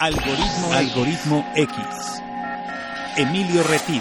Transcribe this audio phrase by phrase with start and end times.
[0.00, 1.76] Algoritmo, Algoritmo X.
[3.16, 4.00] Emilio Retif.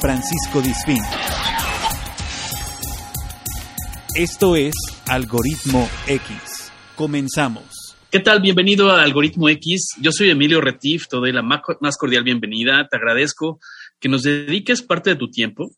[0.00, 0.98] Francisco Disfín.
[4.16, 4.74] Esto es
[5.08, 6.72] Algoritmo X.
[6.96, 7.94] Comenzamos.
[8.10, 8.40] ¿Qué tal?
[8.40, 9.90] Bienvenido a Algoritmo X.
[10.00, 12.88] Yo soy Emilio Retif, te doy la más cordial bienvenida.
[12.90, 13.60] Te agradezco
[14.00, 15.70] que nos dediques parte de tu tiempo.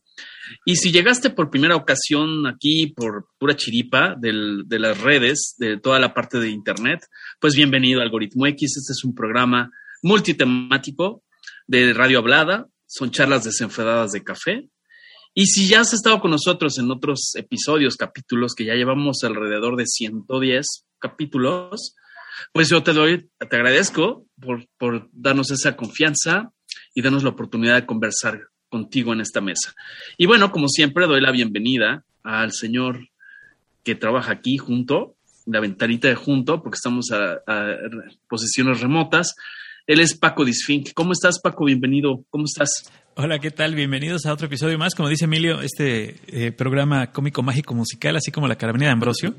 [0.65, 5.99] Y si llegaste por primera ocasión aquí por pura chiripa de las redes, de toda
[5.99, 7.05] la parte de Internet,
[7.39, 8.77] pues bienvenido a Algoritmo X.
[8.77, 11.23] Este es un programa multitemático
[11.67, 12.67] de radio hablada.
[12.85, 14.69] Son charlas desenfadadas de café.
[15.33, 19.75] Y si ya has estado con nosotros en otros episodios, capítulos, que ya llevamos alrededor
[19.75, 21.95] de 110 capítulos,
[22.53, 26.53] pues yo te doy, te agradezco por, por darnos esa confianza
[26.93, 29.73] y darnos la oportunidad de conversar contigo en esta mesa.
[30.17, 33.07] Y bueno, como siempre, doy la bienvenida al señor
[33.85, 35.15] que trabaja aquí junto,
[35.45, 37.39] la ventanita de junto, porque estamos a,
[38.27, 39.33] posiciones remotas.
[39.87, 40.89] Él es Paco Disfink.
[40.93, 41.63] ¿Cómo estás, Paco?
[41.63, 42.25] Bienvenido.
[42.29, 42.91] ¿Cómo estás?
[43.15, 43.75] Hola, ¿qué tal?
[43.75, 44.93] Bienvenidos a otro episodio más.
[44.93, 49.35] Como dice Emilio, este eh, programa cómico, mágico, musical, así como la carabina de Ambrosio.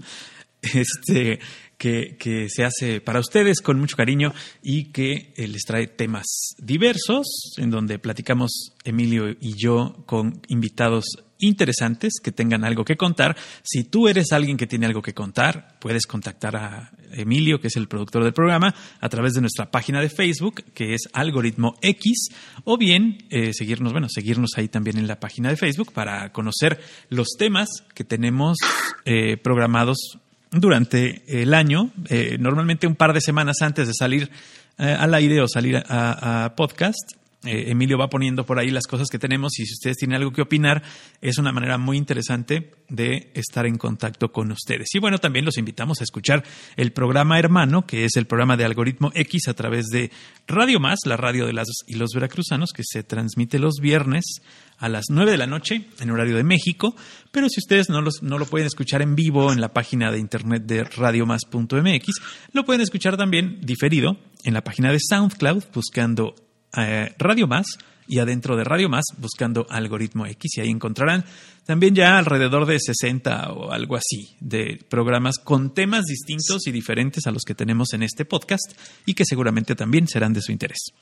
[0.75, 1.39] Este,
[1.79, 4.33] que, se hace para ustedes con mucho cariño
[4.63, 11.05] y que eh, les trae temas diversos, en donde platicamos Emilio y yo con invitados
[11.39, 13.37] interesantes que tengan algo que contar.
[13.63, 17.77] Si tú eres alguien que tiene algo que contar, puedes contactar a Emilio, que es
[17.77, 22.29] el productor del programa, a través de nuestra página de Facebook, que es Algoritmo X,
[22.65, 26.81] o bien eh, seguirnos, bueno, seguirnos ahí también en la página de Facebook para conocer
[27.11, 28.57] los temas que tenemos
[29.05, 30.19] eh, programados
[30.50, 34.30] durante el año, eh, normalmente un par de semanas antes de salir
[34.78, 37.12] eh, al aire o salir a, podcast.
[37.44, 40.33] Eh, Emilio va poniendo por ahí las cosas que tenemos y si ustedes tienen algo
[40.33, 40.83] que opinar,
[41.20, 44.89] es una manera muy interesante de estar en contacto con ustedes.
[44.94, 46.42] Y bueno, también los invitamos a escuchar
[46.77, 50.11] el programa hermano, que es el programa de Algoritmo X a través de
[50.48, 54.41] Radio Más, la radio de las y los veracruzanos, que se transmite los viernes
[54.79, 56.95] a las 9 de la noche en horario de México,
[57.31, 60.64] pero si ustedes no, no lo pueden escuchar en vivo en la página de internet
[60.64, 62.07] de radiomás.mx,
[62.53, 66.35] lo pueden escuchar también diferido en la página de SoundCloud buscando
[66.77, 67.67] eh, Radio Más
[68.09, 71.25] y adentro de Radio Más buscando Algoritmo X y ahí encontrarán
[71.65, 77.27] también ya alrededor de 60 o algo así de programas con temas distintos y diferentes
[77.27, 78.73] a los que tenemos en este podcast
[79.05, 80.92] y que seguramente también serán de su interés.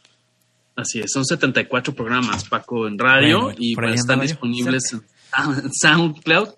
[0.77, 5.03] Así es, son 74 programas, Paco, en radio y pues están disponibles en
[5.73, 6.49] SoundCloud.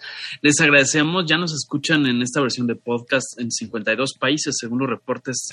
[0.40, 4.88] Les agradecemos, ya nos escuchan en esta versión de podcast en 52 países, según los
[4.88, 5.48] reportes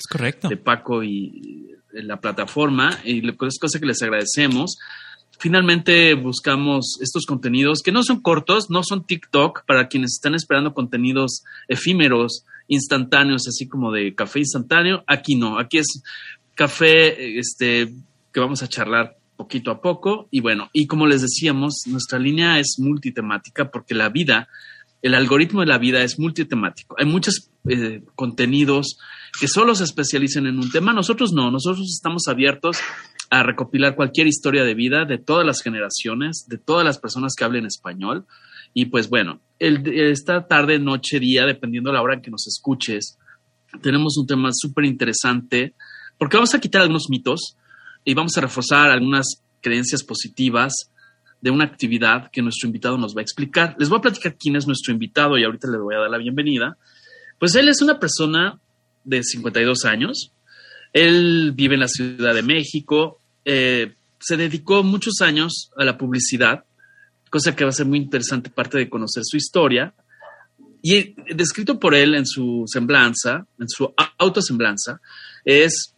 [0.48, 4.78] de Paco y la plataforma, y es cosa que les agradecemos.
[5.38, 10.72] Finalmente buscamos estos contenidos que no son cortos, no son TikTok, para quienes están esperando
[10.72, 15.04] contenidos efímeros, instantáneos, así como de café instantáneo.
[15.06, 16.02] Aquí no, aquí es
[16.54, 17.92] café este,
[18.34, 20.28] que vamos a charlar poquito a poco.
[20.30, 24.48] Y bueno, y como les decíamos, nuestra línea es multitemática porque la vida,
[25.00, 26.96] el algoritmo de la vida es multitemático.
[26.98, 28.98] Hay muchos eh, contenidos
[29.40, 30.92] que solo se especializan en un tema.
[30.92, 32.78] Nosotros no, nosotros estamos abiertos
[33.30, 37.44] a recopilar cualquier historia de vida de todas las generaciones, de todas las personas que
[37.44, 38.26] hablen español.
[38.74, 43.16] Y pues bueno, esta tarde, noche, día, dependiendo de la hora en que nos escuches,
[43.80, 45.74] tenemos un tema súper interesante
[46.18, 47.56] porque vamos a quitar algunos mitos
[48.04, 50.90] y vamos a reforzar algunas creencias positivas
[51.40, 53.76] de una actividad que nuestro invitado nos va a explicar.
[53.78, 56.18] Les voy a platicar quién es nuestro invitado y ahorita le voy a dar la
[56.18, 56.76] bienvenida.
[57.38, 58.58] Pues él es una persona
[59.04, 60.32] de 52 años.
[60.92, 63.18] Él vive en la Ciudad de México.
[63.44, 66.64] Eh, se dedicó muchos años a la publicidad,
[67.28, 69.92] cosa que va a ser muy interesante parte de conocer su historia.
[70.80, 75.00] Y descrito por él en su semblanza, en su autosemblanza,
[75.44, 75.93] es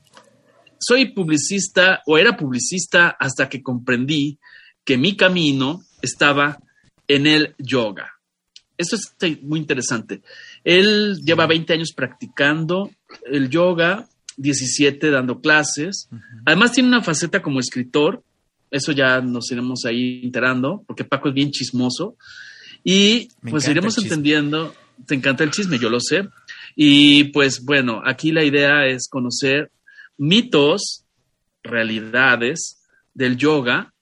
[0.78, 4.38] soy publicista o era publicista hasta que comprendí
[4.84, 6.58] que mi camino estaba
[7.08, 8.12] en el yoga.
[8.78, 10.22] Esto es muy interesante.
[10.62, 12.90] Él lleva 20 años practicando
[13.24, 14.06] el yoga,
[14.36, 16.08] 17 dando clases.
[16.44, 18.22] Además tiene una faceta como escritor.
[18.70, 22.16] Eso ya nos iremos ahí enterando, porque Paco es bien chismoso.
[22.84, 24.74] Y pues iremos entendiendo.
[25.06, 26.28] Te encanta el chisme, yo lo sé.
[26.74, 29.70] Y pues bueno, aquí la idea es conocer
[30.18, 31.04] mitos,
[31.62, 32.82] realidades
[33.14, 33.92] del yoga,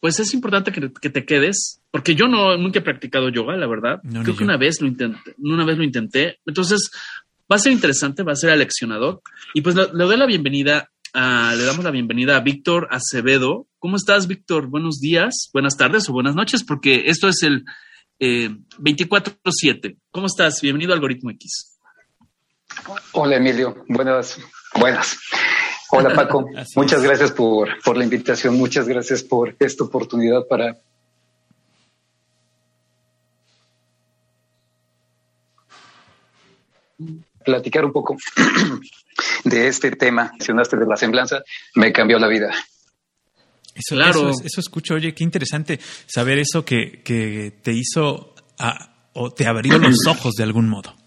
[0.00, 4.00] pues es importante que, te quedes, porque yo no nunca he practicado yoga, la verdad.
[4.22, 6.38] Creo que una vez lo intenté, una vez lo intenté.
[6.46, 6.90] Entonces,
[7.50, 9.20] va a ser interesante, va a ser aleccionador.
[9.52, 13.66] Y pues le, doy la bienvenida, le damos la bienvenida a Víctor Acevedo.
[13.78, 14.68] ¿Cómo estás, Víctor?
[14.68, 17.66] Buenos días, buenas tardes o buenas noches, porque esto es el
[18.20, 18.48] eh,
[18.78, 19.98] 24-7.
[20.10, 20.62] ¿Cómo estás?
[20.62, 21.78] Bienvenido a Algoritmo X.
[23.12, 23.84] Hola, Emilio.
[23.88, 24.38] Buenas
[24.74, 25.18] Buenas.
[25.90, 26.46] Hola Paco,
[26.76, 30.76] muchas gracias por, por la invitación, muchas gracias por esta oportunidad para
[37.44, 38.16] platicar un poco
[39.44, 40.30] de este tema.
[40.32, 41.42] Mencionaste de la semblanza,
[41.74, 42.52] me cambió la vida.
[43.74, 44.30] Eso, claro.
[44.30, 48.34] eso, escucho, oye, qué interesante saber eso que, que te hizo
[49.14, 50.99] o te abrió los ojos de algún modo.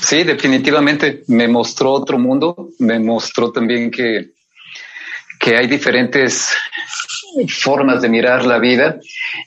[0.00, 4.32] Sí, definitivamente me mostró otro mundo, me mostró también que,
[5.40, 6.52] que hay diferentes
[7.48, 8.98] formas de mirar la vida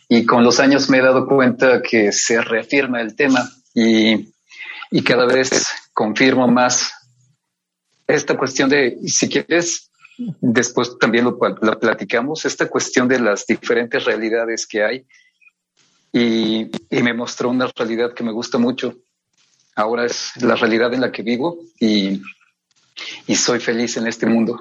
[0.09, 4.33] y con los años me he dado cuenta que se reafirma el tema y,
[4.91, 6.91] y cada vez confirmo más
[8.07, 14.65] esta cuestión de, si quieres, después también lo, platicamos, esta cuestión de las diferentes realidades
[14.65, 15.05] que hay
[16.11, 18.95] y, y me mostró una realidad que me gusta mucho
[19.77, 22.21] ahora es la realidad en la que vivo y,
[23.35, 24.59] soy feliz en este mundo.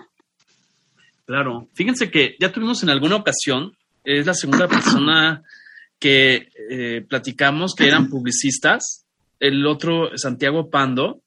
[1.25, 3.73] Claro, fíjense que ya tuvimos en alguna ocasión,
[4.05, 5.43] es la segunda persona
[5.99, 9.07] que eh, platicamos que eran publicistas,
[9.41, 11.23] el otro Santiago Pando,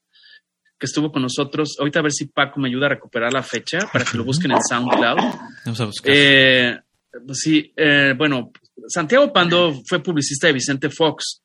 [0.78, 1.76] que estuvo con nosotros.
[1.78, 4.52] Ahorita a ver si Paco me ayuda a recuperar la fecha para que lo busquen
[4.52, 5.18] en SoundCloud.
[5.64, 6.14] Vamos a buscar.
[6.14, 6.78] Eh,
[7.26, 8.52] pues sí, eh, bueno,
[8.86, 11.42] Santiago Pando fue publicista de Vicente Fox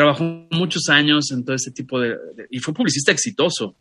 [0.00, 2.16] trabajó muchos años en todo este tipo de,
[2.50, 3.76] y fue publicista exitoso.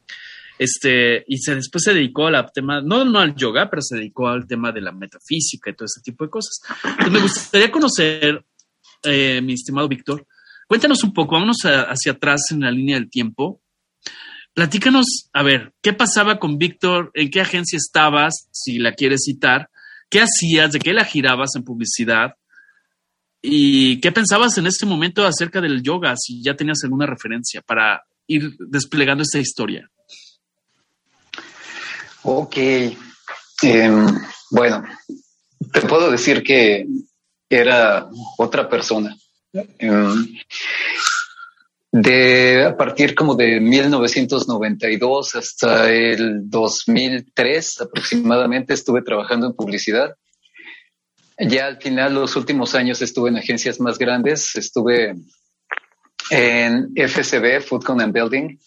[0.57, 4.27] Este, y se, después se dedicó al tema, no, no al yoga, pero se dedicó
[4.27, 6.59] al tema de la metafísica y todo ese tipo de cosas.
[6.83, 8.45] Entonces me gustaría conocer,
[9.03, 10.27] eh, mi estimado Víctor,
[10.67, 13.61] cuéntanos un poco, vámonos hacia atrás en la línea del tiempo.
[14.53, 17.11] Platícanos, a ver, ¿qué pasaba con Víctor?
[17.13, 18.49] ¿En qué agencia estabas?
[18.51, 19.69] Si la quieres citar.
[20.09, 20.73] ¿Qué hacías?
[20.73, 22.33] ¿De qué la girabas en publicidad?
[23.41, 26.15] ¿Y qué pensabas en este momento acerca del yoga?
[26.17, 29.89] Si ya tenías alguna referencia para ir desplegando esta historia.
[32.23, 32.57] Ok.
[33.61, 34.07] Em,
[34.51, 34.83] bueno,
[35.71, 36.85] te puedo decir que
[37.49, 38.07] era
[38.37, 39.15] otra persona.
[39.53, 40.27] Em,
[41.91, 50.15] de a partir como de 1992 hasta el 2003 aproximadamente estuve trabajando en publicidad
[51.39, 54.55] ya al final, los últimos años estuve en agencias más grandes.
[54.55, 55.15] Estuve
[56.29, 58.57] en FCB, Food and Building.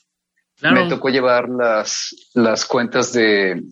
[0.62, 3.62] Me tocó llevar las, las cuentas de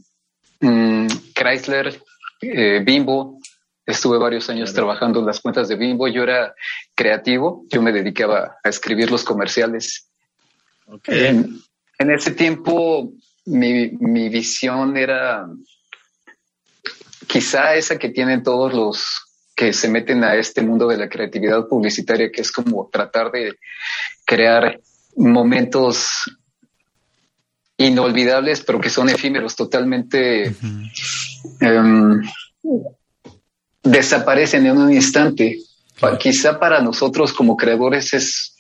[0.61, 2.03] mm, Chrysler,
[2.43, 3.39] eh, Bimbo.
[3.87, 6.09] Estuve varios años trabajando en las cuentas de Bimbo.
[6.09, 6.55] Yo era
[6.95, 7.65] creativo.
[7.71, 10.11] Yo me dedicaba a escribir los comerciales.
[11.07, 11.61] En,
[11.99, 13.13] en, ese tiempo,
[13.47, 15.47] mi, mi visión era
[17.31, 19.07] quizá esa que tienen todos los
[19.55, 23.57] que se meten a este mundo de la creatividad publicitaria, que es como tratar de
[24.25, 24.81] crear
[25.17, 26.23] momentos
[27.77, 30.53] inolvidables, pero que son efímeros, totalmente
[31.61, 32.21] em,
[33.83, 35.59] desaparecen en un instante.
[36.19, 38.57] Quizá para nosotros como creadores es,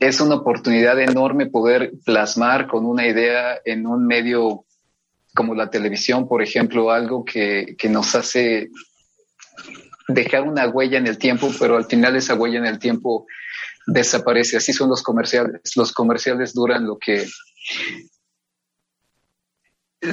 [0.00, 4.63] es una oportunidad enorme poder plasmar con una idea en un medio
[5.34, 8.70] como la televisión, por ejemplo, algo que, nos hace
[10.08, 13.26] dejar una huella en el tiempo, pero al final esa huella en el tiempo
[13.86, 14.58] desaparece.
[14.58, 15.60] Así son los comerciales.
[15.76, 17.26] Los comerciales duran lo que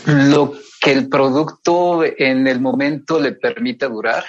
[0.06, 4.26] lo que el producto en el momento le permita durar.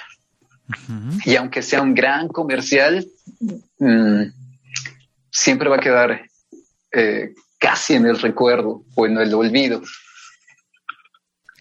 [1.25, 3.05] Y aunque sea un gran comercial,
[3.79, 4.23] mm,
[5.31, 6.29] siempre va a quedar
[6.91, 9.81] eh, casi en el recuerdo o en el olvido.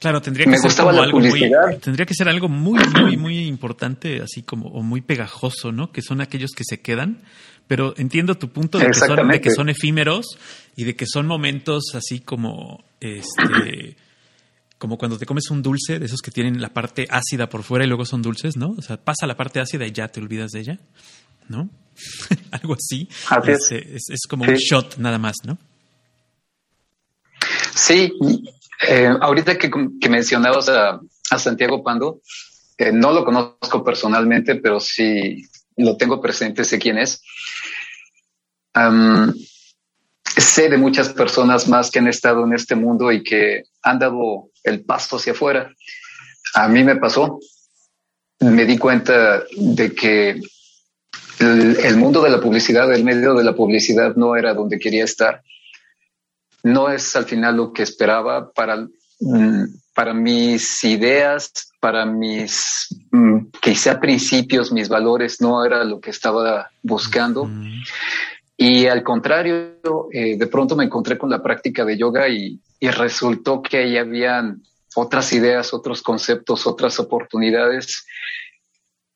[0.03, 4.43] Claro, tendría que ser algo muy, tendría que ser algo muy, muy, muy importante, así
[4.43, 5.93] como, o muy pegajoso, ¿no?
[5.93, 7.23] Que son aquellos que se quedan.
[7.69, 10.27] Pero entiendo tu punto de que, son, de que son efímeros
[10.75, 13.97] y de que son momentos así como, este,
[14.77, 17.85] como cuando te comes un dulce, de esos que tienen la parte ácida por fuera
[17.85, 18.75] y luego son dulces, ¿no?
[18.77, 20.81] O sea, pasa la parte ácida y ya te olvidas de ella,
[21.49, 21.71] ¿no?
[22.51, 23.09] algo así.
[23.47, 24.27] Este, es.
[24.29, 25.59] como un shot nada más, ¿no?
[27.77, 28.13] Sí,
[28.89, 29.71] eh, ahorita que,
[30.09, 31.01] mencionabas a,
[31.39, 32.21] Santiago Pando,
[32.77, 37.23] eh, no lo conozco personalmente, pero sí lo tengo presente, sé quién es.
[40.37, 44.51] sé de muchas personas más que han estado en este mundo y que han dado
[44.63, 45.73] el paso hacia afuera.
[46.55, 47.39] A mí me pasó.
[48.41, 50.41] Me di cuenta de que
[51.39, 55.43] el mundo de la publicidad, el medio de la publicidad no era donde quería estar
[56.63, 58.87] no es al final lo que esperaba para,
[59.21, 59.65] mm,
[59.95, 66.71] para mis ideas, para mis mm, quizá principios, mis valores, no era lo que estaba
[66.83, 67.49] buscando.
[68.57, 72.89] Y al contrario, eh, de pronto me encontré con la práctica de yoga y, y
[72.89, 74.63] resultó que ahí habían
[74.95, 78.05] otras ideas, otros conceptos, otras oportunidades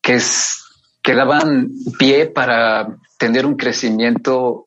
[0.01, 0.65] que, es,
[1.03, 4.66] que daban pie para tener un crecimiento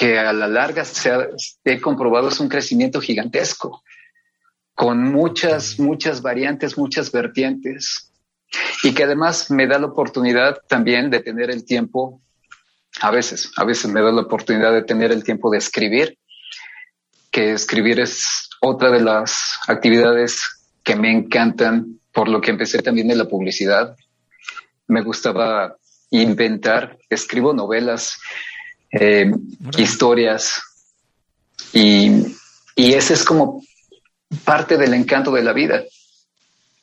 [0.00, 1.28] que a la larga se ha,
[1.62, 3.82] he comprobado es un crecimiento gigantesco,
[4.74, 8.10] con muchas, muchas variantes, muchas vertientes,
[8.82, 12.22] y que además me da la oportunidad también de tener el tiempo,
[13.02, 16.16] a veces, a veces me da la oportunidad de tener el tiempo de escribir,
[17.30, 20.40] que escribir es otra de las actividades
[20.82, 23.94] que me encantan, por lo que empecé también en la publicidad.
[24.88, 25.76] Me gustaba
[26.08, 28.18] inventar, escribo novelas,
[28.92, 29.30] eh,
[29.78, 30.60] historias,
[31.72, 32.10] y,
[32.74, 33.62] y ese es como
[34.44, 35.82] parte del encanto de la vida,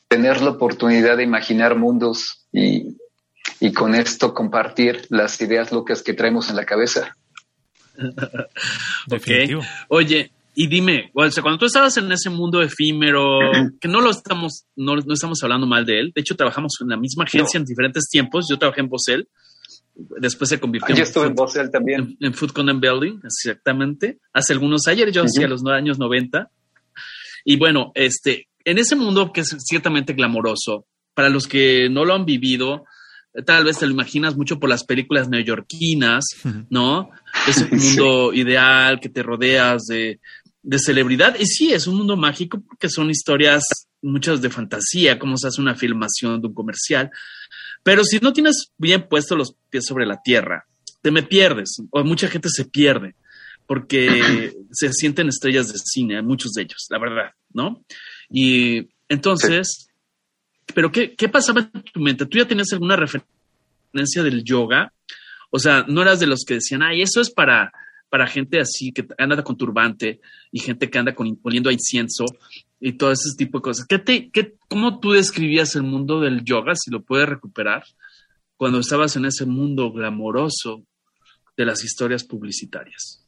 [0.08, 2.98] tener la oportunidad de imaginar mundos y,
[3.60, 7.16] y con esto compartir las ideas locas que traemos en la cabeza.
[9.12, 9.64] ok.
[9.90, 13.40] Oye, y dime, o sea, cuando tú estabas en ese mundo efímero,
[13.80, 16.90] que no lo estamos, no, no, estamos hablando mal de él, de hecho trabajamos en
[16.90, 19.28] la misma agencia en diferentes tiempos, yo trabajé en Bosel,
[20.20, 22.18] después se convirtió yo en, estuve en Bosel también.
[22.20, 26.50] En, Food Content Building, exactamente, hace algunos ayer, yo hacía los años 90.
[27.46, 32.14] Y bueno, este, en ese mundo que es ciertamente glamoroso, para los que no lo
[32.14, 32.86] han vivido,
[33.46, 36.26] tal vez te lo imaginas mucho por las películas neoyorquinas,
[36.70, 37.10] ¿no?
[37.48, 40.20] Es un mundo ideal que te rodeas de,
[40.62, 41.38] de celebridad.
[41.40, 43.64] Y sí, es un mundo mágico porque son historias,
[44.02, 47.10] muchas de fantasía, como se hace una filmación de un comercial.
[47.88, 50.66] Pero si no tienes bien puestos los pies sobre la tierra,
[51.02, 53.16] te me pierdes, o mucha gente se pierde,
[53.66, 57.86] porque se sienten estrellas de cine, muchos de ellos, la verdad, ¿no?
[58.30, 59.88] Y entonces,
[60.76, 62.26] pero qué, ¿qué pasaba en tu mente?
[62.26, 64.92] ¿Tú ya tenías alguna referencia del yoga?
[65.50, 67.72] O sea, no eras de los que decían, ay, eso es para
[68.10, 72.26] para gente así que anda con turbante y gente que anda con, poniendo incienso
[72.80, 73.86] y todo ese tipo de cosas.
[73.88, 77.84] ¿Qué te, qué, ¿Cómo tú describías el mundo del yoga, si lo puedes recuperar,
[78.56, 80.84] cuando estabas en ese mundo glamoroso
[81.56, 83.24] de las historias publicitarias?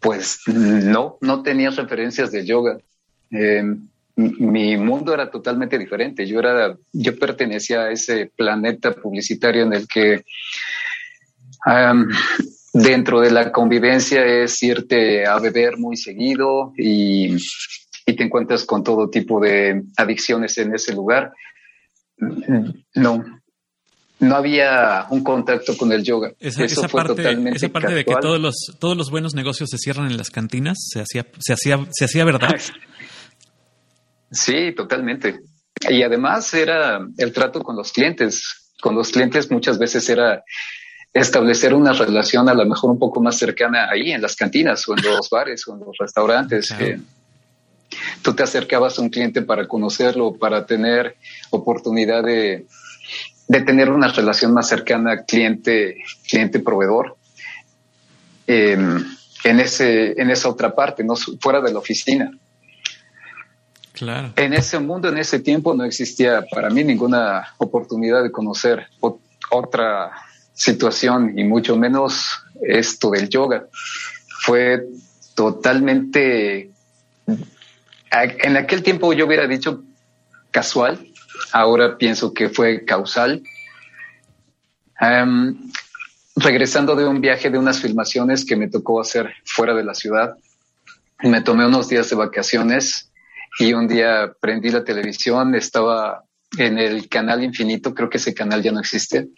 [0.00, 2.78] Pues no, no tenía referencias de yoga.
[3.30, 3.62] Eh,
[4.16, 6.26] mi mundo era totalmente diferente.
[6.26, 10.24] Yo era, yo pertenecía a ese planeta publicitario en el que
[12.72, 17.36] dentro de la convivencia es irte a beber muy seguido y,
[18.04, 21.32] te encuentras con todo tipo de adicciones en ese lugar.
[22.92, 23.24] No,
[24.18, 26.32] no había un contacto con el yoga.
[26.40, 29.70] Esa, Eso fue parte, totalmente esa parte de que todos los, todos los buenos negocios
[29.70, 32.50] se cierran en las cantinas, se hacía, se hacía, se hacía verdad.
[34.32, 35.40] Sí, totalmente.
[35.88, 38.70] Y además era el trato con los clientes.
[38.80, 40.44] Con los clientes muchas veces era
[41.12, 44.96] establecer una relación a lo mejor un poco más cercana ahí en las cantinas o
[44.96, 46.72] en los bares o en los restaurantes.
[46.72, 47.00] que
[48.22, 51.16] tú te acercabas a un cliente para conocerlo, para tener
[51.50, 52.66] oportunidad de,
[53.48, 55.96] de tener una relación más cercana cliente,
[56.28, 57.16] cliente proveedor.
[58.46, 59.04] Em,
[59.44, 62.30] en, ese, en esa otra parte, no fuera de la oficina.
[63.92, 64.32] Claro.
[64.36, 68.86] En ese mundo, en ese tiempo, no existía para mí ninguna oportunidad de conocer
[69.50, 70.10] otra
[70.60, 73.66] situación y mucho menos esto del yoga.
[74.42, 74.84] Fue
[75.34, 76.70] totalmente,
[77.26, 79.82] en aquel tiempo yo hubiera dicho
[80.50, 80.98] casual,
[81.52, 83.42] ahora pienso que fue causal.
[86.36, 90.36] regresando de un viaje de unas filmaciones que me tocó hacer fuera de la ciudad,
[91.22, 93.10] me tomé unos días de vacaciones
[93.58, 96.24] y un día prendí la televisión, estaba
[96.58, 99.28] en el canal infinito, creo que ese canal ya no existe,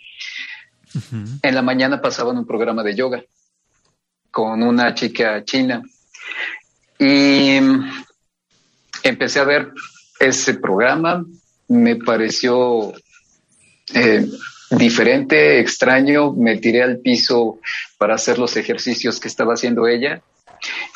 [1.43, 3.23] en la mañana pasaban un programa de yoga
[4.31, 5.83] con una chica china.
[6.99, 7.59] Y
[9.03, 9.73] empecé a ver
[10.19, 11.25] ese programa,
[11.69, 12.93] me pareció
[13.95, 14.27] eh,
[14.71, 17.61] diferente, extraño, me tiré al piso
[17.99, 20.23] para hacer los ejercicios que estaba haciendo ella.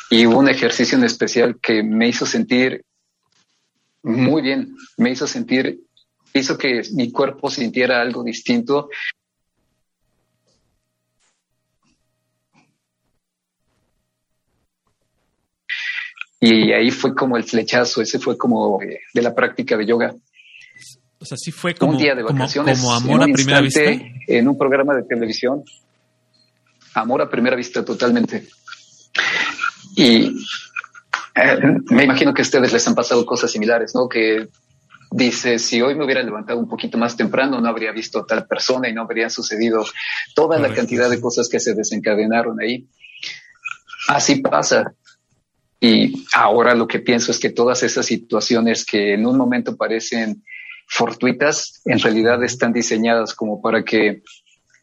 [0.09, 2.83] Y un ejercicio en especial que me hizo sentir
[4.03, 5.81] muy bien, me hizo sentir,
[6.33, 8.89] hizo que mi cuerpo sintiera algo distinto
[16.39, 20.15] Y ahí fue como el flechazo, ese fue como de la práctica de yoga.
[21.19, 23.81] O sea, sí fue como, un día de vacaciones, como, amor a primera vista.
[24.27, 25.63] En un programa de televisión.
[26.93, 28.47] Amor a primera vista, totalmente.
[29.95, 30.27] Y
[31.33, 34.07] eh, me imagino que a ustedes les han pasado cosas similares, ¿no?
[34.07, 34.47] Que
[35.11, 38.45] dice, si hoy me hubiera levantado un poquito más temprano, no habría visto a tal
[38.45, 39.85] persona y no habrían sucedido
[40.35, 42.87] toda la cantidad de cosas que se desencadenaron ahí.
[44.07, 44.93] Así pasa.
[45.79, 50.43] Y ahora lo que pienso es que todas esas situaciones que en un momento parecen
[50.87, 54.23] fortuitas, en realidad están diseñadas como para que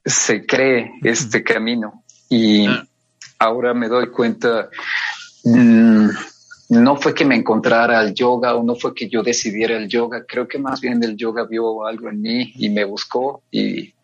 [0.04, 2.04] se cree este camino.
[2.28, 2.86] Y ah.
[3.38, 4.68] ahora me doy cuenta,
[5.44, 6.08] mm,
[6.70, 10.24] no fue que me encontrara al yoga o no fue que yo decidiera el yoga,
[10.26, 13.94] creo que más bien el yoga vio algo en mí y me buscó y,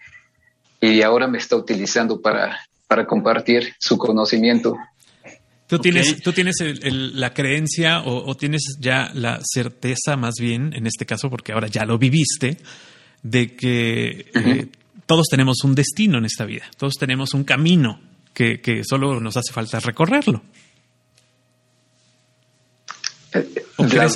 [0.80, 4.76] y ahora me está utilizando para, para compartir su conocimiento.
[5.70, 11.06] ¿Tú tienes, ¿tú tienes la creencia o, tienes ya la certeza más bien, en este
[11.06, 12.58] caso, porque ahora ya lo viviste,
[13.22, 14.66] de que eh,
[15.06, 18.00] todos tenemos un destino en esta vida, todos tenemos un camino
[18.34, 20.42] que, que solo nos hace falta recorrerlo?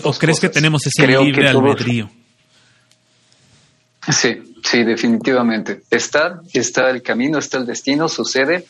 [0.02, 2.10] ¿O crees, que tenemos ese libre albedrío?
[4.10, 5.82] Sí, sí, definitivamente.
[5.90, 8.66] Está, está el camino, está el destino, sucede.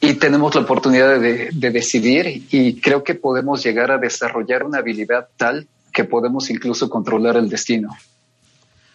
[0.00, 5.28] Y tenemos la oportunidad de, decidir y creo que podemos llegar a desarrollar una habilidad
[5.36, 7.90] tal que podemos incluso controlar el destino.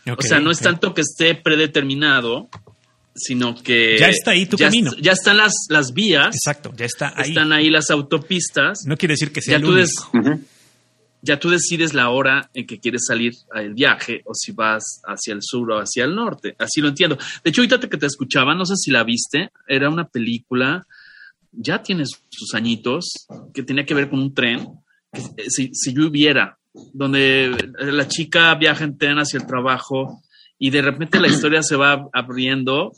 [0.05, 2.49] o sea, no es tanto que esté predeterminado,
[3.15, 4.91] sino que ya está ahí tu camino.
[4.99, 6.35] Ya están las, las vías.
[6.35, 7.29] Exacto, ya está ahí.
[7.29, 8.85] Están ahí las autopistas.
[8.85, 9.75] No quiere decir que sea ya tú
[11.21, 15.33] Ya tú decides la hora en que quieres salir al viaje o si vas hacia
[15.33, 16.55] el sur o hacia el norte.
[16.59, 17.17] Así lo entiendo.
[17.43, 20.85] De hecho, ahorita que te escuchaba, no sé si la viste, era una película,
[21.57, 24.67] ya tienes sus añitos, que tenía que ver con un tren.
[25.47, 26.57] si, si yo hubiera,
[26.93, 30.21] donde la chica viaja en tren hacia el trabajo
[30.57, 32.91] y de repente la historia se va abriendo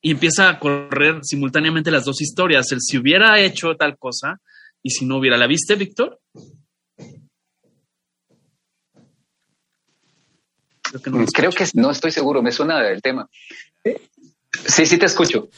[0.00, 4.40] y empieza a correr simultáneamente las dos historias, el si hubiera hecho tal cosa
[4.82, 5.36] y si no hubiera.
[5.36, 6.20] ¿La viste, Víctor?
[11.32, 13.28] Creo que, no, estoy seguro, me suena el tema.
[14.66, 15.48] Sí, sí te escucho.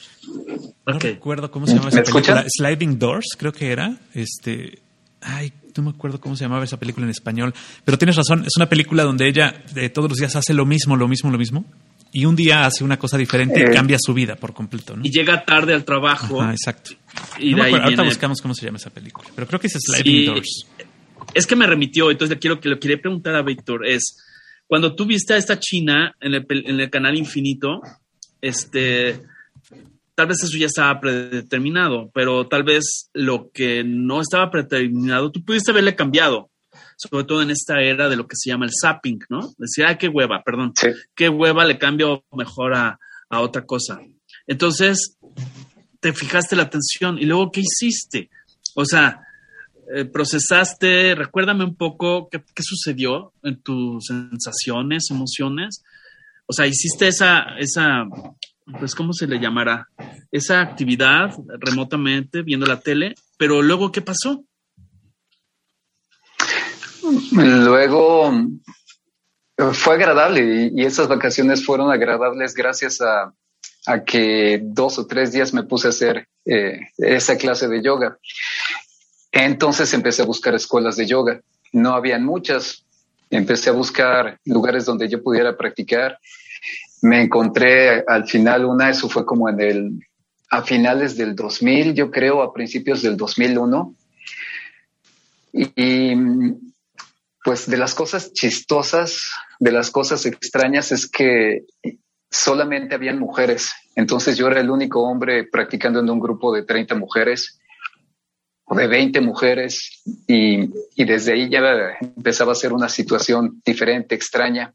[0.86, 2.44] No recuerdo cómo se llama esa película.
[2.48, 3.98] Sliding Doors, creo que era.
[4.14, 4.78] Este,
[5.20, 8.56] ay, no me acuerdo cómo se llamaba esa película en español, pero tienes razón, es
[8.56, 11.64] una película donde ella de todos los días hace lo mismo, lo mismo, lo mismo,
[12.12, 13.70] y un día hace una cosa diferente y eh.
[13.72, 14.94] cambia su vida por completo.
[15.02, 16.40] Y llega tarde al trabajo.
[16.40, 16.92] Ah, exacto.
[17.38, 20.66] Y ahorita buscamos cómo se llama esa película, pero creo que es Sliding Doors.
[21.32, 24.18] Es que me remitió, entonces quiero que lo quería preguntar a Víctor es
[24.66, 27.80] cuando tú viste a esta china en el, en el canal Infinito,
[28.44, 29.20] este
[30.14, 35.44] tal vez eso ya estaba predeterminado, pero tal vez lo que no estaba predeterminado, tú
[35.44, 36.50] pudiste haberle cambiado,
[36.96, 39.52] sobre todo en esta era de lo que se llama el zapping, ¿no?
[39.58, 40.72] Decir, ah, qué hueva, perdón,
[41.14, 42.98] qué hueva le cambio mejor a,
[43.36, 43.98] otra cosa.
[44.46, 45.18] Entonces,
[45.98, 48.30] te fijaste la atención y luego, ¿qué hiciste?
[48.76, 49.22] O sea,
[49.92, 55.82] eh, procesaste, recuérdame un poco qué, qué, sucedió en tus sensaciones, emociones.
[56.46, 58.04] O sea, hiciste esa, esa
[58.78, 59.88] pues, ¿cómo se le llamará?
[60.30, 64.44] Esa actividad remotamente, viendo la tele, pero luego, ¿qué pasó?
[67.32, 68.32] Luego
[69.72, 73.32] fue agradable y, esas vacaciones fueron agradables gracias a,
[74.06, 78.18] que dos o tres días me puse a hacer eh, esa clase de yoga.
[79.30, 81.42] Entonces empecé a buscar escuelas de yoga.
[81.72, 82.86] No habían muchas.
[83.30, 86.18] Empecé a buscar lugares donde yo pudiera practicar
[87.04, 90.00] me encontré al final una, eso fue como en el,
[90.48, 93.94] a finales del 2000, yo creo, a principios del 2001.
[95.52, 96.14] Y,
[97.44, 101.66] pues de las cosas chistosas, de las cosas extrañas es que
[102.30, 103.70] solamente habían mujeres.
[103.94, 107.60] Entonces yo era el único hombre practicando en un grupo de 30 mujeres
[108.74, 111.60] o de 20 mujeres y, y desde ahí ya
[112.00, 114.74] empezaba a ser una situación diferente, extraña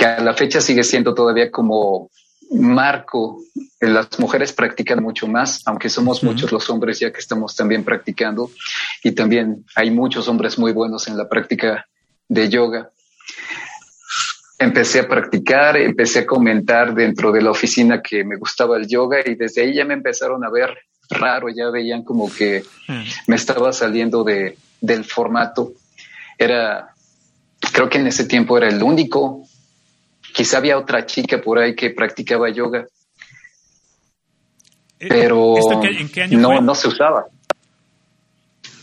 [0.00, 2.10] que a la fecha sigue siendo todavía como
[2.52, 3.42] marco.
[3.80, 8.50] Las mujeres practican mucho más, aunque somos muchos los hombres ya que estamos también practicando
[9.04, 11.86] y también hay muchos hombres muy buenos en la práctica
[12.28, 12.90] de yoga.
[14.58, 19.18] Empecé a practicar, empecé a comentar dentro de la oficina que me gustaba el yoga
[19.24, 20.76] y desde ahí ya me empezaron a ver
[21.10, 22.64] raro, ya veían como que
[23.26, 25.72] me estaba saliendo de, del formato.
[26.38, 26.94] Era,
[27.72, 29.44] creo que en ese tiempo era el único
[30.32, 32.86] Quizá había otra chica por ahí que practicaba yoga,
[34.98, 37.26] eh, pero ¿en qué año no, no se usaba.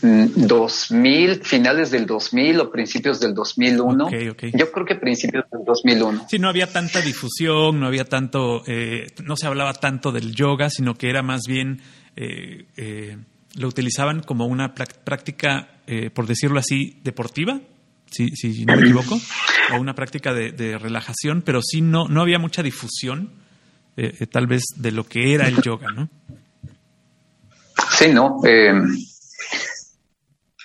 [0.02, 4.10] 2000, mm, finales del 2000 o principios del 2001.
[4.54, 6.26] Yo creo que principios del 2001.
[6.28, 10.70] Sí, no había tanta difusión, no había tanto, eh, no se hablaba tanto del yoga,
[10.70, 11.80] sino que era más bien,
[12.16, 13.16] eh,
[13.54, 15.68] lo utilizaban como una práctica,
[16.14, 17.60] por decirlo así, deportiva
[18.10, 19.18] si, si no me equivoco,
[19.72, 23.32] o una práctica de, relajación, pero sí no, no había mucha difusión,
[23.96, 26.08] eh, eh, tal vez, de lo que era el yoga, ¿no?
[27.90, 28.40] Sí, no.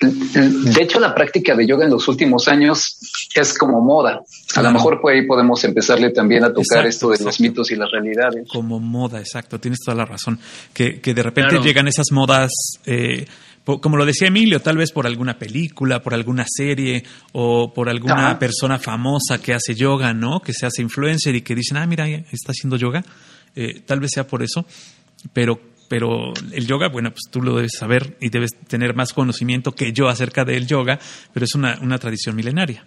[0.04, 2.98] De hecho, la práctica de yoga en los últimos años
[3.34, 4.22] es como moda.
[4.56, 7.76] A lo mejor por ahí podemos empezarle también a tocar esto de los mitos y
[7.76, 8.48] las realidades.
[8.48, 9.60] Como moda, exacto.
[9.60, 10.39] Tienes toda la razón.
[10.74, 12.52] Que, que de repente llegan esas modas,
[12.86, 13.26] eh,
[13.63, 18.38] como lo decía Emilio, tal vez por alguna película, por alguna serie o por alguna
[18.38, 20.42] persona famosa que hace yoga, ¿no?
[20.42, 23.04] Que se hace influencer y que dicen, ah, mira, está haciendo yoga.
[23.56, 24.66] Eh, tal vez sea por eso.
[25.32, 25.60] Pero
[25.94, 29.94] pero el yoga, bueno, pues tú lo debes saber y debes tener más conocimiento que
[29.94, 30.98] yo acerca del yoga,
[31.32, 32.84] pero es una, tradición milenaria.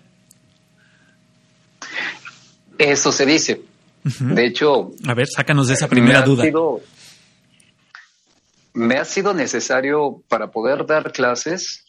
[2.77, 3.63] Eso se dice.
[4.03, 4.91] De hecho...
[5.07, 6.43] A ver, sácanos de esa primera duda.
[8.75, 11.85] me ha sido necesario para poder dar clases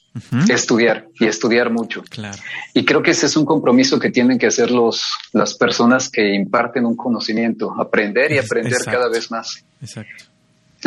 [0.49, 2.03] estudiar y estudiar mucho.
[2.03, 2.37] Claro.
[2.75, 5.01] Y creo que ese es un compromiso que tienen que hacer los,
[5.33, 9.65] las personas que imparten un conocimiento, aprender y aprender cada vez más.
[9.81, 10.25] Exacto.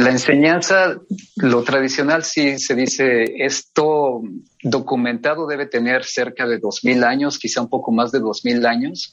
[0.01, 0.99] La enseñanza,
[1.37, 4.23] lo tradicional sí se dice, esto
[4.63, 8.65] documentado debe tener cerca de dos mil años, quizá un poco más de dos mil
[8.65, 9.13] años.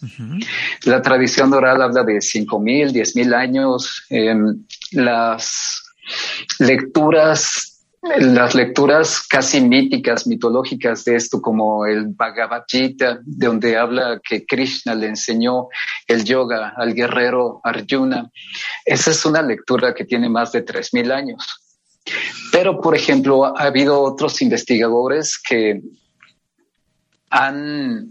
[0.85, 4.05] La tradición oral habla de cinco mil, diez mil años.
[4.09, 5.83] Em, las
[6.59, 14.21] lecturas las lecturas casi míticas, mitológicas de esto, como el Bhagavad Gita, de donde habla
[14.23, 15.67] que Krishna le enseñó
[16.07, 18.29] el yoga al guerrero Arjuna,
[18.85, 21.63] esa es una lectura que tiene más de 3.000 años.
[22.51, 25.81] Pero, por ejemplo, ha habido otros investigadores que
[27.29, 28.07] han,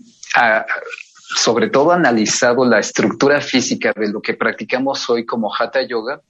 [1.37, 6.21] sobre todo, analizado la estructura física de lo que practicamos hoy como Hatha Yoga.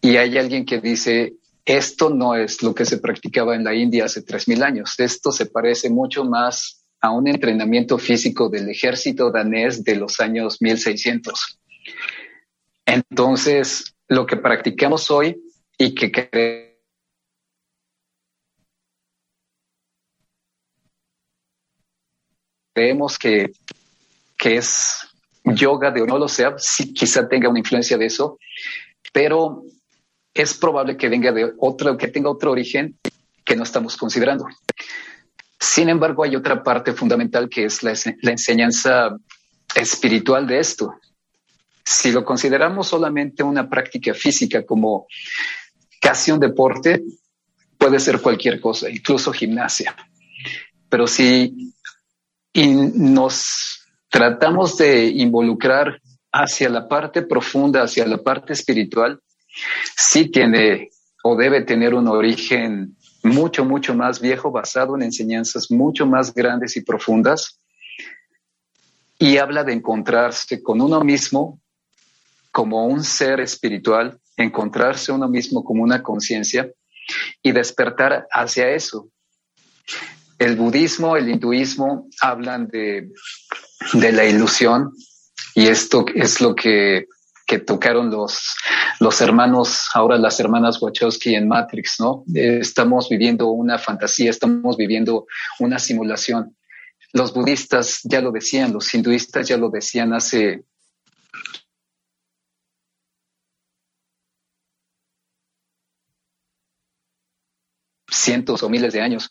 [0.00, 1.34] Y hay alguien que dice,
[1.68, 4.98] esto no es lo que se practicaba en la India hace 3.000 años.
[4.98, 10.62] Esto se parece mucho más a un entrenamiento físico del ejército danés de los años
[10.62, 11.60] 1600.
[12.86, 15.38] Entonces, lo que practicamos hoy
[15.76, 16.10] y que
[22.72, 23.52] creemos que,
[24.38, 25.06] que es
[25.44, 28.38] yoga de no lo sea, sí quizá tenga una influencia de eso,
[29.12, 29.64] pero
[30.42, 32.98] es probable que venga de otro, que tenga otro origen
[33.44, 34.46] que no estamos considerando.
[35.58, 39.16] Sin embargo, hay otra parte fundamental que es la, enseñanza
[39.74, 40.94] espiritual de esto.
[41.84, 45.06] Si lo consideramos solamente una práctica física como
[46.00, 47.02] casi un deporte,
[47.76, 49.96] puede ser cualquier cosa, incluso gimnasia.
[50.88, 51.74] Pero si
[52.54, 56.00] nos tratamos de involucrar
[56.32, 59.20] hacia la parte profunda, hacia la parte espiritual,
[59.96, 60.90] sí tiene
[61.22, 66.76] o debe tener un origen mucho, mucho más viejo, basado en enseñanzas mucho más grandes
[66.76, 67.58] y profundas,
[69.18, 71.60] y habla de encontrarse con uno mismo
[72.52, 76.70] como un ser espiritual, encontrarse uno mismo como una conciencia
[77.42, 79.10] y despertar hacia eso.
[80.38, 83.10] El budismo, el hinduismo hablan de,
[83.92, 84.92] de la ilusión
[85.54, 87.06] y esto es lo que
[87.48, 88.54] que tocaron los,
[89.00, 92.22] los hermanos, ahora las hermanas Wachowski en Matrix, ¿no?
[92.34, 95.26] Estamos viviendo una fantasía, estamos viviendo
[95.58, 96.54] una simulación.
[97.14, 100.62] Los budistas ya lo decían, los hinduistas ya lo decían hace
[108.10, 109.30] cientos o miles de años.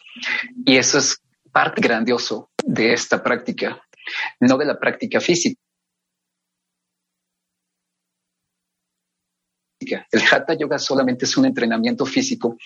[0.65, 3.79] Y eso es parte grandioso de esta práctica,
[4.39, 5.61] no de la práctica física
[10.11, 12.57] El Hatha Yoga solamente es un entrenamiento físico.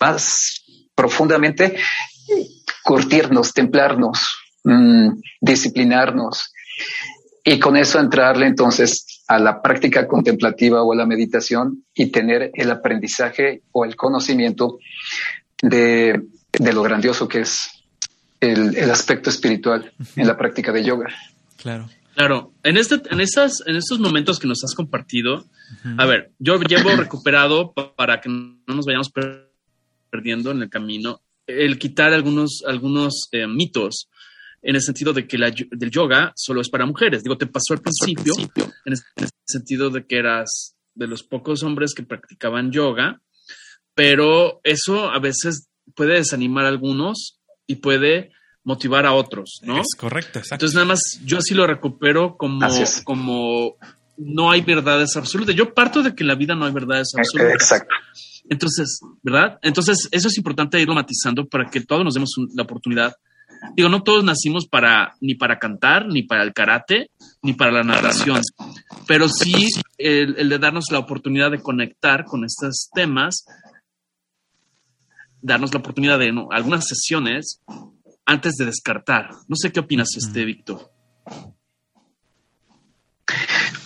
[0.00, 0.62] Más
[0.94, 1.76] profundamente,
[2.82, 4.18] curtirnos, templarnos,
[4.64, 5.08] mm,
[5.40, 6.52] disciplinarnos
[7.44, 12.50] y con eso entrarle entonces a la práctica contemplativa o a la meditación y tener
[12.54, 14.78] el aprendizaje o el conocimiento
[15.62, 16.20] de,
[16.58, 17.70] lo grandioso que es
[18.40, 21.08] el, el aspecto espiritual en la práctica de yoga.
[21.56, 21.88] Claro.
[22.14, 25.46] Claro, en, este, en, estas, en estos momentos que nos has compartido,
[25.96, 29.10] a ver, yo llevo recuperado para que no nos vayamos
[30.10, 34.08] perdiendo en el camino, el quitar algunos, algunos eh, mitos
[34.62, 37.22] en el sentido de que la, del yoga solo es para mujeres.
[37.22, 38.34] Digo, te pasó al principio,
[38.84, 43.20] En, el, sentido de que eras de los pocos hombres que practicaban yoga,
[43.94, 48.32] pero eso a veces puede desanimar a algunos y puede
[48.64, 49.80] motivar a otros, ¿no?
[49.80, 50.66] Es correcto, exacto.
[50.66, 52.60] Entonces nada más yo así lo recupero como,
[53.04, 53.76] como
[54.16, 55.54] no hay verdades absolutas.
[55.54, 57.54] Yo parto de que en la vida no hay verdades eh, absolutas.
[57.54, 57.94] Exacto.
[58.48, 59.58] Entonces, ¿verdad?
[59.62, 63.14] Entonces eso es importante irlo matizando para que todos nos demos la oportunidad
[63.76, 67.10] digo, no todos nacimos para ni para cantar, ni para el karate,
[67.42, 68.40] ni para la narración,
[69.06, 69.68] pero sí
[69.98, 73.44] el, de darnos la oportunidad de conectar con estos temas,
[75.42, 77.60] darnos la oportunidad de algunas sesiones
[78.30, 79.30] antes de descartar.
[79.48, 80.88] No sé qué opinas, este Víctor.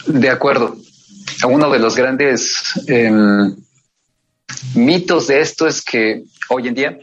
[0.07, 0.77] De acuerdo.
[1.49, 3.57] Uno de los grandes em,
[4.75, 6.99] mitos de esto es que hoy en día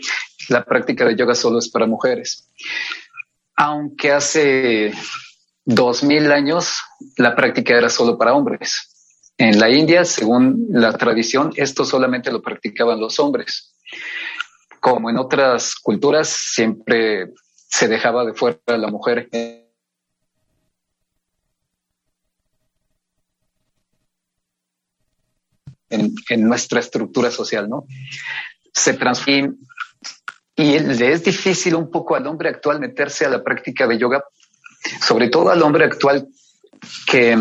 [0.49, 2.47] la práctica de yoga solo es para mujeres.
[3.55, 4.93] Aunque hace
[5.65, 6.75] dos mil años
[7.17, 9.31] la práctica era solo para hombres.
[9.37, 13.73] En la India, según la tradición, esto solamente lo practicaban los hombres.
[14.81, 19.29] Como en otras culturas, siempre se dejaba de fuera la mujer
[25.89, 27.85] en, nuestra estructura social, ¿no?
[28.73, 29.53] Se transforma
[30.55, 34.23] y le es difícil un poco al hombre actual meterse a la práctica de yoga,
[34.99, 36.27] sobre todo al hombre actual
[37.07, 37.37] que,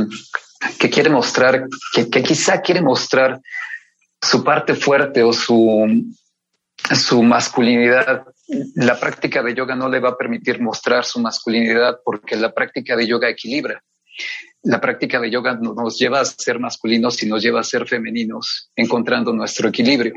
[0.78, 3.40] que quiere mostrar, que, que quizá quiere mostrar
[4.20, 6.04] su parte fuerte o su,
[6.94, 8.24] su masculinidad.
[8.74, 12.96] La práctica de yoga no le va a permitir mostrar su masculinidad porque la práctica
[12.96, 13.82] de yoga equilibra
[14.62, 18.70] la práctica de yoga nos lleva a ser masculinos y nos lleva a ser femeninos,
[18.76, 20.14] encontrando nuestro equilibrio.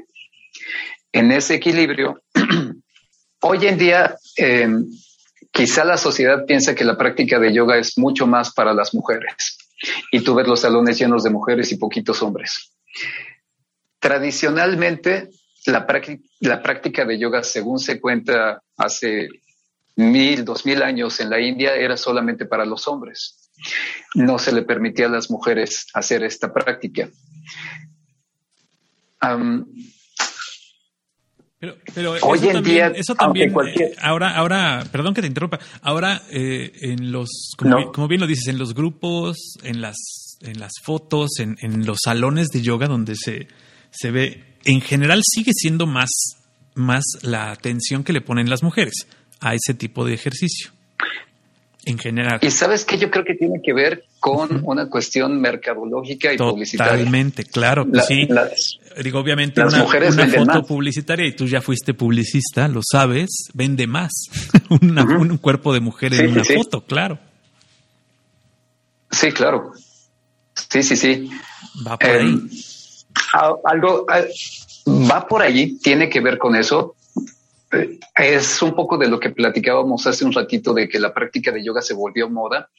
[1.12, 2.22] En ese equilibrio,
[3.42, 4.68] hoy en día, eh,
[5.52, 9.58] quizá la sociedad piensa que la práctica de yoga es mucho más para las mujeres.
[10.12, 12.74] Y tú ves los salones llenos de mujeres y poquitos hombres.
[14.00, 15.30] Tradicionalmente,
[15.66, 15.86] la,
[16.40, 19.30] la práctica de yoga, según se cuenta hace
[19.96, 23.44] mil, dos mil años en la India, era solamente para los hombres
[24.16, 27.10] no se le permitía a las mujeres hacer esta práctica.
[31.94, 36.72] pero, hoy en día, eso también, eh, ahora, ahora, perdón que te interrumpa, ahora eh,
[36.82, 41.56] en los, como, bien lo dices, en los grupos, en las, en las fotos, en,
[41.62, 43.48] en los salones de yoga donde se,
[43.92, 46.10] se ve, en general sigue siendo más,
[46.76, 49.08] más la atención que le ponen las mujeres
[49.40, 50.72] a ese tipo de ejercicio
[51.86, 52.40] en general.
[52.42, 56.94] Y sabes que yo creo que tiene que ver con una cuestión mercadológica y publicitaria.
[56.94, 58.28] Totalmente, claro, sí.
[59.04, 64.12] Digo, obviamente una, foto publicitaria y tú ya fuiste publicista, lo sabes, vende más
[64.70, 67.20] un cuerpo de mujer en una foto, claro.
[69.12, 69.74] Sí, claro.
[70.56, 71.30] Sí, sí, sí.
[71.86, 72.40] Va por ahí.
[73.64, 74.06] Algo
[74.88, 76.96] va por allí, tiene que ver con eso
[78.16, 81.64] es un poco de lo que platicábamos hace un ratito de que la práctica de
[81.64, 82.70] yoga se volvió moda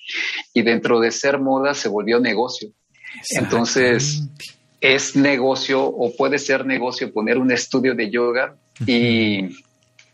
[0.52, 2.70] y dentro de ser moda se volvió negocio.
[3.30, 4.22] Entonces,
[4.80, 9.48] es negocio o puede ser negocio poner un estudio de yoga y,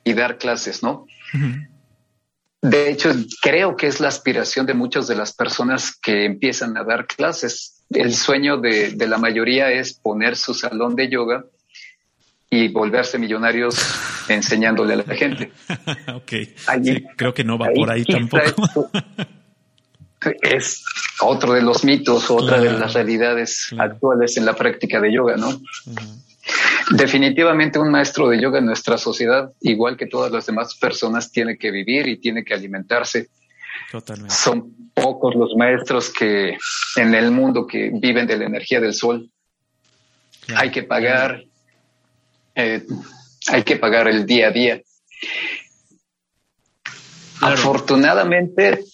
[0.04, 1.06] dar clases, ¿no?
[2.60, 6.82] De hecho, creo que es la aspiración de muchas de las personas que empiezan a
[6.82, 7.79] dar clases.
[7.90, 11.44] El sueño de, de la mayoría es poner su salón de yoga
[12.50, 13.76] y volverse millonarios
[14.28, 15.52] enseñándole a la gente.
[16.14, 16.32] ok.
[17.16, 18.90] creo que no va por ahí tampoco.
[20.42, 20.84] es
[21.22, 25.60] otro de los mitos, otra de las realidades actuales en la práctica de yoga, ¿no?
[26.90, 31.56] Definitivamente un maestro de yoga en nuestra sociedad, igual que todas las demás personas, tiene
[31.56, 33.28] que vivir y tiene que alimentarse.
[33.90, 34.34] Totalmente.
[34.34, 36.56] Son pocos los maestros que
[36.96, 39.30] en el mundo que viven de la energía del sol.
[40.56, 41.44] Hay que pagar
[42.54, 42.84] eh,
[43.48, 44.82] hay que pagar el día a día.
[47.40, 48.84] Afortunadamente,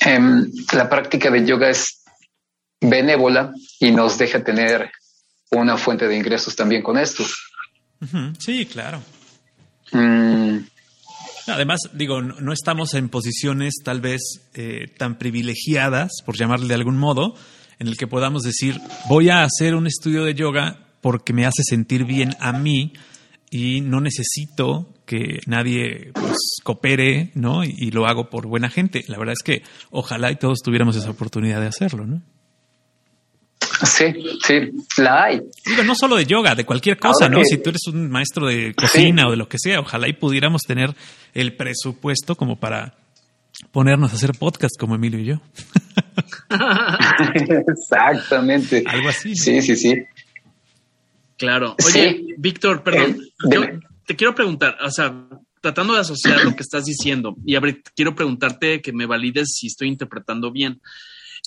[0.00, 2.04] em, la práctica de yoga es
[2.80, 4.90] benévola y nos deja tener
[5.50, 7.24] una fuente de ingresos también con esto.
[8.38, 9.02] Sí, claro.
[9.92, 10.58] Mm.
[11.48, 14.20] Además, digo, no estamos en posiciones tal vez
[14.54, 17.34] eh, tan privilegiadas, por llamarle de algún modo,
[17.78, 21.62] en el que podamos decir, voy a hacer un estudio de yoga porque me hace
[21.62, 22.92] sentir bien a mí
[23.50, 27.64] y no necesito que nadie pues, coopere, ¿no?
[27.64, 29.04] Y, lo hago por buena gente.
[29.08, 32.22] La verdad es que ojalá y todos tuviéramos esa oportunidad de hacerlo, ¿no?
[33.84, 34.06] Sí,
[34.44, 34.54] sí,
[34.96, 35.40] la hay.
[35.64, 37.44] Digo, no solo de yoga, de cualquier cosa, ¿no?
[37.44, 40.62] Si tú eres un maestro de cocina o de lo que sea, ojalá y pudiéramos
[40.62, 40.94] tener
[41.34, 42.94] el presupuesto como para
[43.70, 45.40] ponernos a hacer podcast como Emilio y yo.
[47.68, 48.84] Exactamente.
[48.86, 49.34] Algo así.
[49.36, 49.94] Sí, sí, sí.
[51.36, 51.76] Claro.
[51.86, 53.20] Oye, Víctor, perdón.
[53.20, 53.62] Eh, yo
[54.06, 55.14] te quiero preguntar, o sea,
[55.60, 57.56] tratando de asociar lo que estás diciendo, y
[57.94, 60.80] quiero preguntarte que me valides si estoy interpretando bien.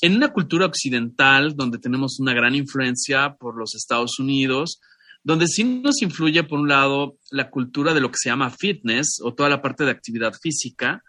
[0.01, 4.81] En una cultura occidental donde tenemos una gran influencia por los Estados Unidos,
[5.23, 9.19] donde sí nos influye, por un lado, la cultura de lo que se llama fitness
[9.23, 11.03] o toda la parte de actividad física,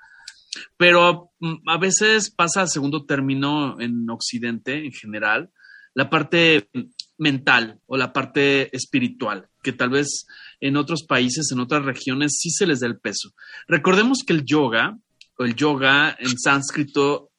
[0.76, 5.50] pero mm, a veces pasa a segundo término en Occidente en general,
[5.94, 6.68] la parte
[7.18, 10.26] mental o la parte espiritual, que tal vez
[10.60, 13.30] en otros países, en otras regiones, sí se les da el peso.
[13.68, 14.98] Recordemos que el yoga,
[15.38, 17.31] o el yoga en sánscrito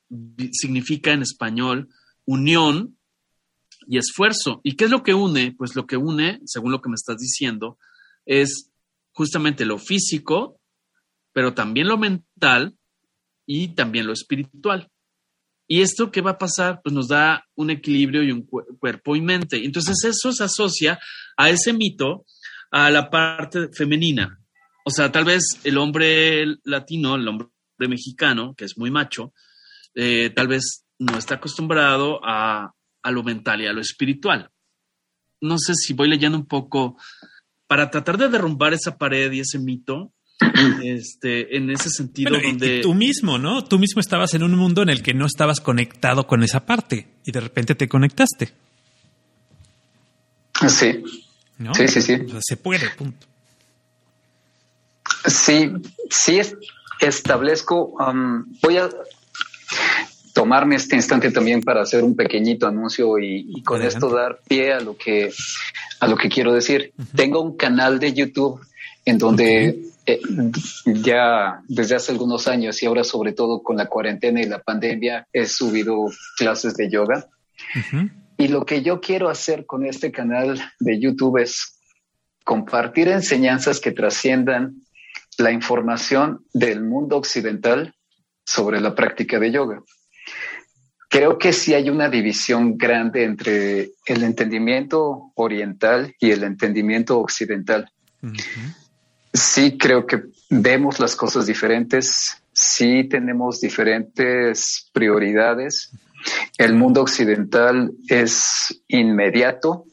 [0.51, 1.89] significa en español
[2.25, 2.97] unión
[3.87, 4.61] y esfuerzo.
[4.63, 5.53] ¿Y qué es lo que une?
[5.57, 7.77] Pues lo que une, según lo que me estás diciendo,
[8.25, 8.71] es
[9.11, 10.59] justamente lo físico,
[11.33, 12.77] pero también lo mental
[13.45, 14.89] y también lo espiritual.
[15.67, 16.81] ¿Y esto qué va a pasar?
[16.83, 19.63] Pues nos da un equilibrio y un cuerpo y mente.
[19.63, 20.99] Entonces eso se asocia
[21.37, 22.25] a ese mito,
[22.71, 24.39] a la parte femenina.
[24.85, 27.47] O sea, tal vez el hombre latino, el hombre
[27.79, 29.33] mexicano, que es muy macho,
[29.95, 34.49] eh, tal vez no está acostumbrado a, a lo mental y a lo espiritual.
[35.41, 36.97] No sé si voy leyendo un poco
[37.67, 40.13] para tratar de derrumbar esa pared y ese mito,
[40.83, 42.81] este, en ese sentido donde...
[42.81, 43.63] tú mismo, ¿no?
[43.63, 47.07] Tú mismo estabas en un mundo en el que no estabas conectado con esa parte
[47.25, 48.53] y de repente te conectaste.
[50.67, 51.03] Sí.
[51.73, 52.17] Sí, sí, sí.
[52.41, 53.27] se puede, punto.
[55.25, 55.71] Sí,
[56.09, 56.41] sí
[56.99, 58.89] establezco, um, voy a
[60.43, 64.81] tomarme este instante también para hacer un pequeñito anuncio y, con esto dar pie a
[64.81, 65.31] lo que
[66.01, 66.91] a lo que quiero decir.
[67.15, 68.59] Tengo un canal de YouTube
[69.05, 70.19] en donde eh,
[70.85, 75.25] ya desde hace algunos años y ahora sobre todo con la cuarentena y la pandemia
[75.31, 77.25] he subido clases de yoga.
[78.37, 81.79] Y lo que yo quiero hacer con este canal de YouTube es
[82.43, 84.81] compartir enseñanzas que trasciendan
[85.37, 87.95] la información del mundo occidental
[88.45, 89.81] sobre la práctica de yoga.
[91.13, 97.91] Creo que sí hay una división grande entre el entendimiento oriental y el entendimiento occidental.
[99.31, 105.91] Sí, creo que vemos las cosas diferentes, sí tenemos diferentes prioridades.
[106.57, 109.85] El mundo occidental es inmediato,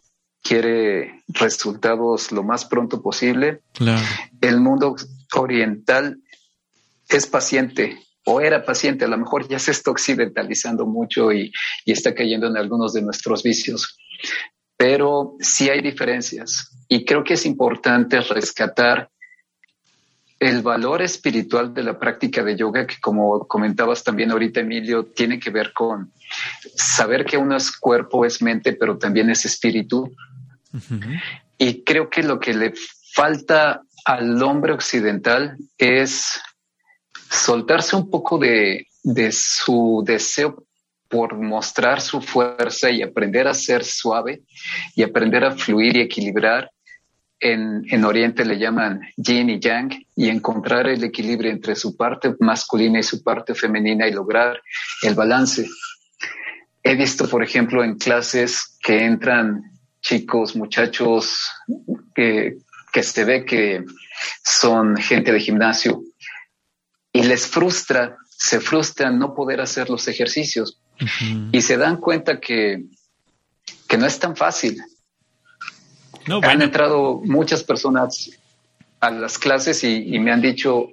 [0.43, 3.61] quiere resultados lo más pronto posible.
[4.41, 4.97] El mundo
[5.35, 6.23] oriental
[7.11, 7.99] es paciente,
[8.31, 11.53] o era paciente, a lo mejor ya se está occidentalizando mucho y,
[11.85, 13.99] está cayendo en algunos de nuestros vicios.
[14.77, 19.11] Pero sí hay diferencias y creo que es importante rescatar
[20.38, 25.38] el valor espiritual de la práctica de yoga, que como comentabas también ahorita, Emilio, tiene
[25.38, 26.12] que ver con
[26.77, 30.14] saber que uno es cuerpo, es mente, pero también es espíritu.
[31.59, 32.73] Y creo que lo que le
[33.12, 36.40] falta al hombre occidental es
[37.31, 38.87] soltarse un poco de,
[39.31, 40.66] su deseo
[41.09, 44.43] por mostrar su fuerza y aprender a ser suave
[44.95, 46.71] y aprender a fluir y equilibrar.
[47.43, 52.35] En, en, Oriente le llaman yin y yang y encontrar el equilibrio entre su parte
[52.38, 54.61] masculina y su parte femenina y lograr
[55.03, 55.66] el balance.
[56.83, 59.62] He visto, por ejemplo, en clases que entran
[60.03, 61.51] chicos, muchachos
[62.14, 62.59] que,
[62.93, 63.85] que se ve que
[64.43, 66.03] son gente de gimnasio
[67.12, 70.81] y les frustra, se frustran no poder hacer los ejercicios
[71.53, 72.85] y se dan cuenta que,
[73.88, 74.83] que no es tan fácil.
[76.27, 78.31] No, Han entrado muchas personas
[79.01, 80.88] a las clases y, me han dicho,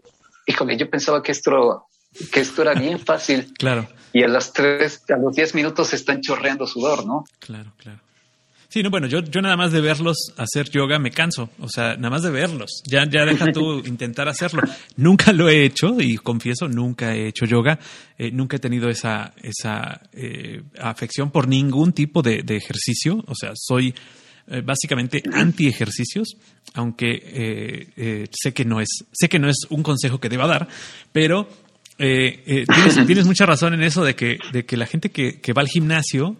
[0.46, 1.88] híjole, yo pensaba que esto,
[2.32, 3.54] que esto era bien fácil.
[3.58, 3.88] claro.
[4.14, 7.26] Y a las tres, a los diez minutos se están chorreando sudor, ¿no?
[7.40, 8.00] Claro, claro.
[8.70, 11.50] Sí, no, bueno, yo, yo nada más de verlos hacer yoga me canso.
[11.60, 12.84] O sea, nada más de verlos.
[12.86, 14.62] Ya, ya deja tú intentar hacerlo.
[14.98, 17.80] Nunca lo he hecho y confieso, nunca he hecho yoga.
[18.18, 23.24] Eh, nunca he tenido esa, esa eh, afección por ningún tipo de, ejercicio.
[23.28, 23.96] O sea, soy
[24.48, 26.36] eh, básicamente anti ejercicios,
[26.74, 30.68] aunque sé que no es, sé que no es un consejo que deba dar,
[31.14, 31.48] pero
[31.98, 35.62] tienes, tienes, mucha razón en eso de que, de que la gente que, que va
[35.62, 36.38] al gimnasio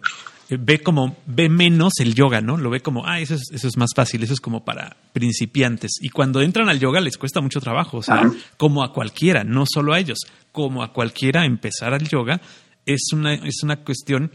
[0.50, 2.56] ve como, ve menos el yoga, ¿no?
[2.56, 5.92] Lo ve como, ah, eso es, eso es más fácil, eso es como para principiantes.
[6.00, 8.22] Y cuando entran al yoga les cuesta mucho trabajo, o sea,
[8.56, 10.18] como a cualquiera, no solo a ellos,
[10.52, 12.40] como a cualquiera empezar al yoga
[12.88, 14.30] es una, es una cuestión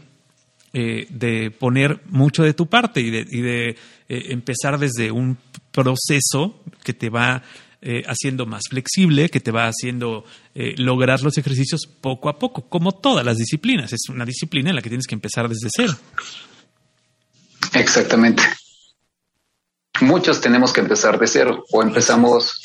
[0.72, 3.76] eh, de poner mucho de tu parte y de, y de eh,
[4.08, 5.36] empezar desde un
[5.72, 7.42] proceso que te va
[7.82, 10.24] eh, haciendo más flexible, que te va haciendo
[10.54, 13.92] eh, lograr los ejercicios poco a poco, como todas las disciplinas.
[13.92, 15.94] Es una disciplina en la que tienes que empezar desde cero.
[17.72, 18.42] Exactamente.
[20.00, 22.62] Muchos tenemos que empezar de cero o empezamos,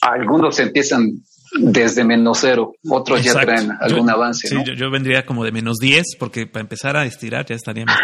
[0.00, 1.22] algunos empiezan
[1.58, 4.48] desde menos cero, otros ya traen algún avance.
[4.48, 7.98] Sí, yo, vendría como de menos 10 porque para empezar a estirar ya estaría más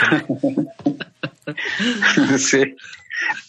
[2.39, 2.77] sí.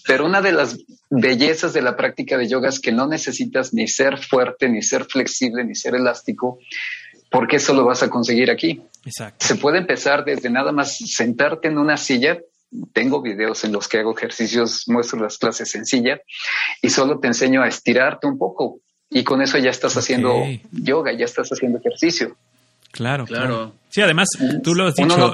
[0.06, 0.78] Pero una de las
[1.10, 5.06] bellezas de la práctica de yoga es que no necesitas ni ser fuerte, ni ser
[5.06, 6.60] flexible, ni ser elástico,
[7.30, 8.82] porque eso lo vas a conseguir aquí.
[9.06, 9.45] Exacto.
[9.45, 12.39] Se puede empezar desde nada más sentarte en una silla.
[12.93, 16.22] Tengo videos en los que hago ejercicios, muestro las clases en silla
[16.82, 18.80] y solo te enseño a estirarte un poco.
[19.14, 22.38] Y con eso ya estás haciendo yoga, ya estás haciendo ejercicio.
[22.91, 23.74] Claro, claro.
[23.89, 24.30] Sí, además
[24.64, 25.34] tú lo has dicho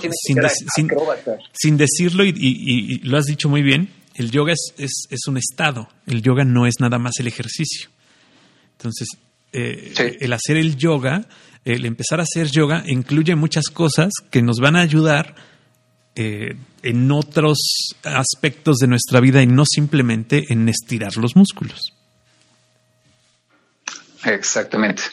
[1.53, 3.89] sin, decirlo y, lo has dicho muy bien.
[4.15, 5.87] El yoga es, es, un estado.
[6.07, 7.89] El yoga no es nada más el ejercicio.
[8.77, 9.09] Entonces,
[9.53, 11.27] eh, el hacer el yoga,
[11.63, 15.35] el empezar a hacer yoga, incluye muchas cosas que nos van a ayudar
[16.15, 17.59] eh, en otros
[18.03, 21.96] aspectos de nuestra vida y no simplemente en estirar los músculos.
[24.25, 25.03] Exactamente.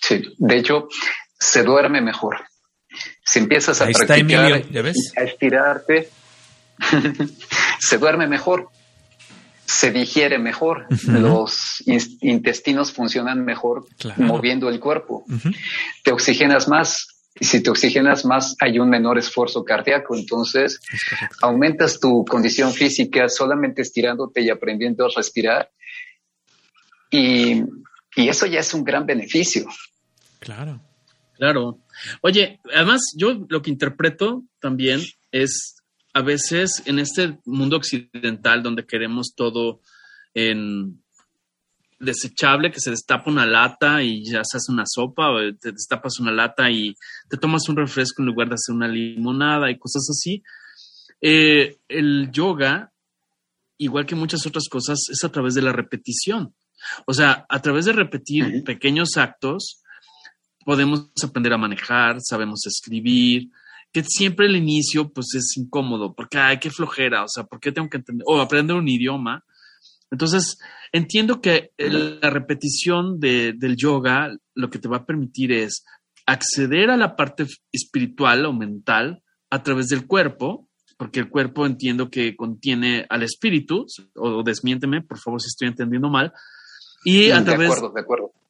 [0.00, 0.88] Sí, de hecho,
[1.38, 2.44] se duerme mejor.
[3.24, 6.08] Si empiezas a practicar, a estirarte,
[7.78, 8.68] se duerme mejor,
[9.64, 11.82] se digiere mejor, los
[12.20, 13.86] intestinos funcionan mejor
[14.16, 15.24] moviendo el cuerpo,
[16.04, 17.08] te oxigenas más.
[17.40, 20.14] Y si te oxigenas más, hay un menor esfuerzo cardíaco.
[20.14, 20.78] Entonces,
[21.40, 25.70] aumentas tu condición física solamente estirándote y aprendiendo a respirar.
[27.10, 27.62] Y,
[28.16, 29.66] y eso ya es un gran beneficio.
[30.38, 30.80] Claro.
[31.36, 31.80] Claro.
[32.20, 35.00] Oye, además yo lo que interpreto también
[35.32, 35.76] es
[36.14, 39.80] a veces en este mundo occidental donde queremos todo
[40.34, 41.02] en
[41.98, 46.18] desechable, que se destapa una lata y ya se hace una sopa, o te destapas
[46.20, 46.94] una lata y
[47.28, 50.42] te tomas un refresco en lugar de hacer una limonada y cosas así.
[51.20, 52.92] Eh, el yoga,
[53.78, 56.54] igual que muchas otras cosas, es a través de la repetición.
[57.06, 59.82] O sea, a través de repetir pequeños actos,
[60.64, 63.50] podemos aprender a manejar, sabemos escribir,
[63.92, 67.72] que siempre el inicio pues es incómodo, porque hay que flojera, o sea, ¿por qué
[67.72, 68.24] tengo que entender?
[68.26, 69.44] O aprender un idioma.
[70.10, 70.58] Entonces,
[70.92, 75.84] entiendo que la repetición del yoga lo que te va a permitir es
[76.26, 82.10] acceder a la parte espiritual o mental a través del cuerpo, porque el cuerpo entiendo
[82.10, 86.32] que contiene al espíritu, o desmiénteme, por favor, si estoy entendiendo mal,
[87.04, 87.72] y a, través,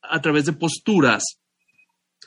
[0.02, 1.38] a través de posturas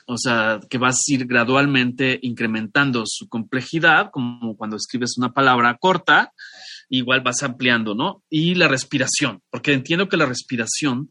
[0.06, 5.76] o sea, que vas a ir gradualmente incrementando su complejidad, como cuando escribes una palabra
[5.80, 6.32] corta,
[6.88, 8.22] igual vas ampliando, ¿no?
[8.30, 11.10] Y la respiración, porque entiendo que la respiración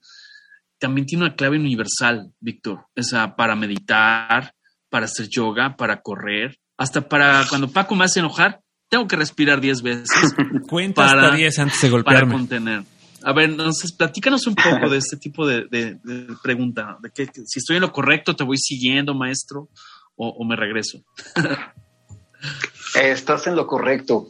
[0.79, 4.55] también tiene una clave universal, Víctor, o sea, para meditar,
[4.89, 9.59] para hacer yoga, para correr, hasta para cuando Paco me hace enojar, tengo que respirar
[9.59, 10.09] 10 veces.
[10.69, 12.31] Cuenta hasta 10 antes de golpearme.
[12.31, 12.83] Para contener.
[13.25, 15.97] A ver, entonces, platícanos un poco de este tipo de,
[16.43, 19.67] pregunta, de que, si estoy en lo correcto, te voy siguiendo, maestro,
[20.15, 21.03] o, me regreso.
[22.95, 24.27] Estás en lo correcto.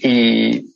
[0.00, 0.74] y,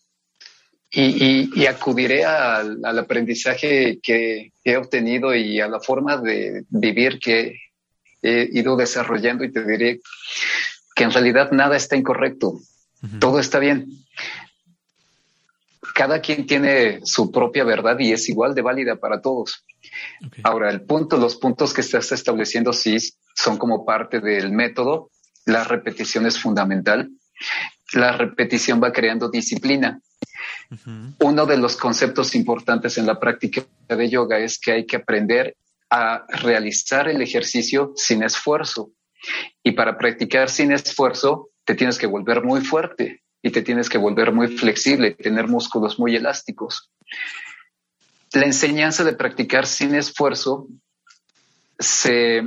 [0.90, 7.54] y, acudiré al, aprendizaje que he obtenido y a la forma de vivir que
[8.20, 10.00] he ido desarrollando y te diré
[10.96, 12.58] que en realidad nada está incorrecto.
[13.20, 13.86] Todo está bien
[15.94, 19.64] cada quien tiene su propia verdad y es igual de válida para todos.
[20.42, 22.96] Ahora, el punto, los puntos que estás estableciendo sí
[23.34, 25.10] son como parte del método.
[25.46, 27.10] La repetición es fundamental.
[27.92, 30.00] La repetición va creando disciplina.
[31.20, 35.56] Uno de los conceptos importantes en la práctica de yoga es que hay que aprender
[35.90, 38.90] a realizar el ejercicio sin esfuerzo.
[39.62, 43.98] Y para practicar sin esfuerzo, te tienes que volver muy fuerte y te tienes que
[43.98, 46.90] volver muy flexible, tener músculos muy elásticos.
[48.32, 50.68] La enseñanza de practicar sin esfuerzo
[51.78, 52.42] se,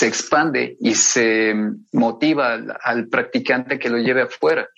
[0.00, 1.54] expande y se
[1.92, 4.68] motiva al, practicante que lo lleve afuera.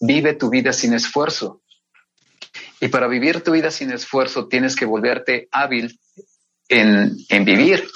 [0.00, 1.62] Vive tu vida sin esfuerzo.
[2.80, 5.98] Y para vivir tu vida sin esfuerzo tienes que volverte hábil
[6.68, 7.88] en, en vivir.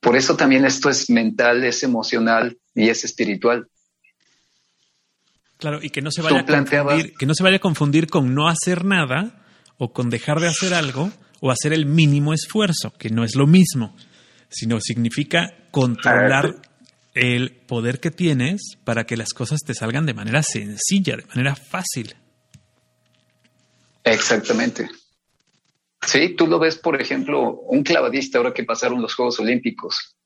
[0.00, 3.68] Por eso también esto es mental, es emocional y es espiritual.
[5.58, 8.34] Claro, y que no se vaya a confundir, que no se vaya a confundir con
[8.34, 9.42] no hacer nada
[9.78, 13.46] o con dejar de hacer algo o hacer el mínimo esfuerzo, que no es lo
[13.46, 13.96] mismo,
[14.48, 16.56] sino significa controlar
[17.14, 21.54] el poder que tienes para que las cosas te salgan de manera sencilla, de manera
[21.54, 22.14] fácil.
[24.04, 24.88] Exactamente.
[26.02, 30.16] Sí, tú lo ves, por ejemplo, un clavadista ahora que pasaron los Juegos Olímpicos.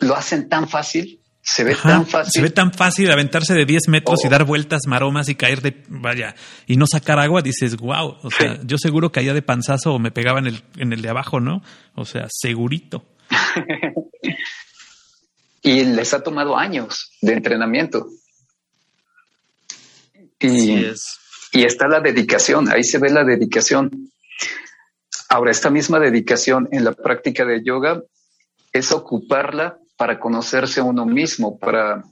[0.00, 1.20] Lo hacen tan fácil
[1.50, 2.30] se ve tan fácil.
[2.30, 4.30] Se ve tan fácil aventarse de 10 metros y oh.
[4.30, 6.34] dar vueltas maromas y caer de, vaya,
[6.66, 10.10] y no sacar agua, dices, wow, o sea, yo seguro caía de panzazo o me
[10.10, 11.62] pegaba en el, en el de abajo, ¿no?
[11.94, 13.06] O sea, segurito.
[15.62, 18.08] y les ha tomado años de entrenamiento.
[20.38, 20.84] Y,
[21.52, 24.10] y está la dedicación, ahí se ve la dedicación.
[25.30, 28.02] Ahora, esta misma dedicación en la práctica de yoga
[28.74, 32.02] es ocuparla para conocerse a uno mismo, para...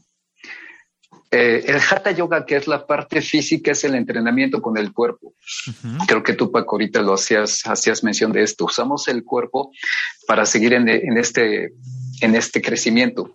[1.31, 5.35] Eh, el Hatha Yoga, que es la parte física, es el entrenamiento con el cuerpo.
[6.07, 8.65] Creo que tú, Paco, ahorita lo hacías, hacías mención de esto.
[8.65, 9.71] Usamos el cuerpo
[10.27, 11.73] para seguir en, este,
[12.21, 13.33] en este crecimiento,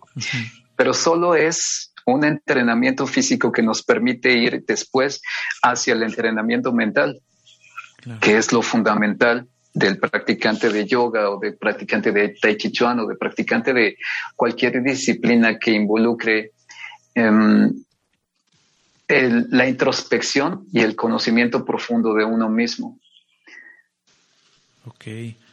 [0.76, 5.20] pero solo es un entrenamiento físico que nos permite ir después
[5.62, 7.20] hacia el entrenamiento mental,
[8.20, 13.00] que es lo fundamental del practicante de yoga o del practicante de tai chi chuan
[13.00, 13.96] o de practicante de
[14.36, 16.52] cualquier disciplina que involucre
[17.14, 17.72] em,
[19.08, 22.98] la introspección y el conocimiento profundo de uno mismo.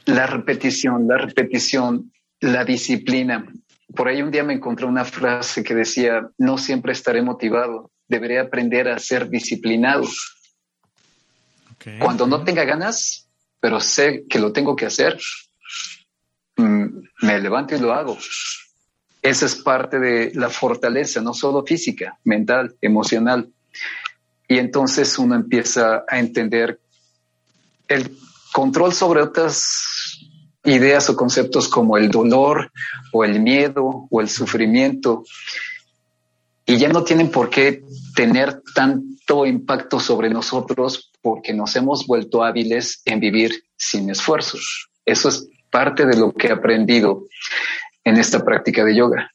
[0.06, 3.46] La repetición, la repetición, la disciplina.
[3.94, 8.40] Por ahí un día me encontré una frase que decía, no siempre estaré motivado, deberé
[8.40, 10.08] aprender a ser disciplinado.
[12.00, 13.29] Cuando no tenga ganas,
[13.60, 15.20] pero sé que lo tengo que hacer,
[16.58, 16.86] mm,
[17.22, 18.18] me levanto y lo hago.
[19.22, 23.52] Esa es parte de la fortaleza, no solo física, mental, emocional.
[24.48, 26.80] Y entonces uno empieza a entender
[27.88, 28.18] el
[28.54, 30.26] control sobre otras
[30.64, 32.72] ideas o conceptos como el dolor
[33.12, 35.24] o el miedo o el sufrimiento.
[36.66, 37.84] Y ya no tienen por qué
[38.16, 44.90] tener tanto impacto sobre nosotros porque nos hemos vuelto hábiles en vivir sin esfuerzos.
[45.06, 47.26] Eso es parte de lo que he aprendido
[48.04, 49.32] en esta práctica de yoga.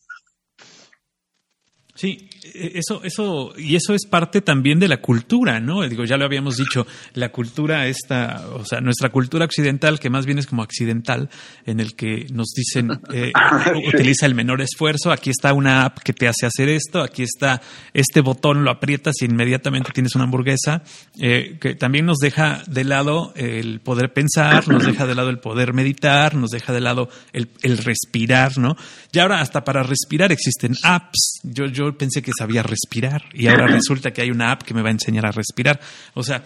[1.95, 5.83] Sí, eso, eso, y eso es parte también de la cultura, ¿no?
[5.89, 10.27] Digo, ya lo habíamos dicho, la cultura esta, o sea, nuestra cultura occidental, que más
[10.27, 11.31] bien es como accidental,
[11.67, 13.33] en el que nos dicen, eh,
[13.89, 17.63] utiliza el menor esfuerzo, aquí está una app que te hace hacer esto, aquí está
[17.93, 20.83] este botón, lo aprietas y inmediatamente tienes una hamburguesa,
[21.19, 25.39] eh, que también nos deja de lado el poder pensar, nos deja de lado el
[25.39, 28.77] poder meditar, nos deja de lado el, el respirar, ¿no?
[29.13, 31.41] Y ahora hasta para respirar existen apps.
[31.43, 34.83] Yo, yo pensé que sabía respirar y ahora resulta que hay una app que me
[34.83, 35.81] va a enseñar a respirar.
[36.15, 36.45] O sea,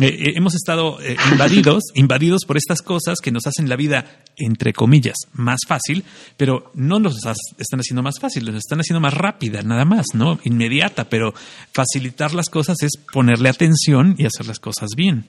[0.00, 4.04] eh, eh, hemos estado eh, invadidos, invadidos por estas cosas que nos hacen la vida,
[4.36, 6.04] entre comillas, más fácil,
[6.36, 10.40] pero no nos están haciendo más fácil, nos están haciendo más rápida, nada más, ¿no?
[10.42, 11.32] Inmediata, pero
[11.72, 15.28] facilitar las cosas es ponerle atención y hacer las cosas bien.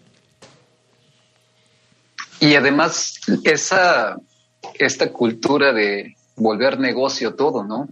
[2.40, 3.14] Y además,
[3.44, 4.18] esa,
[4.80, 7.88] esta cultura de volver negocio todo, ¿no?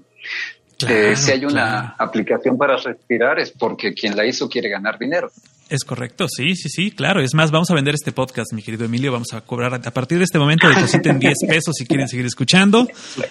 [0.77, 5.31] Si hay una aplicación para respirar es porque quien la hizo quiere ganar dinero.
[5.69, 7.21] Es correcto, sí, sí, sí, claro.
[7.21, 9.11] Es más, vamos a vender este podcast, mi querido Emilio.
[9.11, 12.85] Vamos a cobrar a partir de este momento, depositen 10 pesos si quieren seguir escuchando.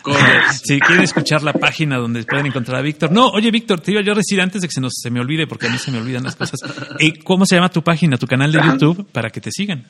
[0.64, 3.12] si quieren escuchar la página donde pueden encontrar a Víctor.
[3.12, 5.20] No, oye, Víctor, te iba yo a decir antes de que se, nos, se me
[5.20, 6.58] olvide, porque a mí se me olvidan las cosas.
[7.22, 9.84] ¿Cómo se llama tu página, tu canal de YouTube, para que te sigan?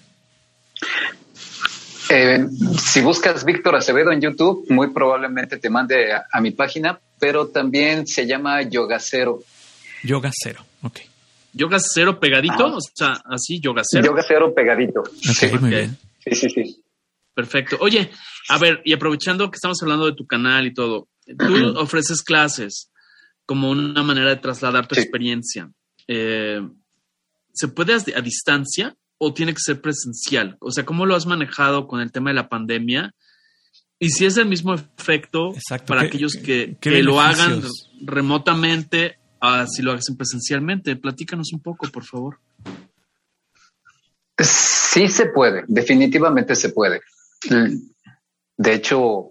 [2.11, 2.47] Eh,
[2.79, 8.05] si buscas Víctor Acevedo en YouTube, muy probablemente te mande a, mi página, pero también
[8.05, 9.45] se llama Yoga Cero.
[10.03, 10.99] Yoga Cero, ok.
[11.53, 12.75] ¿Yoga Cero pegadito?
[12.75, 14.07] O sea, así, Yoga Cero.
[14.07, 15.05] Yoga Cero pegadito.
[15.21, 15.97] sí, muy bien.
[16.19, 16.83] Sí, sí, sí.
[17.33, 17.77] Perfecto.
[17.79, 18.11] Oye,
[18.49, 21.07] a ver, y aprovechando que estamos hablando de tu canal y todo,
[21.39, 22.91] tú ofreces clases
[23.47, 25.71] como una manera de trasladar tu experiencia.
[26.09, 26.61] Eh,
[27.53, 28.97] ¿Se puede a distancia?
[29.25, 30.57] o tiene que ser presencial?
[30.59, 33.15] O sea, ¿cómo lo has manejado con el tema de la pandemia?
[34.03, 35.55] Y si es el mismo efecto
[35.87, 37.63] para aquellos que, lo hagan
[38.05, 40.97] remotamente, a si lo hacen presencialmente.
[40.97, 42.41] Platícanos un poco, por favor.
[44.37, 47.01] Sí se puede, definitivamente se puede.
[48.57, 49.31] De hecho,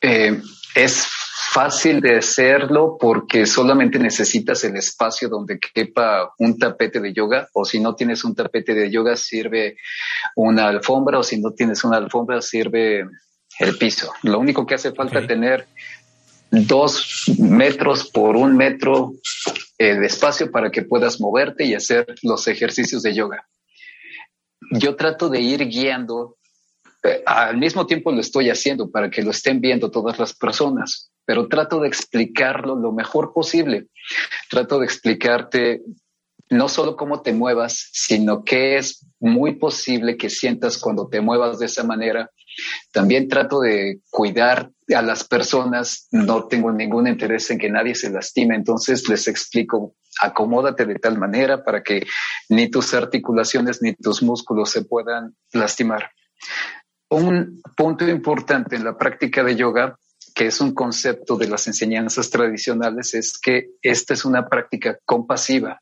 [0.00, 0.40] eh,
[0.74, 1.06] es
[1.50, 7.66] fácil de hacerlo porque solamente necesitas el espacio donde quepa un tapete de yoga o
[7.66, 9.76] si no tienes un tapete de yoga sirve
[10.34, 13.04] una alfombra o si no tienes una alfombra sirve
[13.58, 14.12] el piso.
[14.22, 15.66] Lo único que hace falta es tener
[16.50, 19.14] dos metros por un metro
[19.78, 23.48] eh, de espacio para que puedas moverte y hacer los ejercicios de yoga.
[24.70, 26.36] Yo trato de ir guiando
[27.02, 31.10] eh, al mismo tiempo lo estoy haciendo para que lo estén viendo todas las personas
[31.24, 33.88] pero trato de explicarlo lo mejor posible.
[34.50, 35.82] Trato de explicarte
[36.50, 41.58] no solo cómo te muevas, sino qué es muy posible que sientas cuando te muevas
[41.58, 42.30] de esa manera.
[42.92, 48.10] También trato de cuidar a las personas, no tengo ningún interés en que nadie se
[48.10, 52.02] lastime, entonces les explico, acomódate de tal manera para que
[52.50, 56.10] ni tus articulaciones ni tus músculos se puedan lastimar.
[57.08, 59.98] Un punto importante en la práctica de yoga
[60.34, 65.80] que es un concepto de las enseñanzas tradicionales, es que esta es una práctica compasiva,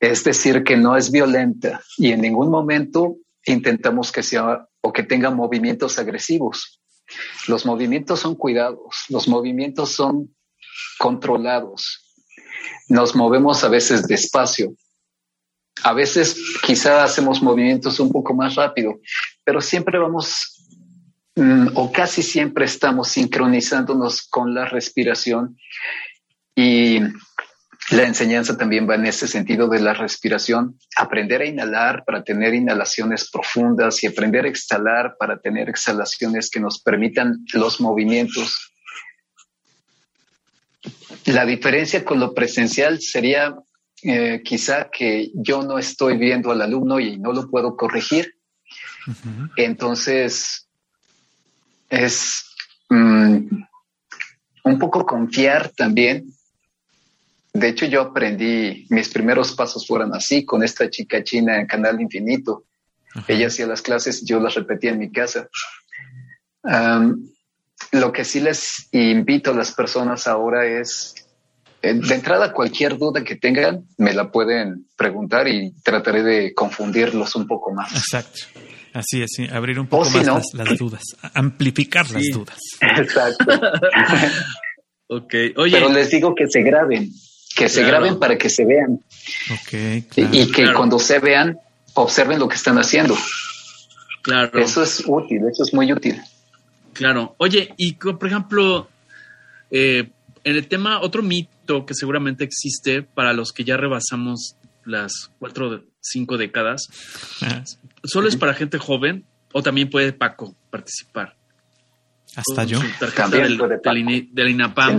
[0.00, 5.02] es decir, que no es violenta y en ningún momento intentamos que sea o que
[5.02, 6.80] tenga movimientos agresivos.
[7.48, 10.36] Los movimientos son cuidados, los movimientos son
[10.98, 12.04] controlados.
[12.88, 14.74] Nos movemos a veces despacio.
[15.82, 19.00] A veces quizá hacemos movimientos un poco más rápido,
[19.44, 20.57] pero siempre vamos
[21.74, 25.56] o casi siempre estamos sincronizándonos con la respiración
[26.54, 27.00] y
[27.90, 32.54] la enseñanza también va en ese sentido de la respiración, aprender a inhalar para tener
[32.54, 38.74] inhalaciones profundas y aprender a exhalar para tener exhalaciones que nos permitan los movimientos.
[41.24, 43.54] La diferencia con lo presencial sería
[44.02, 48.34] eh, quizá que yo no estoy viendo al alumno y no lo puedo corregir.
[49.56, 50.67] Entonces,
[51.88, 52.44] es
[52.88, 53.62] mm,
[54.64, 56.32] un poco confiar también.
[57.52, 62.00] De hecho, yo aprendí, mis primeros pasos fueron así, con esta chica china en Canal
[62.00, 62.64] Infinito.
[63.26, 65.48] Ella hacía las clases, yo las repetía en mi casa.
[67.92, 71.14] lo que sí les invito a las personas ahora es,
[71.80, 77.34] eh, de entrada, cualquier duda que tengan, me la pueden preguntar y trataré de confundirlos
[77.34, 77.92] un poco más.
[77.92, 78.40] Exacto.
[78.98, 82.58] Así es, abrir un poco más las, dudas, amplificar las dudas.
[82.80, 83.44] Exacto.
[85.06, 85.70] ok, oye.
[85.70, 87.08] Pero les digo que se graben,
[87.54, 88.98] que se graben para que se vean.
[89.52, 90.04] Ok.
[90.32, 91.60] Y, que cuando se vean,
[91.94, 93.16] observen lo que están haciendo.
[94.22, 94.58] Claro.
[94.58, 96.20] Eso es útil, eso es muy útil.
[96.92, 97.36] Claro.
[97.38, 98.88] Oye, y por ejemplo,
[99.70, 100.10] eh,
[100.42, 105.84] en el tema, otro mito que seguramente existe para los que ya rebasamos las cuatro,
[106.00, 106.88] cinco décadas,
[108.04, 111.36] ¿solo es para gente joven o también puede Paco participar?
[112.36, 112.80] Hasta yo.
[113.14, 114.98] También del, INAPAM.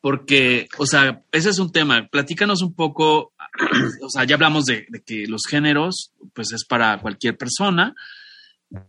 [0.00, 2.08] Porque, o sea, ese es un tema.
[2.10, 3.32] Platícanos un poco,
[4.02, 7.94] o sea, ya hablamos de, que los géneros, pues es para cualquier persona.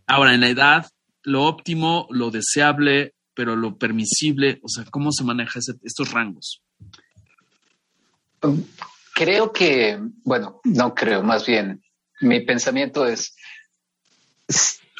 [0.06, 0.86] Ahora, en la edad,
[1.22, 6.62] lo óptimo, lo deseable, pero lo permisible, o sea, ¿cómo se maneja estos rangos?
[9.14, 11.82] Creo que, bueno, no creo, más bien,
[12.20, 13.34] mi pensamiento es,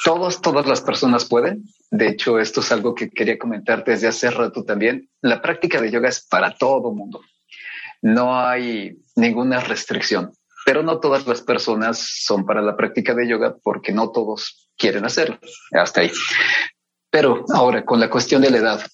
[0.05, 1.65] todos, todas las personas pueden.
[1.91, 5.09] De hecho, esto es algo que quería comentar desde hace rato también.
[5.21, 7.21] La práctica de yoga es para todo mundo.
[8.01, 10.33] No hay ninguna restricción,
[10.65, 15.05] pero no todas las personas son para la práctica de yoga porque no todos quieren
[15.05, 15.39] hacerlo.
[15.73, 16.11] Hasta ahí.
[17.11, 18.87] Pero ahora, con la cuestión de la edad,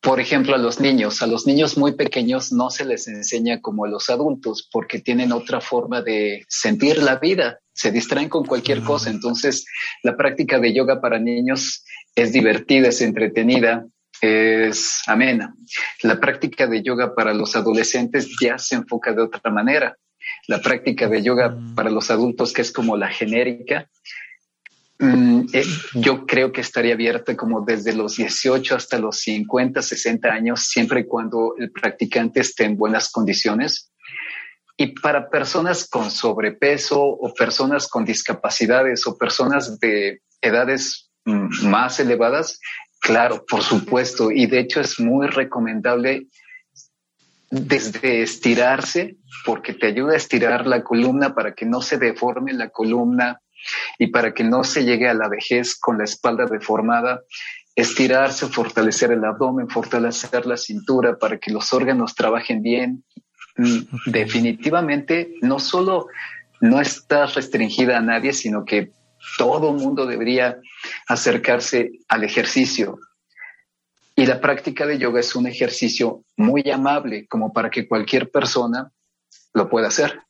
[0.00, 3.84] por ejemplo, a los niños, a los niños muy pequeños no se les enseña como
[3.84, 8.82] a los adultos porque tienen otra forma de sentir la vida, se distraen con cualquier
[8.82, 9.10] cosa.
[9.10, 9.66] Entonces,
[10.02, 11.84] la práctica de yoga para niños
[12.14, 13.86] es divertida, es entretenida,
[14.22, 15.54] es amena.
[16.02, 19.98] La práctica de yoga para los adolescentes ya se enfoca de otra manera.
[20.46, 21.74] La práctica de yoga mm.
[21.74, 23.90] para los adultos, que es como la genérica,
[25.02, 30.28] Mm, eh, yo creo que estaría abierta como desde los 18 hasta los 50, 60
[30.28, 33.90] años, siempre y cuando el practicante esté en buenas condiciones.
[34.76, 41.98] Y para personas con sobrepeso o personas con discapacidades o personas de edades mm, más
[41.98, 42.60] elevadas,
[43.00, 44.30] claro, por supuesto.
[44.30, 46.26] Y de hecho es muy recomendable
[47.50, 52.68] desde estirarse, porque te ayuda a estirar la columna para que no se deforme la
[52.68, 53.40] columna,
[53.98, 57.22] y para que no se llegue a la vejez con la espalda deformada,
[57.74, 63.04] estirarse, fortalecer el abdomen, fortalecer la cintura para que los órganos trabajen bien.
[63.56, 66.06] Mm, definitivamente, no solo
[66.60, 68.92] no está restringida a nadie, sino que
[69.38, 70.58] todo mundo debería
[71.08, 72.98] acercarse al ejercicio.
[74.16, 78.92] Y la práctica de yoga es un ejercicio muy amable como para que cualquier persona
[79.54, 80.20] lo pueda hacer.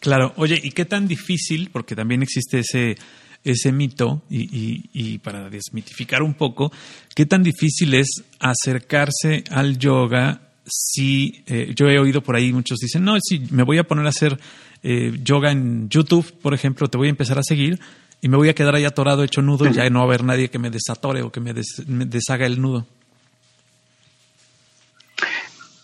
[0.00, 2.96] Claro, oye, ¿y qué tan difícil, porque también existe ese,
[3.44, 6.72] ese mito, y, y, para desmitificar un poco,
[7.14, 10.40] qué tan difícil es acercarse al yoga
[10.70, 14.06] si eh, yo he oído por ahí, muchos dicen, no, si me voy a poner
[14.06, 14.38] a hacer
[14.82, 17.80] eh, yoga en YouTube, por ejemplo, te voy a empezar a seguir
[18.20, 20.24] y me voy a quedar ahí atorado, hecho nudo, y ya no va a haber
[20.24, 22.86] nadie que me desatore o que me deshaga el nudo.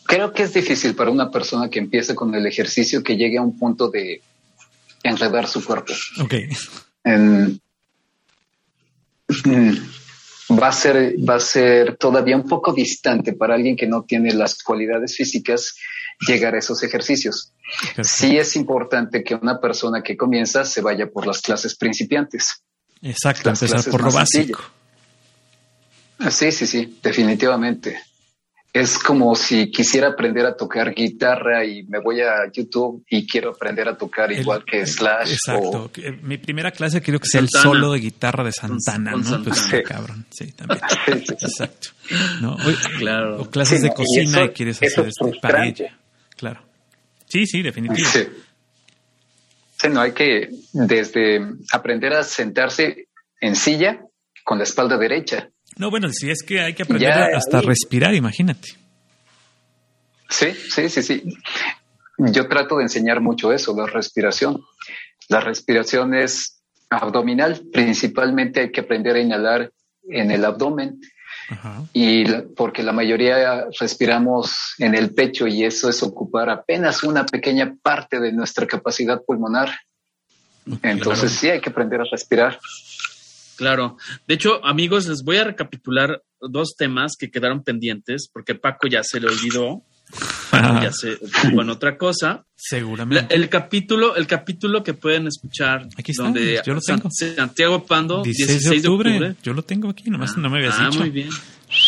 [0.04, 3.42] Creo que es difícil para una persona que empiece con el ejercicio que llegue a
[3.42, 4.20] un punto de
[5.02, 5.92] enredar su cuerpo.
[6.20, 6.34] Ok.
[10.50, 14.34] Va a ser, va a ser todavía un poco distante para alguien que no tiene
[14.34, 15.74] las cualidades físicas
[16.26, 17.52] llegar a esos ejercicios.
[18.02, 22.62] Sí es importante que una persona que comienza se vaya por las clases principiantes.
[23.00, 24.60] Exacto, empezar por lo básico.
[26.30, 28.00] Sí, sí, sí, definitivamente.
[28.74, 33.50] Es como si quisiera aprender a tocar guitarra y me voy a YouTube y quiero
[33.50, 35.34] aprender a tocar igual que Slash.
[35.34, 35.92] Exacto.
[36.22, 39.44] Mi primera clase creo que es el solo de guitarra de Santana, ¿no?
[39.44, 39.80] Pues, sí.
[39.84, 40.26] cabrón.
[40.28, 40.80] Sí, también.
[41.06, 41.90] Exacto.
[42.40, 42.56] ¿No?
[42.98, 43.42] claro.
[43.42, 45.96] O clases de cocina y, quieres hacer este paella.
[46.36, 46.60] Claro.
[47.26, 48.32] Sí, sí, definitivamente.
[49.78, 49.88] Sí.
[49.88, 53.06] no hay que desde aprender a sentarse
[53.40, 54.00] en silla
[54.42, 58.68] con la espalda derecha no, bueno, si es que hay que aprender hasta respirar, imagínate.
[60.28, 61.22] Sí, sí, sí, sí.
[62.18, 64.62] Yo trato de enseñar mucho eso, la respiración.
[65.28, 69.72] La respiración es abdominal, principalmente hay que aprender a inhalar
[70.08, 71.00] en el abdomen.
[71.92, 72.24] Y
[72.56, 78.18] porque la mayoría respiramos en el pecho y eso es ocupar apenas una pequeña parte
[78.18, 79.70] de nuestra capacidad pulmonar.
[80.82, 82.58] Entonces sí hay que aprender a respirar.
[83.56, 83.96] Claro.
[84.26, 89.02] De hecho, amigos, les voy a recapitular dos temas que quedaron pendientes porque Paco ya
[89.02, 89.82] se le olvidó.
[90.52, 91.18] ya se
[91.52, 92.44] bueno otra cosa.
[92.56, 93.34] Seguramente.
[93.34, 97.08] el capítulo, el capítulo que pueden escuchar aquí está, donde yo lo tengo.
[97.10, 99.36] Santiago Pando, 16, de, octubre.
[99.42, 101.00] Yo lo tengo aquí, nomás no me habías ah, dicho.
[101.00, 101.28] muy bien.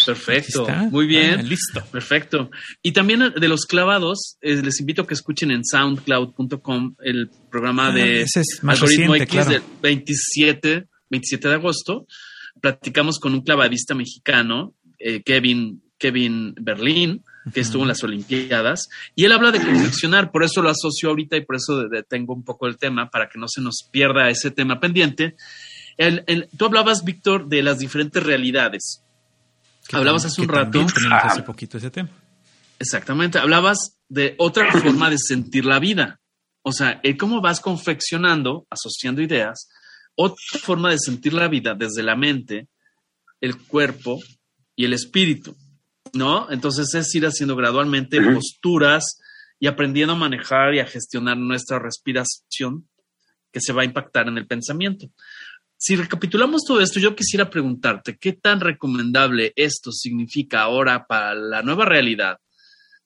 [0.04, 1.36] Perfecto, muy bien.
[1.38, 1.84] Ah, listo.
[1.92, 2.50] Perfecto.
[2.82, 7.88] Y también de los clavados, eh, les invito a que escuchen en soundcloud.com el programa
[7.88, 9.50] ah, de ese es Algoritmo X claro.
[9.50, 12.06] del 27 27 de agosto,
[12.60, 19.24] platicamos con un clavadista mexicano, eh, Kevin, Kevin Berlín, que estuvo en las Olimpiadas, y
[19.24, 22.66] él habla de confeccionar, por eso lo asocio ahorita y por eso detengo un poco
[22.66, 25.36] el tema, para que no se nos pierda ese tema pendiente.
[26.56, 29.02] tú hablabas, Víctor, de las diferentes realidades.
[29.92, 30.84] Hablabas hace un rato.
[31.12, 32.10] hace poquito ese tema.
[32.78, 33.38] Exactamente.
[33.38, 36.20] Hablabas de otra forma de sentir la vida.
[36.62, 39.68] O sea, cómo vas confeccionando, asociando ideas,
[40.16, 42.68] otra forma de sentir la vida desde la mente,
[43.40, 44.18] el cuerpo
[44.74, 45.56] y el espíritu,
[46.12, 46.50] ¿no?
[46.50, 49.18] Entonces es ir haciendo gradualmente posturas
[49.58, 52.88] y aprendiendo a manejar y a gestionar nuestra respiración
[53.52, 55.08] que se va a impactar en el pensamiento.
[55.78, 61.62] Si recapitulamos todo esto, yo quisiera preguntarte, ¿qué tan recomendable esto significa ahora para la
[61.62, 62.38] nueva realidad,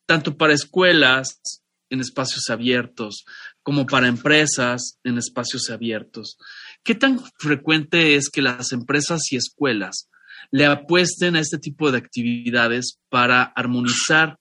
[0.07, 1.41] tanto para escuelas
[1.89, 3.25] en espacios abiertos
[3.63, 6.39] como para empresas en espacios abiertos?
[6.83, 10.09] ¿Qué tan frecuente es que las empresas y escuelas
[10.51, 14.39] le apuesten a este tipo de actividades para armonizar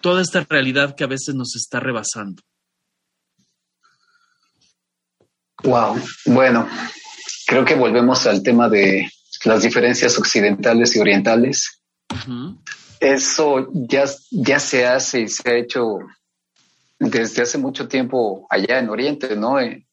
[0.00, 2.42] toda esta realidad que a veces nos está rebasando?
[5.62, 5.96] Wow,
[6.26, 6.68] bueno,
[7.46, 9.08] creo que volvemos al tema de
[9.44, 11.82] las diferencias occidentales y orientales.
[12.98, 15.98] Eso ya, ya se hace y se ha hecho
[16.98, 19.60] desde hace mucho tiempo allá en Oriente, ¿no?
[19.60, 19.86] Eh,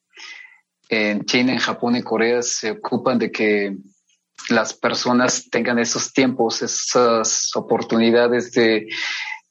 [0.89, 3.77] en China, en Japón y Corea se ocupan de que
[4.49, 8.87] las personas tengan esos tiempos, esas oportunidades de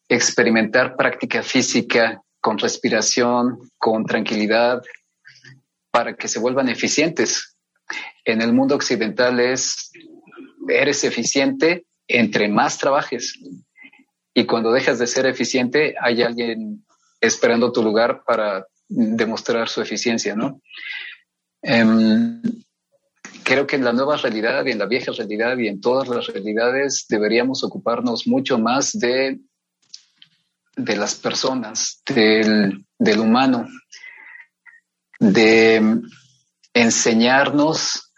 [0.08, 4.82] experimentar práctica física con respiración, con tranquilidad,
[5.90, 7.56] para que se vuelvan eficientes.
[8.24, 9.90] En el mundo occidental es,
[10.68, 13.38] eres eficiente entre más trabajes.
[14.34, 16.84] Y cuando dejas de ser eficiente, hay alguien
[17.20, 20.60] esperando tu lugar para demostrar su eficiencia, ¿no?
[21.62, 22.40] Em,
[23.42, 26.26] creo que en la nueva realidad y en la vieja realidad y en todas las
[26.26, 29.38] realidades deberíamos ocuparnos mucho más de,
[30.76, 33.66] de las personas, del, del humano,
[35.18, 36.00] de
[36.74, 38.12] enseñarnos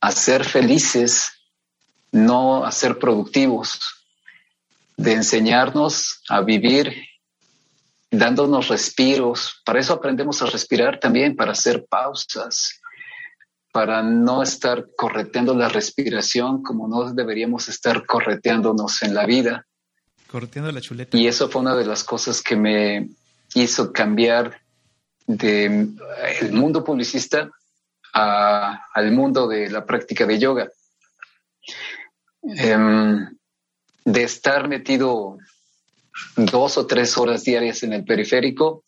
[0.00, 1.30] a ser felices,
[2.10, 3.78] no a ser productivos,
[4.96, 6.92] de enseñarnos a vivir
[8.12, 9.62] dándonos respiros.
[9.64, 12.80] Para eso aprendemos a respirar también, para hacer pausas,
[13.72, 19.66] para no estar correteando la respiración como no deberíamos estar correteándonos en la vida.
[20.30, 21.16] Correteando la chuleta.
[21.16, 23.08] Y eso fue una de las cosas que me
[23.54, 24.60] hizo cambiar
[25.26, 25.96] del
[26.40, 27.50] el mundo publicista
[28.12, 30.68] al mundo de la práctica de yoga.
[32.42, 33.26] Em,
[34.04, 35.38] de estar metido
[36.36, 38.84] dos o tres horas diarias en el periférico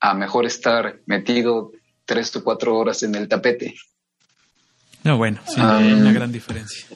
[0.00, 1.72] a mejor estar metido
[2.04, 3.74] tres o cuatro horas en el tapete.
[5.04, 6.86] No, bueno, sí, hay una gran diferencia.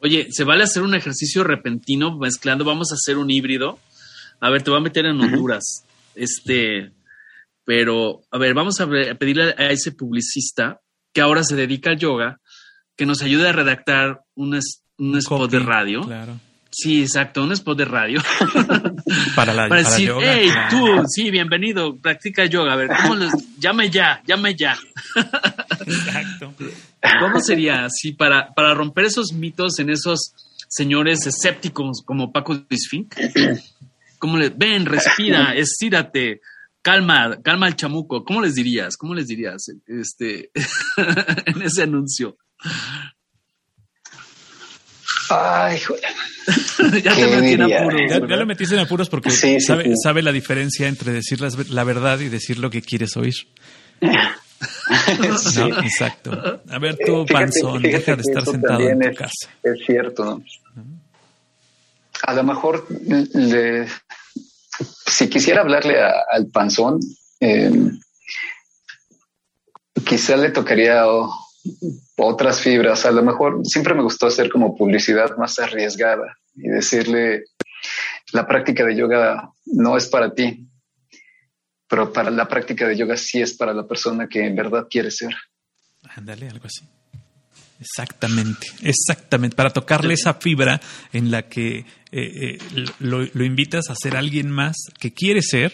[0.00, 2.64] Oye, ¿se vale hacer un ejercicio repentino mezclando?
[2.64, 3.78] Vamos a hacer un híbrido.
[4.40, 5.84] A ver, te voy a meter en Honduras.
[6.14, 6.92] Este,
[7.64, 10.80] pero, a ver, vamos a, pedirle a ese publicista
[11.12, 12.40] que ahora se dedica al yoga
[12.96, 14.58] que nos ayude a redactar un,
[14.98, 16.02] un spot de radio.
[16.02, 16.38] Claro
[16.76, 18.20] Sí, exacto, un spot de radio.
[19.36, 22.72] para la para, decir, hey, tú, sí, bienvenido, practica yoga.
[22.72, 23.32] A ver, ¿cómo les...
[23.60, 24.76] Llame ya, llame ya.
[25.86, 26.52] exacto.
[27.20, 30.34] ¿Cómo sería así para, para romper esos mitos en esos
[30.68, 33.14] señores escépticos como Paco Disfink?
[34.18, 36.40] ¿Cómo le ven, respira, estírate,
[36.82, 38.24] calma, calma al chamuco?
[38.24, 38.96] ¿Cómo les dirías?
[38.96, 40.50] ¿Cómo les dirías este,
[41.46, 42.36] en ese anuncio?
[45.30, 45.78] Ay,
[47.02, 48.00] ya te metí en apuros.
[48.08, 52.28] Ya, lo metiste en apuros porque sabe, sabe, la diferencia entre decir la, verdad y
[52.28, 53.34] decir lo que quieres oír.
[55.84, 56.60] exacto.
[56.68, 59.48] A ver, tú, Panzón, deja de estar sentado en tu casa.
[59.62, 60.42] Es cierto, ¿no?
[62.22, 62.86] A lo mejor,
[65.06, 67.00] si quisiera hablarle al Panzón,
[67.40, 67.70] eh,
[70.06, 71.04] quizá le tocaría
[72.16, 73.06] otras fibras.
[73.06, 77.44] A lo mejor siempre me gustó hacer como publicidad más arriesgada y decirle,
[78.32, 80.66] la práctica de yoga no es para ti,
[81.88, 85.10] pero para la práctica de yoga sí es para la persona que en verdad quiere
[85.10, 85.34] ser.
[86.16, 86.86] Ándale, algo así.
[87.80, 90.80] Exactamente, exactamente, para tocarle esa fibra
[91.12, 92.58] en la que eh, eh,
[93.00, 95.72] lo, lo, invitas a ser alguien más que quiere ser,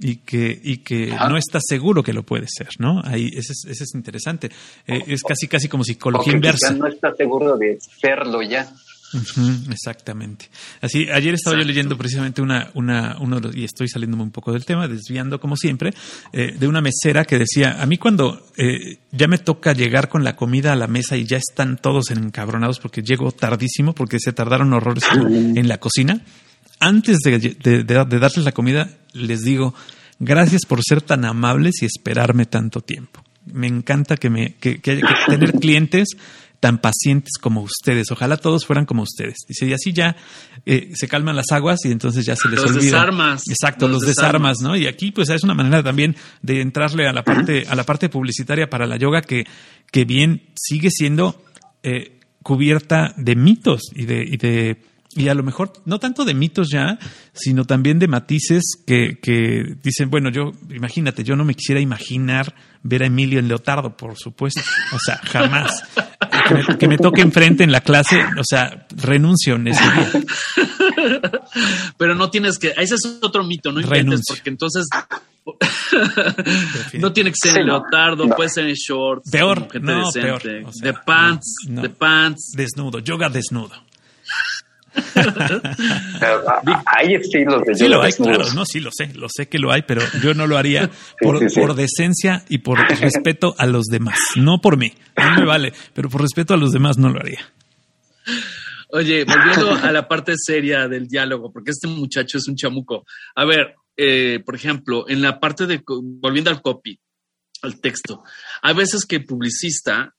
[0.00, 3.00] y que, y que no está seguro que lo puede ser, ¿no?
[3.04, 4.50] Ahí, ese es, ese es interesante.
[4.86, 6.72] Eh, es casi, casi como psicología inversa.
[6.72, 8.68] no está seguro de serlo ya.
[9.70, 10.50] exactamente.
[10.80, 14.64] Así, ayer estaba yo leyendo precisamente una, una, uno y estoy saliéndome un poco del
[14.64, 15.94] tema, desviando como siempre,
[16.32, 20.24] eh, de una mesera que decía, a mí cuando eh, ya me toca llegar con
[20.24, 24.32] la comida a la mesa y ya están todos encabronados porque llego tardísimo, porque se
[24.32, 26.22] tardaron horrores en la cocina,
[26.80, 29.74] antes de, de, darles la comida, les digo,
[30.18, 33.22] gracias por ser tan amables y esperarme tanto tiempo.
[33.46, 36.08] Me encanta que me que, que, tener clientes
[36.60, 38.10] tan pacientes como ustedes.
[38.10, 39.36] Ojalá todos fueran como ustedes.
[39.46, 40.16] Dice, y así ya
[40.66, 42.82] eh, se calman las aguas y entonces ya se les los olvida.
[42.82, 43.42] Desarmas.
[43.48, 44.58] Exacto, los, desarmas.
[44.60, 44.76] ¿no?
[44.76, 48.08] Y aquí pues es una manera también de entrarle a la parte, a la parte
[48.08, 49.46] publicitaria para la yoga que,
[49.90, 51.42] que bien sigue siendo
[51.82, 54.78] eh, cubierta de mitos y de, y de
[55.14, 56.98] y a lo mejor no tanto de mitos ya,
[57.32, 62.54] sino también de matices que, que, dicen, bueno, yo, imagínate, yo no me quisiera imaginar
[62.82, 64.60] ver a Emilio en Leotardo, por supuesto.
[64.92, 65.82] O sea, jamás.
[66.78, 70.10] Que me, toque enfrente en la clase, o sea, renuncio en ese día.
[71.98, 74.86] Pero no tienes que, ese es otro mito, no inventes, porque entonces
[76.94, 79.24] no tiene que ser en leotardo, puede ser en short.
[79.30, 80.42] Peor, no, peor.
[80.42, 82.52] de pants, de pants.
[82.54, 83.87] Desnudo, yoga desnudo.
[86.86, 89.72] Hay estilos de Sí lo hay, claro, no, sí lo sé, lo sé que lo
[89.72, 90.90] hay, pero yo no lo haría
[91.20, 96.08] por, decencia y por respeto a los demás, no por mí, no me vale, pero
[96.08, 97.40] por respeto a los demás no lo haría.
[98.90, 103.04] Oye, volviendo a la parte seria del diálogo, porque este muchacho es un chamuco.
[103.34, 106.98] A ver, eh, por ejemplo, en la parte de, volviendo al copy,
[107.62, 108.22] al texto,
[108.62, 110.14] hay veces que el publicista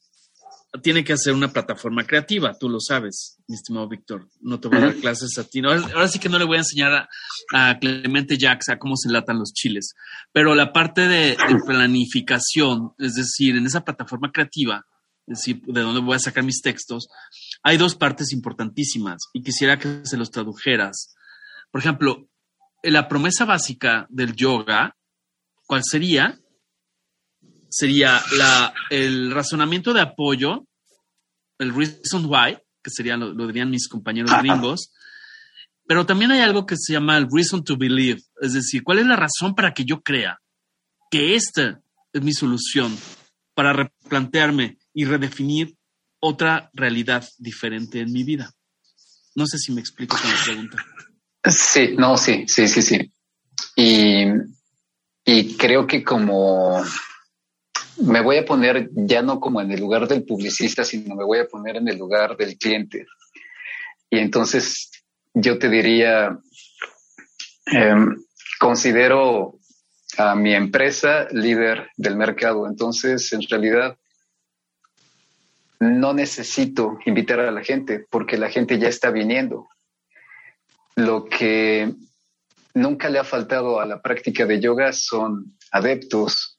[0.83, 4.27] tiene que hacer una plataforma creativa, tú lo sabes, mi estimado Víctor.
[4.39, 5.61] No te voy a dar clases a ti.
[5.63, 7.09] ahora, sí que no le voy a enseñar
[7.53, 9.93] a, Clemente Jax a cómo se latan los chiles,
[10.31, 14.85] pero la parte de, planificación, es decir, en esa plataforma creativa,
[15.25, 17.07] es decir, de dónde voy a sacar mis textos,
[17.63, 21.15] hay dos partes importantísimas y quisiera que se los tradujeras.
[21.71, 22.29] Por ejemplo,
[22.83, 24.95] la promesa básica del yoga,
[25.65, 26.39] ¿cuál sería?
[27.69, 30.67] Sería la, el razonamiento de apoyo,
[31.59, 34.91] el reason why, que sería, lo, dirían mis compañeros gringos,
[35.87, 39.05] pero también hay algo que se llama el reason to believe, es decir, cuál es
[39.05, 40.39] la razón para que yo crea
[41.11, 41.81] que esta
[42.13, 42.95] es mi solución
[43.53, 45.75] para replantearme y redefinir
[46.19, 48.51] otra realidad diferente en mi vida.
[49.35, 50.85] No sé si me explico con la pregunta.
[51.45, 53.11] Sí, no, sí, sí, sí, sí.
[53.75, 54.25] Y,
[55.25, 56.83] y creo que como
[58.01, 61.39] me voy a poner ya no como en el lugar del publicista, sino me voy
[61.39, 63.05] a poner en el lugar del cliente.
[64.09, 64.91] Y entonces
[65.33, 66.37] yo te diría,
[67.65, 68.15] em,
[68.59, 69.59] considero
[70.17, 72.67] a mi empresa líder del mercado.
[72.67, 73.97] Entonces, en realidad,
[75.79, 79.67] no necesito invitar a la gente porque la gente ya está viniendo.
[80.95, 81.93] Lo que
[82.73, 86.58] nunca le ha faltado a la práctica de yoga son adeptos,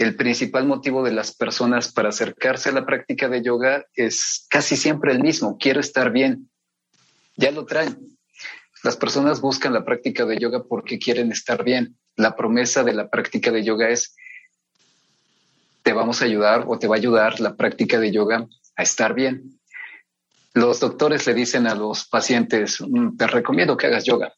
[0.00, 4.74] el principal motivo de las personas para acercarse a la práctica de yoga es casi
[4.74, 6.48] siempre el mismo, quiero estar bien.
[7.36, 7.98] Ya lo traen.
[8.82, 11.98] Las personas buscan la práctica de yoga porque quieren estar bien.
[12.16, 14.16] La promesa de la práctica de yoga es,
[15.82, 18.46] te vamos a ayudar o te va a ayudar la práctica de yoga
[18.76, 19.60] a estar bien.
[20.54, 24.32] Los doctores le dicen a los pacientes, mm, te recomiendo que hagas yoga.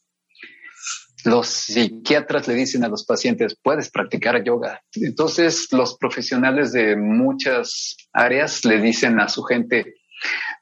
[1.25, 4.83] Los psiquiatras le dicen a los pacientes, puedes practicar yoga.
[4.95, 9.95] Entonces, los profesionales de muchas áreas le dicen a su gente,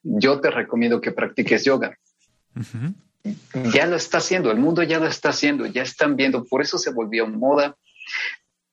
[0.02, 1.96] yo te recomiendo que practiques yoga.
[3.72, 6.78] Ya lo está haciendo, el mundo ya lo está haciendo, ya están viendo, por eso
[6.78, 7.76] se volvió moda,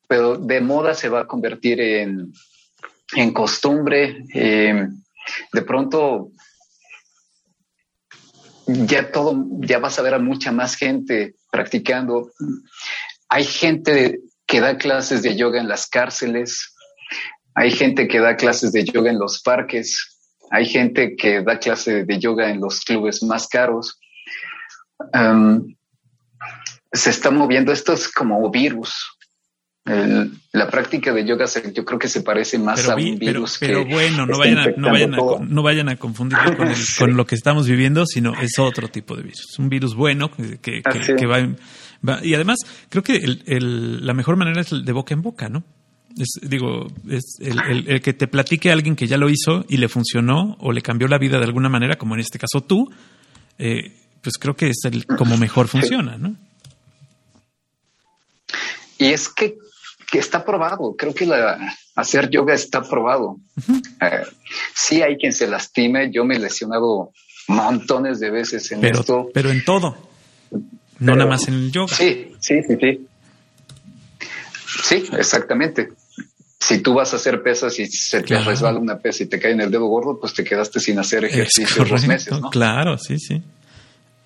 [0.07, 2.31] pero de moda se va a convertir en,
[3.15, 4.23] en costumbre.
[4.33, 4.87] Eh,
[5.51, 6.31] de pronto
[8.67, 12.31] ya todo, ya vas a ver a mucha más gente practicando.
[13.29, 16.73] Hay gente que da clases de yoga en las cárceles,
[17.53, 20.17] hay gente que da clases de yoga en los parques,
[20.51, 23.99] hay gente que da clases de yoga en los clubes más caros.
[26.93, 29.16] se está moviendo, esto es como virus.
[30.51, 33.57] La práctica de yoga yo creo que se parece más a un virus.
[33.59, 36.57] Pero, bueno, no vayan, a, no, vayan a, no vayan a confundirlo
[36.97, 39.57] con, lo que estamos viviendo, sino es otro tipo de virus.
[39.59, 41.39] Un virus bueno que, que, va,
[42.23, 42.57] Y además,
[42.89, 45.63] creo que la mejor manera es de boca en boca, ¿no?
[46.17, 49.87] Es, digo, es el, que te platique a alguien que ya lo hizo y le
[49.87, 52.91] funcionó o le cambió la vida de alguna manera, como en este caso tú,
[53.59, 56.35] eh, pues creo que es el como mejor funciona, ¿no?
[58.97, 59.57] Y es que,
[60.13, 63.37] está probado, creo que la, hacer yoga está probado.
[64.01, 64.23] Eh,
[64.73, 67.11] sí hay quien se lastime, yo me he lesionado
[67.47, 69.29] montones de veces en esto.
[69.33, 69.97] Pero en todo,
[70.99, 71.95] no nada más en el yoga.
[71.95, 73.07] Sí, sí, sí, sí.
[74.83, 75.89] Sí, exactamente
[76.59, 79.51] si tú vas a hacer pesas y se te resbala una pesa y te cae
[79.51, 82.49] en el dedo gordo, pues te quedaste sin hacer ejercicio dos meses, ¿no?
[82.49, 83.41] Claro, sí, sí.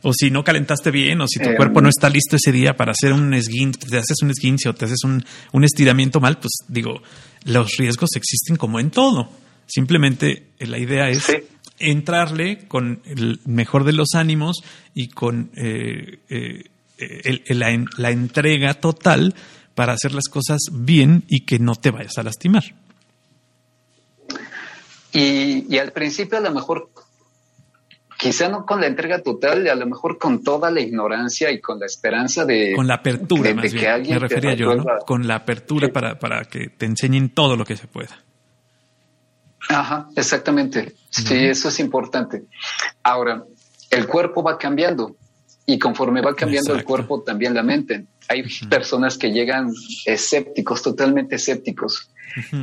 [0.04, 2.76] O si no calentaste bien, o si tu em, cuerpo no está listo ese día
[2.76, 5.24] para hacer un esguince, te haces un esguince o te haces un,
[5.64, 7.02] estiramiento mal, pues digo,
[7.45, 9.30] los riesgos existen como en todo.
[9.68, 11.26] Simplemente eh, la idea es
[11.80, 19.36] entrarle con el mejor de los ánimos y con eh, eh, la, la entrega total
[19.76, 22.64] para hacer las cosas bien y que no te vayas a lastimar.
[25.14, 26.89] Y, al principio a lo mejor,
[28.22, 31.80] quizá no con la entrega total, a lo mejor con toda la ignorancia y con
[31.80, 32.74] la esperanza de...
[32.76, 34.04] Con la apertura, más bien.
[34.10, 34.76] me refería yo,
[35.08, 38.24] Con la apertura para, para que te enseñen todo lo que se pueda.
[39.70, 40.94] Ajá, exactamente.
[41.10, 42.44] Sí, eso es importante.
[43.02, 43.44] Ahora,
[43.90, 45.16] el cuerpo va cambiando
[45.66, 48.06] y conforme va cambiando el cuerpo, también la mente.
[48.28, 49.74] Hay personas que llegan
[50.06, 52.12] escépticos, totalmente escépticos,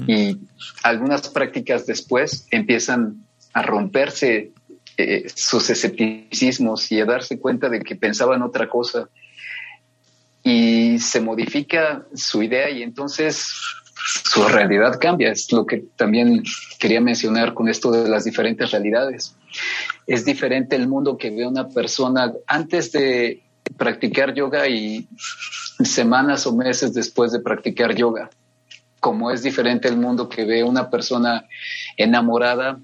[0.07, 0.39] y
[0.85, 4.53] algunas prácticas después empiezan a romperse
[5.01, 9.09] eh, sus escepticismos y a darse cuenta de que pensaban otra cosa
[10.42, 13.49] y se modifica su idea y entonces
[14.24, 15.30] su realidad cambia.
[15.30, 16.42] Es lo que también
[16.80, 19.36] quería mencionar con esto de las diferentes realidades.
[20.05, 23.44] Es diferente el mundo que ve una persona antes de
[23.76, 25.09] practicar yoga y
[25.84, 28.30] semanas o meses después de practicar yoga.
[28.99, 31.46] Como es diferente el mundo que ve una persona
[31.96, 32.80] enamorada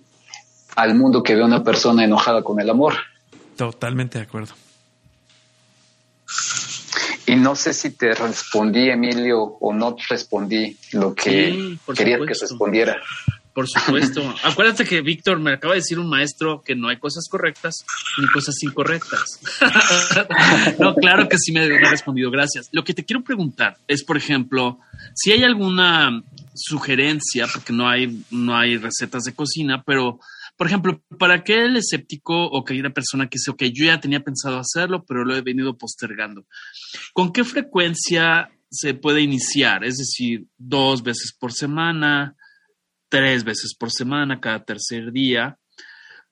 [0.77, 2.95] al mundo que ve una persona enojada con el amor.
[3.57, 4.55] Totalmente de acuerdo.
[7.27, 13.01] Y no sé si te respondí, Emilio, o no respondí lo que quería que respondiera.
[13.55, 14.35] Por supuesto.
[14.43, 17.87] Acuérdate que Víctor me acaba de decir un maestro que no hay cosas correctas
[18.19, 19.41] ni cosas incorrectas.
[20.81, 22.33] no, claro que sí me, ha respondido.
[22.33, 22.69] Gracias.
[22.73, 24.81] Lo que te quiero preguntar es, por ejemplo,
[25.15, 26.21] si hay alguna
[26.53, 30.19] sugerencia, porque no hay, no hay recetas de cocina, pero,
[30.57, 34.59] por ejemplo, para aquel escéptico o una persona que dice, ok, yo ya tenía pensado
[34.59, 36.47] hacerlo, pero lo he venido postergando,
[37.13, 39.85] ¿con qué frecuencia se puede iniciar?
[39.85, 42.37] Es decir, dos veces por semana,
[43.09, 45.59] tres veces por semana, cada tercer día,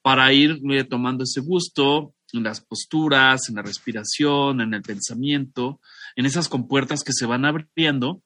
[0.03, 5.81] para ir eh, tomando ese gusto en las posturas, en la respiración, en el pensamiento,
[6.17, 8.23] en esas compuertas que se van abriendo.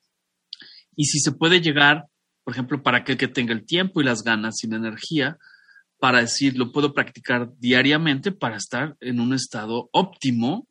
[0.94, 2.06] Y si se puede llegar,
[2.44, 5.38] por ejemplo, para aquel que tenga el tiempo y las ganas y la energía,
[6.06, 10.68] para decir, lo puedo practicar diariamente para estar en un estado óptimo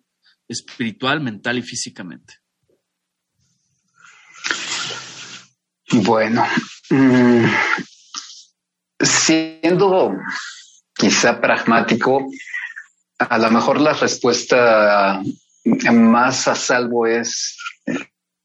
[0.47, 2.35] espiritual, mental y físicamente.
[5.91, 6.47] Bueno,
[6.89, 7.47] mm,
[8.97, 10.13] siendo
[10.93, 12.31] quizá pragmático,
[13.19, 15.21] a lo mejor la respuesta
[15.91, 17.57] más a salvo es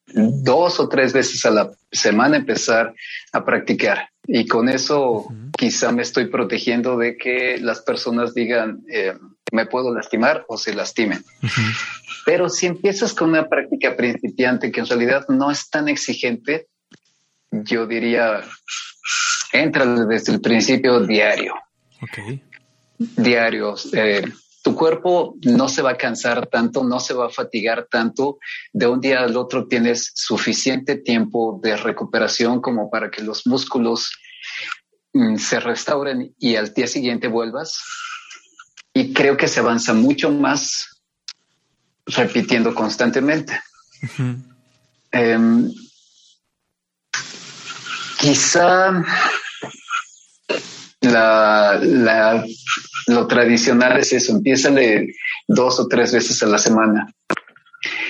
[0.08, 2.92] dos o tres veces a la semana empezar
[3.30, 4.09] a practicar.
[4.26, 9.14] Y con eso quizá me estoy protegiendo de que las personas digan, eh,
[9.52, 11.24] me puedo lastimar o se lastimen.
[12.24, 16.68] Pero si empiezas con una práctica principiante que en realidad no es tan exigente,
[17.50, 18.42] yo diría,
[19.52, 21.54] entra desde el principio diario.
[22.02, 22.42] Okay.
[22.98, 23.74] Diario.
[23.92, 24.22] Eh,
[24.80, 28.38] cuerpo no se va a cansar tanto, no se va a fatigar tanto.
[28.72, 34.10] De un día al otro tienes suficiente tiempo de recuperación como para que los músculos
[35.12, 37.78] mm, se restauren y al día siguiente vuelvas.
[38.94, 41.02] Y creo que se avanza mucho más
[42.06, 43.60] repitiendo constantemente.
[45.12, 45.70] Em,
[48.18, 49.04] quizá
[51.02, 51.78] la,
[53.06, 55.14] lo tradicional es eso, empieza de
[55.48, 57.12] dos o tres veces a la semana.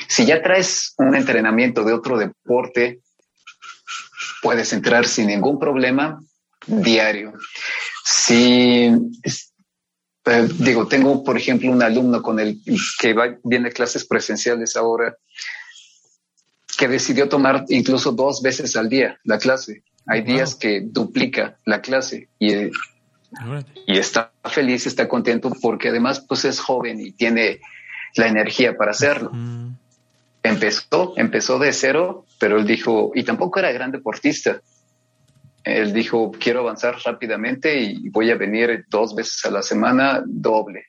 [0.09, 3.01] Si ya traes un entrenamiento de otro deporte,
[4.43, 6.21] puedes entrar sin ningún problema
[6.67, 7.33] diario.
[8.05, 8.91] Si
[10.27, 12.61] eh, digo, tengo por ejemplo un alumno con el
[12.99, 15.17] que va, viene a clases presenciales ahora
[16.79, 19.83] que decidió tomar incluso dos veces al día la clase.
[20.07, 22.71] Hay días que duplica la clase y,
[23.87, 27.61] y está feliz, está contento porque además pues es joven y tiene
[28.17, 29.31] la energía para hacerlo.
[30.43, 34.61] Empezó, empezó de cero, pero él dijo, y tampoco era gran deportista.
[35.63, 40.87] Él dijo, quiero avanzar rápidamente y voy a venir dos veces a la semana doble.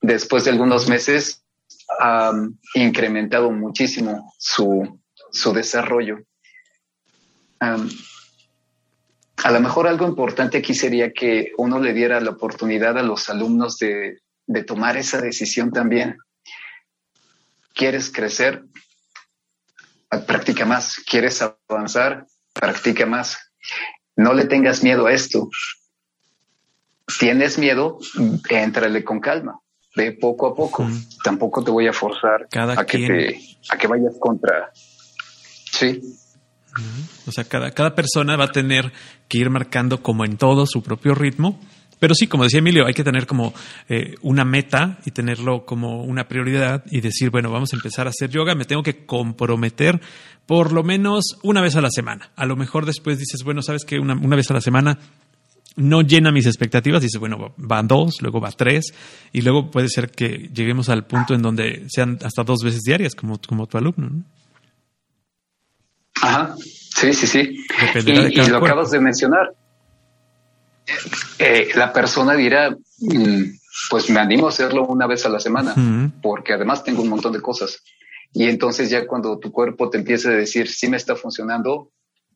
[0.00, 1.42] Después de algunos meses
[1.98, 2.32] ha
[2.74, 5.00] incrementado muchísimo su,
[5.32, 6.18] su desarrollo
[9.42, 13.28] a lo mejor algo importante aquí sería que uno le diera la oportunidad a los
[13.30, 14.20] alumnos de,
[14.66, 16.18] tomar esa decisión también.
[17.74, 18.64] ¿Quieres crecer?
[20.26, 20.96] Practica más.
[21.08, 22.26] ¿Quieres avanzar?
[22.52, 23.38] Practica más.
[24.16, 25.48] No le tengas miedo a esto.
[27.18, 27.98] ¿Tienes miedo?
[28.48, 29.60] Éntrale con calma.
[29.94, 30.86] Ve poco a poco.
[31.22, 34.72] Tampoco te voy a forzar a, que te, a que vayas contra.
[35.72, 36.00] Sí.
[37.26, 38.92] O sea, cada, cada persona va a tener
[39.28, 41.60] que ir marcando como en todo su propio ritmo.
[41.98, 43.52] Pero sí, como decía Emilio, hay que tener como
[43.88, 48.10] eh, una meta y tenerlo como una prioridad y decir, bueno, vamos a empezar a
[48.10, 50.00] hacer yoga, me tengo que comprometer
[50.46, 52.30] por lo menos una vez a la semana.
[52.36, 54.98] A lo mejor después dices, bueno, sabes que una, una vez a la semana
[55.76, 58.86] no llena mis expectativas, dices, bueno, van dos, luego va tres,
[59.32, 63.14] y luego puede ser que lleguemos al punto en donde sean hasta dos veces diarias,
[63.14, 64.08] como, como tu alumno.
[64.08, 64.24] ¿no?
[66.22, 66.54] Ajá,
[66.96, 67.64] sí, sí, sí.
[68.06, 69.52] Y, lo acabas de mencionar.
[71.38, 73.42] Eh, la persona dirá, mm,
[73.90, 75.74] pues me animo a hacerlo una vez a la semana,
[76.22, 77.82] porque además tengo un montón de cosas.
[78.32, 81.90] Y entonces ya cuando tu cuerpo te empieza a decir si me está funcionando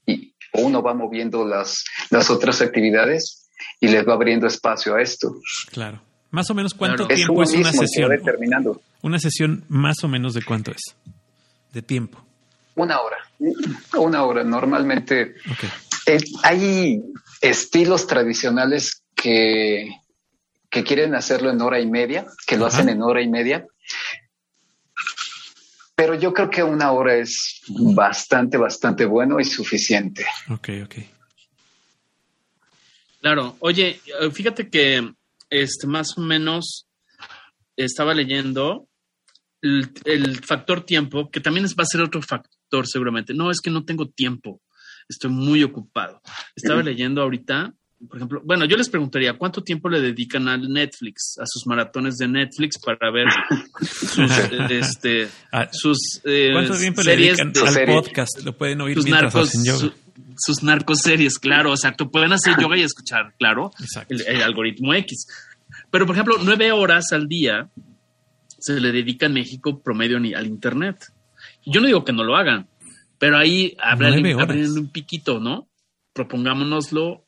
[0.07, 3.49] y uno va moviendo las, las otras actividades
[3.81, 5.37] y les va abriendo espacio a esto.
[5.71, 6.01] Claro.
[6.31, 8.11] Más o menos cuánto tiempo es, una sesión.
[9.03, 10.97] Una sesión más o menos de cuánto es
[11.75, 12.25] de tiempo.
[12.77, 13.19] Una hora,
[13.97, 14.45] una hora.
[14.45, 15.35] Normalmente
[16.07, 17.01] eh, hay
[17.41, 19.89] estilos tradicionales que,
[20.71, 23.67] que quieren hacerlo en hora y media, que lo hacen en hora y media.
[25.95, 30.27] Pero yo creo que una hora es bastante, bastante bueno y suficiente.
[30.51, 30.95] Ok, ok.
[33.21, 33.57] Claro.
[33.61, 35.15] Oye, eh, fíjate que
[35.49, 36.87] este más o menos
[37.77, 38.89] estaba leyendo
[39.63, 42.21] el, el, factor tiempo, que también va a ser otro
[42.87, 43.35] seguramente.
[43.35, 44.61] No, es que no tengo tiempo,
[45.09, 46.21] estoy muy ocupado.
[46.57, 47.75] Estaba leyendo ahorita,
[48.09, 52.17] por ejemplo, bueno, yo les preguntaría, ¿cuánto tiempo le dedican al Netflix, a sus maratones
[52.17, 53.29] de Netflix para ver
[53.81, 54.31] sus,
[54.71, 58.43] este, ah, sus eh, ¿Cuánto tiempo le dedican al podcast?
[58.45, 59.95] Lo pueden oír sus mientras narcos, hacen yoga.
[60.37, 62.11] sus narcoseries, claro, exacto.
[62.11, 63.71] Pueden hacer yoga y escuchar, claro,
[64.09, 65.27] el, algoritmo X.
[65.91, 67.71] Pero, por ejemplo, nueve horas al día
[68.59, 70.97] se le dedica en México promedio al Internet.
[71.67, 72.69] Yo no digo que no lo hagan,
[73.19, 75.69] pero ahí abriendo un piquito, ¿no?
[76.13, 77.25] Propongámonoslo,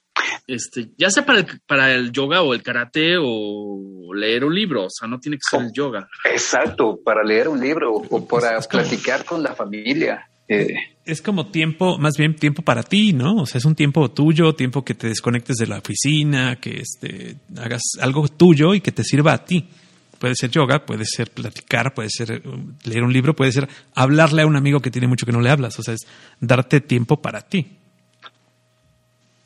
[0.46, 4.84] este, ya sea para el, para el yoga o el karate o leer un libro,
[4.84, 6.08] o sea, no tiene que ser el yoga.
[6.24, 10.28] Exacto, para leer un libro o para platicar con la familia.
[10.48, 10.74] Eh.
[11.04, 13.36] Es como tiempo, más bien tiempo para ti, ¿no?
[13.36, 17.36] O sea, es un tiempo tuyo, tiempo que te desconectes de la oficina, que este,
[17.56, 19.68] hagas algo tuyo y que te sirva a ti.
[20.18, 24.42] Puede ser yoga, puede ser platicar, puede ser um, leer un libro, puede ser hablarle
[24.42, 25.78] a un amigo que tiene mucho que no le hablas.
[25.78, 26.06] O sea, es
[26.40, 27.78] darte tiempo para ti.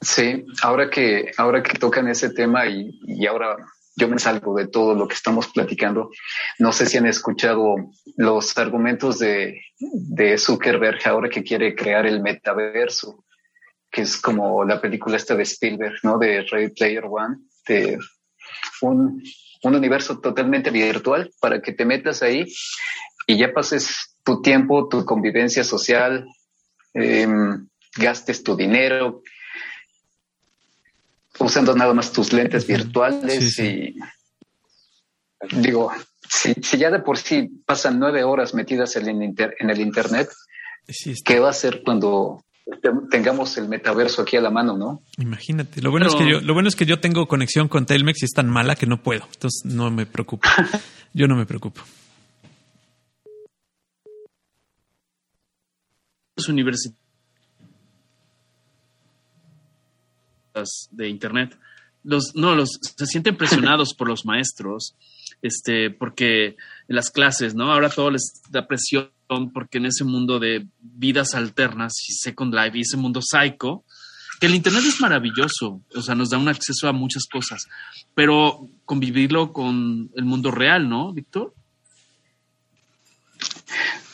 [0.01, 3.57] Sí, ahora que, ahora que tocan ese tema y, y ahora
[3.97, 6.11] yo me salgo de todo lo que estamos platicando.
[6.59, 7.75] No sé si han escuchado
[8.17, 13.25] los argumentos de, de Zuckerberg ahora que quiere crear el metaverso,
[13.91, 16.19] que es como la película esta de Spielberg, ¿no?
[16.19, 17.37] De Ready Player One,
[17.67, 17.99] de
[18.81, 19.23] un,
[19.63, 22.45] un universo totalmente virtual para que te metas ahí
[23.27, 26.27] y ya pases tu tiempo, tu convivencia social,
[26.95, 27.67] em,
[27.97, 29.23] gastes tu dinero
[31.39, 33.97] usando nada más tus lentes virtuales y
[35.53, 35.91] digo,
[36.29, 40.31] si, ya de por sí pasan nueve horas metidas en el, en el Internet,
[41.25, 42.45] ¿qué va a ser cuando
[43.11, 45.03] tengamos el metaverso aquí a la mano, ¿no?
[45.19, 45.83] Imagínate.
[45.83, 48.25] Lo bueno es que yo, lo bueno es que yo tengo conexión con Telmex y
[48.27, 49.25] es tan mala que no puedo.
[49.33, 50.49] Entonces no me preocupo.
[51.15, 51.83] yo no me preocupo.
[56.49, 56.97] universidades
[60.91, 61.59] de internet
[62.03, 64.95] los no los se sienten presionados por los maestros
[65.43, 66.57] este porque
[66.89, 69.11] en las clases no ahora todo les da presión
[69.53, 73.85] porque en ese mundo de vidas alternas y Second Life y ese mundo psycho,
[74.41, 77.69] que el Internet es maravilloso, o sea, nos da un acceso a muchas cosas,
[78.15, 81.55] pero convivirlo con el mundo real, ¿no, Víctor?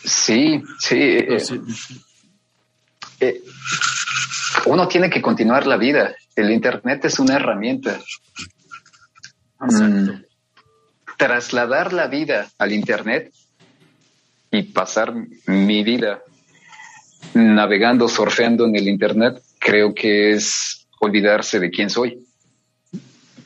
[0.05, 0.97] Sí, sí.
[0.99, 1.39] Eh,
[3.21, 3.43] eh,
[4.67, 6.15] uno tiene que continuar la vida.
[6.35, 7.99] El Internet es una herramienta.
[9.59, 10.23] Mm,
[11.17, 13.33] trasladar la vida al Internet
[14.57, 15.15] y pasar
[15.47, 16.23] mi vida
[17.35, 22.27] navegando, surfeando en el Internet, creo que es olvidarse de quién soy,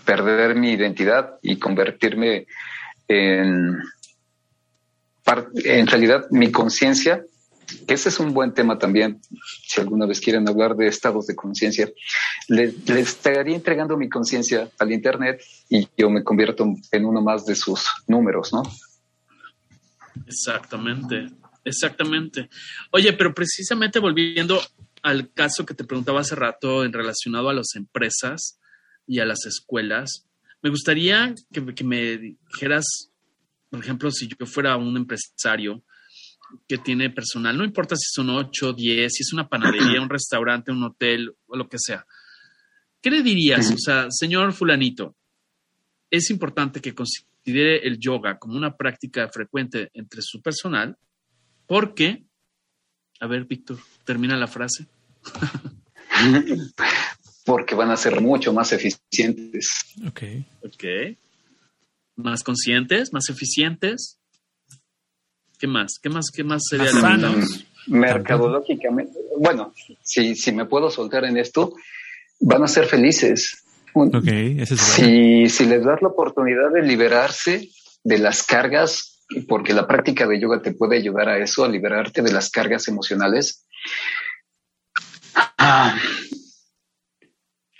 [0.04, 2.46] perder mi identidad y convertirme
[3.08, 3.78] en,
[5.64, 7.24] en realidad mi conciencia,
[7.86, 9.20] que ese es un buen tema también,
[9.66, 11.88] si alguna vez quieren hablar de estados de conciencia,
[12.48, 17.46] le, le, estaría entregando mi conciencia al Internet y yo me convierto en uno más
[17.46, 18.62] de sus números, ¿no?
[20.26, 21.30] Exactamente,
[21.64, 22.48] exactamente.
[22.90, 24.60] Oye, pero precisamente volviendo
[25.02, 28.58] al caso que te preguntaba hace rato en relacionado a las empresas
[29.06, 30.26] y a las escuelas,
[30.62, 33.10] me gustaría que, me dijeras,
[33.70, 35.82] por ejemplo, si yo fuera un empresario
[36.68, 40.72] que tiene personal, no importa si son 8, 10, si es una panadería, un restaurante,
[40.72, 42.04] un hotel o lo que sea,
[43.00, 43.70] ¿qué le dirías?
[43.70, 45.16] O sea, señor fulanito,
[46.10, 46.94] es importante que
[47.42, 50.96] considere el yoga como una práctica frecuente entre su personal,
[51.66, 52.24] porque,
[53.20, 54.86] a ver, Víctor, termina la frase.
[57.44, 59.68] porque van a ser mucho más eficientes.
[60.06, 60.22] Ok.
[60.62, 60.84] Ok.
[62.16, 64.18] Más conscientes, más eficientes.
[65.58, 65.98] ¿Qué más?
[66.02, 66.26] ¿Qué más?
[66.34, 67.34] ¿Qué más sería la
[67.86, 69.72] Mercadológicamente, bueno,
[70.02, 71.72] si, si me puedo soltar en esto,
[72.38, 73.64] van a ser felices
[74.64, 77.68] si, si les das la oportunidad de liberarse
[78.02, 82.22] de las cargas, porque la práctica de yoga te puede ayudar a eso, a liberarte
[82.22, 83.66] de las cargas emocionales.
[85.58, 85.96] Ah,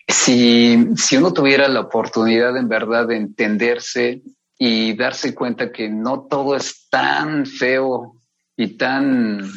[0.06, 4.22] si, si uno tuviera la oportunidad en verdad de entenderse
[4.58, 8.20] y darse cuenta que no todo es tan feo
[8.56, 9.50] y tan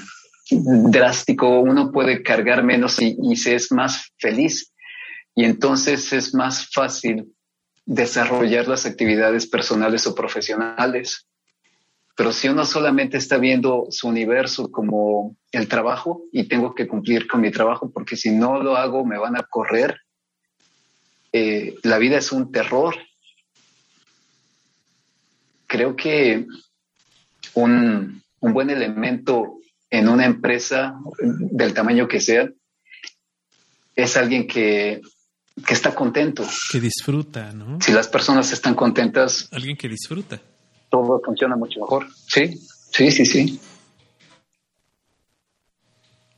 [0.49, 4.72] drástico, uno puede cargar menos y, y se es más feliz
[5.35, 7.33] y entonces es más fácil
[7.85, 11.27] desarrollar las actividades personales o profesionales.
[12.15, 17.27] Pero si uno solamente está viendo su universo como el trabajo y tengo que cumplir
[17.27, 19.99] con mi trabajo porque si no lo hago me van a correr,
[21.31, 22.95] eh, la vida es un terror.
[25.65, 26.45] Creo que
[27.55, 29.57] un, un buen elemento
[29.89, 32.47] en una empresa del tamaño que sea
[33.95, 35.01] es alguien que
[35.65, 36.43] que está contento.
[36.71, 37.79] Que disfruta, ¿no?
[37.81, 39.47] Si las personas están contentas.
[39.51, 40.39] Alguien que disfruta.
[40.89, 42.07] Todo funciona mucho mejor.
[42.27, 42.49] Sí,
[42.91, 43.59] sí, sí, sí.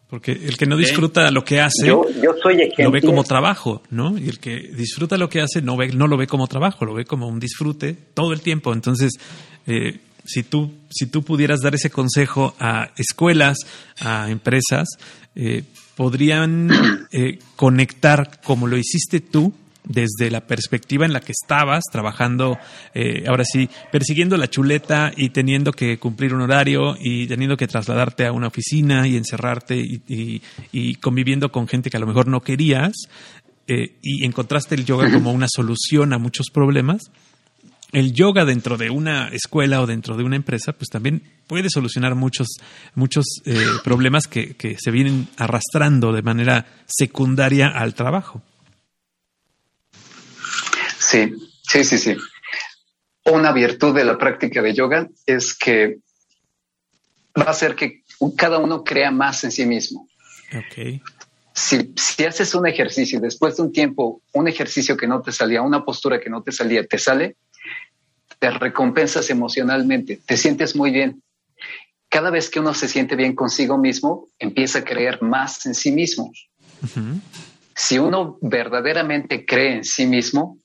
[0.10, 2.06] Porque el que no disfruta lo que hace, yo,
[2.42, 4.18] soy lo ve como trabajo, ¿no?
[4.18, 6.94] Y el que disfruta lo que hace no, ve, no lo ve como trabajo, lo
[6.94, 8.72] ve como un disfrute todo el tiempo.
[8.72, 9.14] Entonces,
[9.66, 13.58] eh, si, tú, si tú pudieras dar ese consejo a escuelas,
[14.00, 14.88] a empresas,
[15.34, 15.64] eh,
[15.96, 16.70] podrían
[17.12, 19.54] eh, conectar como lo hiciste tú
[19.88, 22.58] desde la perspectiva en la que estabas trabajando,
[22.94, 27.68] eh, ahora sí, persiguiendo la chuleta y teniendo que cumplir un horario y teniendo que
[27.68, 32.42] trasladarte a una oficina y encerrarte y, conviviendo con gente que a lo mejor no
[32.42, 32.94] querías
[33.68, 37.12] eh, y encontraste el yoga como una solución a muchos problemas
[37.92, 42.16] el yoga dentro de una escuela o dentro de una empresa, pues también puede solucionar
[42.16, 42.48] muchos,
[42.94, 48.42] muchos eh, problemas que, que, se vienen arrastrando de manera secundaria al trabajo.
[51.00, 51.34] Sí,
[51.64, 52.18] sí, sí, sí.
[53.26, 56.00] Una virtud de la práctica de yoga es que
[57.38, 58.04] va a hacer que
[58.36, 60.08] cada uno crea más en sí mismo.
[60.68, 61.02] Okay.
[61.54, 65.62] Si, si, haces un ejercicio, después de un tiempo, un ejercicio que no te salía,
[65.62, 67.38] una postura que no te salía, te sale,
[68.40, 71.22] te recompensas emocionalmente, te sientes muy bien.
[72.10, 75.92] Cada vez que uno se siente bien consigo mismo, empieza a creer más en sí
[75.92, 76.32] mismo.
[77.76, 80.60] Si uno verdaderamente cree en sí mismo,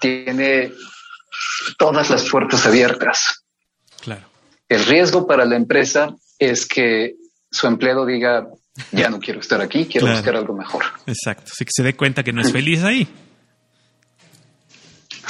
[0.00, 0.72] tiene
[1.78, 3.44] todas las puertas abiertas.
[4.00, 4.26] Claro.
[4.68, 7.14] El riesgo para la empresa es que
[7.50, 8.48] su empleado diga,
[8.92, 10.84] ya no quiero estar aquí, quiero buscar algo mejor.
[11.06, 13.06] Exacto, así que se dé cuenta que no es feliz ahí.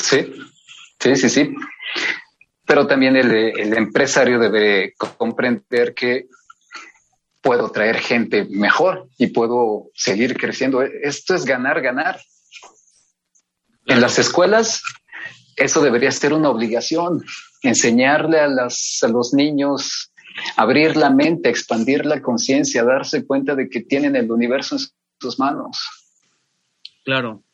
[0.03, 0.33] Sí,
[1.01, 1.55] sí, sí, sí.
[2.67, 6.27] Pero también el, empresario debe comprender que
[7.41, 10.83] puedo traer gente mejor y puedo seguir creciendo.
[10.83, 12.21] Esto es ganar, ganar.
[13.87, 14.83] En las escuelas,
[15.55, 17.25] eso debería ser una obligación,
[17.63, 20.13] enseñarle a, a los niños,
[20.57, 24.83] abrir la mente, expandir la conciencia, darse cuenta de que tienen el universo en
[25.21, 25.79] sus manos.
[27.05, 27.46] Claro.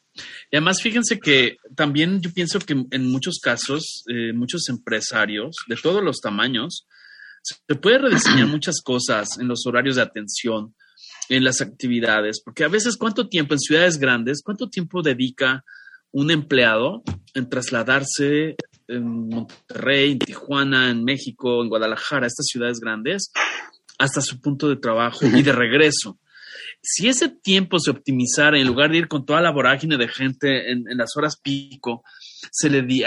[0.52, 5.76] Y además, fíjense que también yo pienso que en muchos casos, eh, muchos empresarios de
[5.76, 6.86] todos los tamaños,
[7.42, 10.74] se puede rediseñar muchas cosas en los horarios de atención,
[11.30, 15.64] en las actividades, porque a veces cuánto tiempo en ciudades grandes, cuánto tiempo dedica
[16.10, 17.02] un empleado
[17.32, 18.56] en trasladarse
[18.88, 23.32] en Monterrey, en Tijuana, en México, en Guadalajara, estas ciudades grandes,
[23.98, 26.18] hasta su punto de trabajo y de regreso.
[26.82, 30.72] Si ese tiempo se optimizara, en lugar de ir con toda la vorágine de gente
[30.72, 32.02] en, las horas pico,
[32.50, 33.04] se le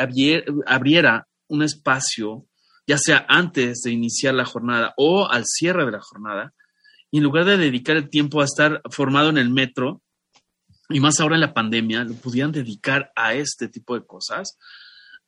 [0.66, 2.48] abriera un espacio
[2.88, 6.54] ya sea antes de iniciar la jornada o al cierre de la jornada,
[7.12, 10.02] y en lugar de dedicar el tiempo a estar formado en el metro,
[10.90, 14.58] y más ahora en la pandemia, lo pudieran dedicar a este tipo de cosas,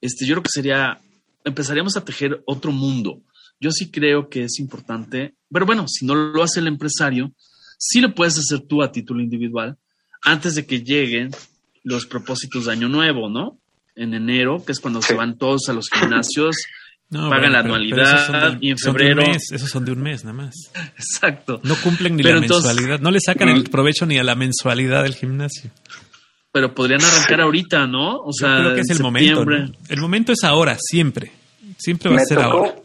[0.01, 0.99] este, yo creo que sería,
[1.43, 3.23] empezaríamos a tejer otro mundo.
[3.59, 7.33] Yo sí creo que es importante, pero bueno, si no lo hace el empresario,
[7.77, 9.77] sí lo puedes hacer tú a título individual
[10.23, 11.31] antes de que lleguen
[11.83, 13.59] los propósitos de Año Nuevo, ¿no?
[13.95, 16.55] En enero, que es cuando se van todos a los gimnasios
[17.09, 19.23] pagan la anualidad y en febrero.
[19.23, 20.55] esos son de un mes nada más.
[20.97, 21.59] Exacto.
[21.63, 22.99] No cumplen ni la mensualidad.
[22.99, 25.71] No le sacan el provecho ni a la mensualidad del gimnasio.
[26.51, 28.21] Pero podrían arrancar ahorita, ¿no?
[28.21, 29.45] O sea, creo que es el momento.
[29.89, 31.31] El momento es ahora, siempre.
[31.77, 32.75] Siempre va a ser ahora.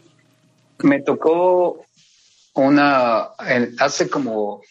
[0.79, 1.85] Me tocó
[2.53, 3.23] una.
[3.79, 4.61] hace como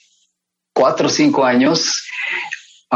[0.73, 2.03] cuatro o cinco años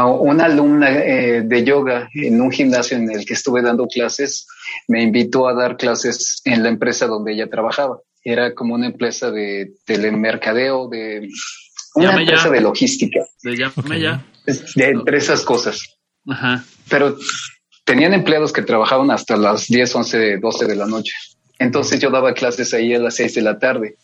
[0.05, 4.47] una alumna eh, de yoga en un gimnasio en el que estuve dando clases
[4.87, 7.99] me invitó a dar clases en la empresa donde ella trabajaba.
[8.23, 11.27] Era como una empresa de telemercadeo, de
[11.95, 13.21] una empresa de logística.
[13.41, 13.57] De,
[13.99, 14.23] ya.
[14.75, 15.97] de entre esas cosas.
[16.89, 17.17] Pero
[17.83, 21.13] tenían empleados que trabajaban hasta las 10, 11, 12 de la noche.
[21.57, 23.95] Entonces yo daba clases ahí a las 6 de la tarde.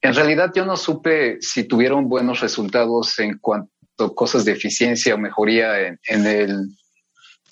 [0.00, 5.18] En realidad yo no supe si tuvieron buenos resultados en cuanto cosas de eficiencia o
[5.18, 6.68] mejoría en, el,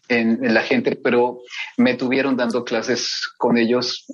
[0.09, 1.41] en, la gente, pero
[1.77, 4.05] me tuvieron dando clases con ellos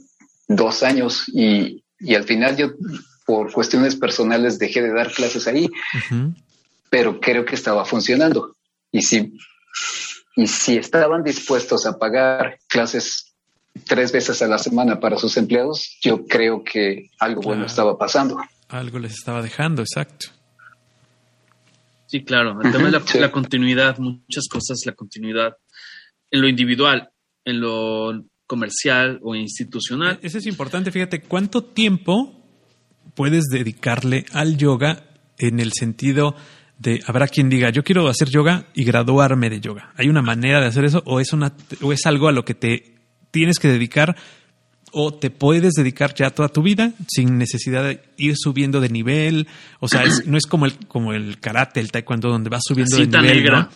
[0.48, 1.84] dos años y,
[2.14, 2.72] al final yo
[3.26, 5.68] por cuestiones personales dejé de dar clases ahí,
[6.90, 8.56] pero creo que estaba funcionando.
[8.90, 9.34] Y si,
[10.36, 13.31] y si estaban dispuestos a pagar clases
[13.86, 18.38] tres veces a la semana para sus empleados, yo creo que algo bueno estaba pasando.
[18.68, 20.28] Algo les estaba dejando, exacto.
[22.06, 22.60] Sí, claro.
[22.62, 25.56] El tema de la, continuidad, muchas cosas, la continuidad
[26.30, 27.10] en lo individual,
[27.44, 30.18] en lo comercial o institucional.
[30.22, 30.90] Eso es importante.
[30.90, 32.38] Fíjate, ¿cuánto tiempo
[33.14, 35.04] puedes dedicarle al yoga
[35.38, 36.36] en el sentido
[36.78, 39.92] de, habrá quien diga, yo quiero hacer yoga y graduarme de yoga.
[39.96, 42.54] ¿Hay una manera de hacer eso o es, una, o es algo a lo que
[42.54, 42.91] te
[43.32, 44.14] tienes que dedicar
[44.92, 49.48] o te puedes dedicar ya toda tu vida sin necesidad de ir subiendo de nivel.
[49.80, 53.06] O sea, no es como el, como el karate, el taekwondo, donde vas subiendo de
[53.06, 53.66] nivel.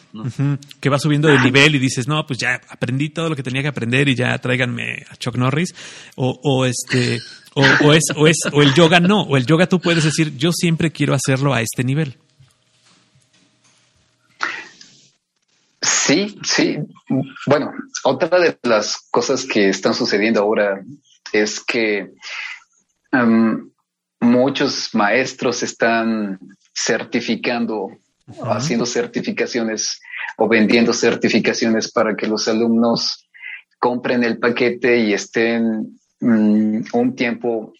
[0.78, 3.62] Que vas subiendo de nivel y dices, no, pues ya aprendí todo lo que tenía
[3.62, 5.74] que aprender y ya tráiganme a Chuck Norris.
[6.16, 7.18] O, o este,
[7.54, 9.22] o, o, es, o es, o el yoga no.
[9.22, 12.18] O el yoga tú puedes decir, yo siempre quiero hacerlo a este nivel.
[15.86, 16.78] Sí, sí.
[17.46, 17.72] Bueno,
[18.02, 20.82] otra de las cosas que están sucediendo ahora
[21.32, 22.12] es que
[23.12, 23.70] em,
[24.20, 26.40] muchos maestros están
[26.74, 27.88] certificando,
[28.42, 30.00] haciendo certificaciones
[30.38, 33.28] o vendiendo certificaciones para que los alumnos
[33.78, 37.72] compren el paquete y estén mm, un tiempo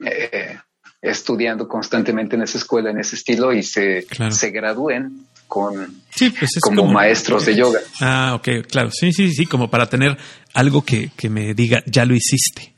[0.00, 0.58] eh,
[1.02, 6.86] estudiando constantemente en esa escuela, en ese estilo y se, se gradúen con pues como,
[6.86, 7.80] maestros de yoga.
[8.00, 8.90] Ah, ok, claro.
[8.90, 10.16] Sí, sí, sí, como para tener
[10.54, 12.72] algo que, que me diga, ya lo hiciste.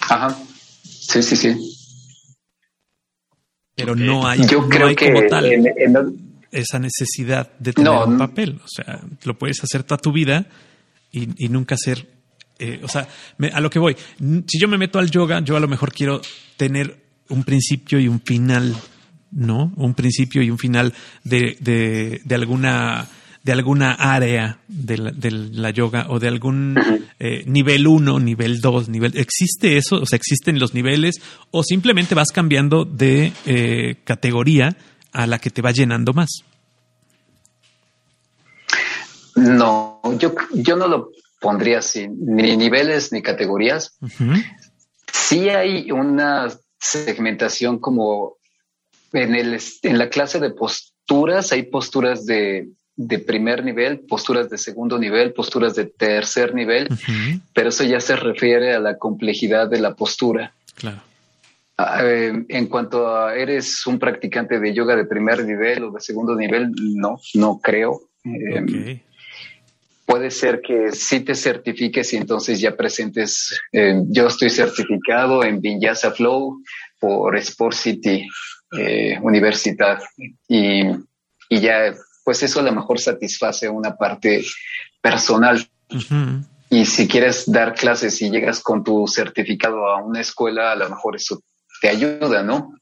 [0.00, 0.34] Ajá.
[0.82, 1.54] Sí, sí, sí.
[3.74, 5.44] Pero no hay, Yo creo que como tal
[6.50, 8.58] esa necesidad de tener un papel.
[8.64, 10.46] O sea, lo puedes hacer toda tu vida
[11.12, 12.08] y, nunca ser.
[12.58, 13.06] Eh, o sea,
[13.52, 13.94] a lo que voy.
[14.46, 16.22] Si yo me meto al yoga, yo a lo mejor quiero
[16.56, 16.96] tener
[17.28, 18.74] un principio y un final,
[19.34, 19.72] ¿no?
[19.76, 20.94] Un principio y un final
[21.24, 23.08] de, de, de alguna
[23.44, 26.76] de alguna área de la, yoga o de algún
[27.18, 29.18] eh, nivel 1, nivel 2, nivel...
[29.18, 29.96] ¿Existe eso?
[29.96, 31.16] O sea, ¿existen los niveles
[31.50, 34.74] o simplemente vas cambiando de eh, categoría
[35.12, 36.42] a la que te va llenando más?
[39.36, 43.98] No, yo, yo no lo pondría así, ni niveles ni categorías.
[45.12, 46.48] Sí hay una
[46.78, 48.36] segmentación como
[49.14, 54.58] en, el, en la clase de posturas, hay posturas de, de primer nivel, posturas de
[54.58, 56.88] segundo nivel, posturas de tercer nivel,
[57.54, 60.54] pero eso ya se refiere a la complejidad de la postura.
[60.74, 61.00] Claro.
[61.76, 66.00] Ah, eh, en cuanto a eres un practicante de yoga de primer nivel o de
[66.00, 68.00] segundo nivel, no, no creo.
[68.24, 69.02] Eh,
[70.06, 75.60] puede ser que sí te certifiques y entonces ya presentes, eh, yo estoy certificado en
[75.60, 76.62] Vinyasa Flow
[77.00, 78.24] por Sport City
[79.22, 80.02] Universidad
[80.48, 80.86] y,
[81.48, 84.44] y, ya, pues eso a lo mejor satisface una parte
[85.00, 85.68] personal.
[86.70, 90.88] Y si quieres dar clases y llegas con tu certificado a una escuela, a lo
[90.88, 91.42] mejor eso
[91.80, 92.74] te ayuda, ¿no?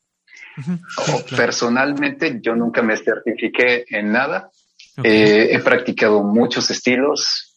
[1.37, 4.51] Personalmente, yo nunca me certifiqué en nada.
[5.03, 7.55] Eh, he practicado muchos estilos.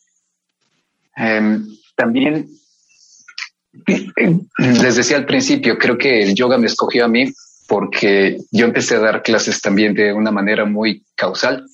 [1.15, 2.49] Em, también,
[4.57, 7.31] les decía al principio, creo que el yoga me escogió a mí
[7.67, 11.65] porque yo empecé a dar clases también de una manera muy causal.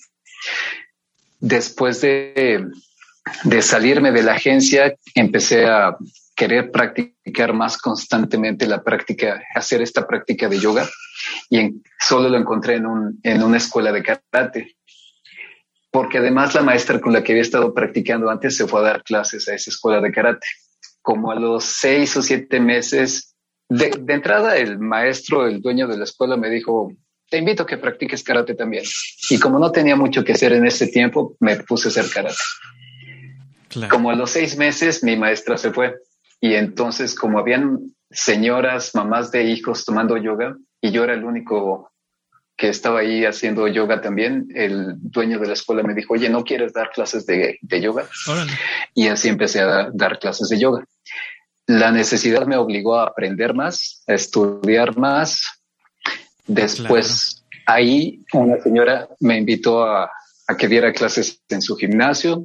[1.40, 2.66] Después de,
[3.44, 5.98] de salirme de la agencia, empecé a
[6.36, 10.90] querer practicar más constantemente la práctica, hacer esta práctica de yoga
[11.50, 14.78] y solo lo encontré en, un, en una escuela de karate.
[15.92, 19.04] Porque además la maestra con la que había estado practicando antes se fue a dar
[19.04, 20.48] clases a esa escuela de karate.
[21.02, 23.31] Como a los seis o siete meses,
[23.78, 26.92] de, de entrada el maestro, el dueño de la escuela me dijo,
[27.30, 28.84] te invito a que practiques karate también.
[29.30, 33.88] Y como no tenía mucho que hacer en ese tiempo, me puse a hacer karate.
[33.90, 35.96] Como a los seis meses, mi maestra se fue
[36.42, 41.92] y entonces, como habían señoras, mamás de hijos tomando yoga, y yo era el único
[42.58, 46.44] que estaba ahí haciendo yoga también, el dueño de la escuela me dijo, oye, ¿no
[46.44, 48.08] quieres dar clases de, yoga?
[48.96, 50.84] Y así empecé a dar, clases de yoga.
[51.68, 55.42] La necesidad me obligó a aprender más, a estudiar más.
[56.48, 60.12] Después, ahí una señora me invitó a,
[60.48, 62.44] a que diera clases en su gimnasio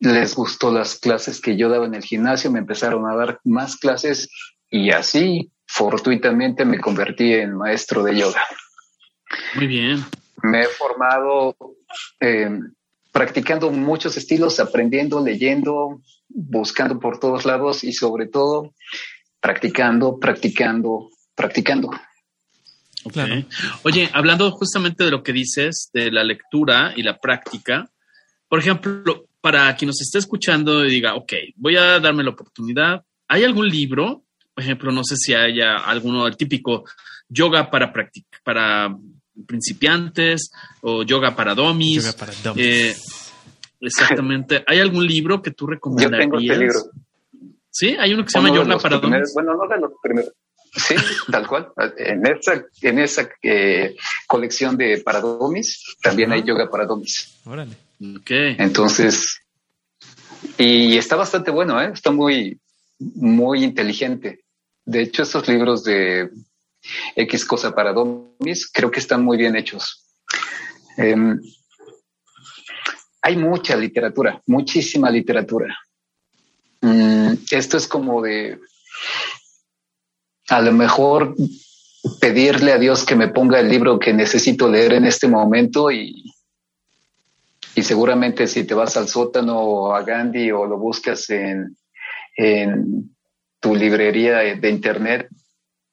[0.00, 3.76] les gustó las clases que yo daba en el gimnasio, me empezaron a dar más
[3.76, 4.28] clases
[4.70, 8.42] y así fortuitamente me convertí en maestro de yoga.
[9.54, 10.04] Muy bien.
[10.42, 11.56] Me he formado
[12.20, 12.48] eh,
[13.18, 18.74] practicando muchos estilos, aprendiendo, leyendo, buscando por todos lados y sobre todo
[19.40, 21.90] practicando, practicando, practicando.
[23.82, 27.90] Oye, hablando justamente de lo que dices, de la lectura y la práctica,
[28.48, 33.02] por ejemplo, para quien nos esté escuchando y diga, ok, voy a darme la oportunidad,
[33.26, 34.22] ¿hay algún libro?
[34.54, 36.84] Por ejemplo, no sé si haya alguno, el típico
[37.28, 37.92] yoga para
[38.44, 38.96] para
[39.46, 40.50] principiantes
[40.82, 42.04] o yoga para domis.
[42.04, 42.64] Yoga para domis.
[42.64, 42.96] Eh,
[43.80, 44.64] exactamente.
[44.66, 46.18] ¿Hay algún libro que tú recomendarías?
[46.18, 46.80] Yo tengo este libro.
[47.70, 49.32] Sí, hay uno que se llama Yoga para domis.
[49.34, 50.32] Bueno, no de los primeros.
[50.74, 50.94] Sí,
[51.30, 51.72] tal cual.
[51.96, 53.96] En esa, en esa eh,
[54.26, 57.40] colección de paradomis también hay yoga para domis.
[57.44, 57.76] Órale.
[58.28, 59.40] Entonces,
[60.56, 61.90] y está bastante bueno, ¿eh?
[61.92, 62.60] está muy,
[62.98, 64.44] muy inteligente.
[64.84, 66.30] De hecho, estos libros de
[67.16, 67.92] X cosa para
[68.72, 70.06] creo que están muy bien hechos.
[70.96, 71.40] Em,
[73.22, 75.76] hay mucha literatura, muchísima literatura.
[76.80, 78.58] Mm, esto es como de,
[80.48, 81.34] a lo mejor
[82.20, 86.32] pedirle a Dios que me ponga el libro que necesito leer en este momento y,
[87.74, 91.76] y seguramente si te vas al sótano o a Gandhi o lo buscas en,
[93.60, 95.28] tu librería de internet,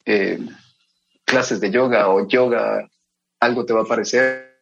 [0.06, 0.40] eh,
[1.26, 2.88] clases de yoga o yoga,
[3.40, 4.60] algo te va a aparecer.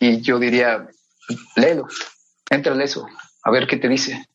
[0.00, 0.86] Y yo diría,
[1.56, 1.86] léelo,
[2.50, 3.06] entra eso,
[3.42, 4.26] a ver qué te dice.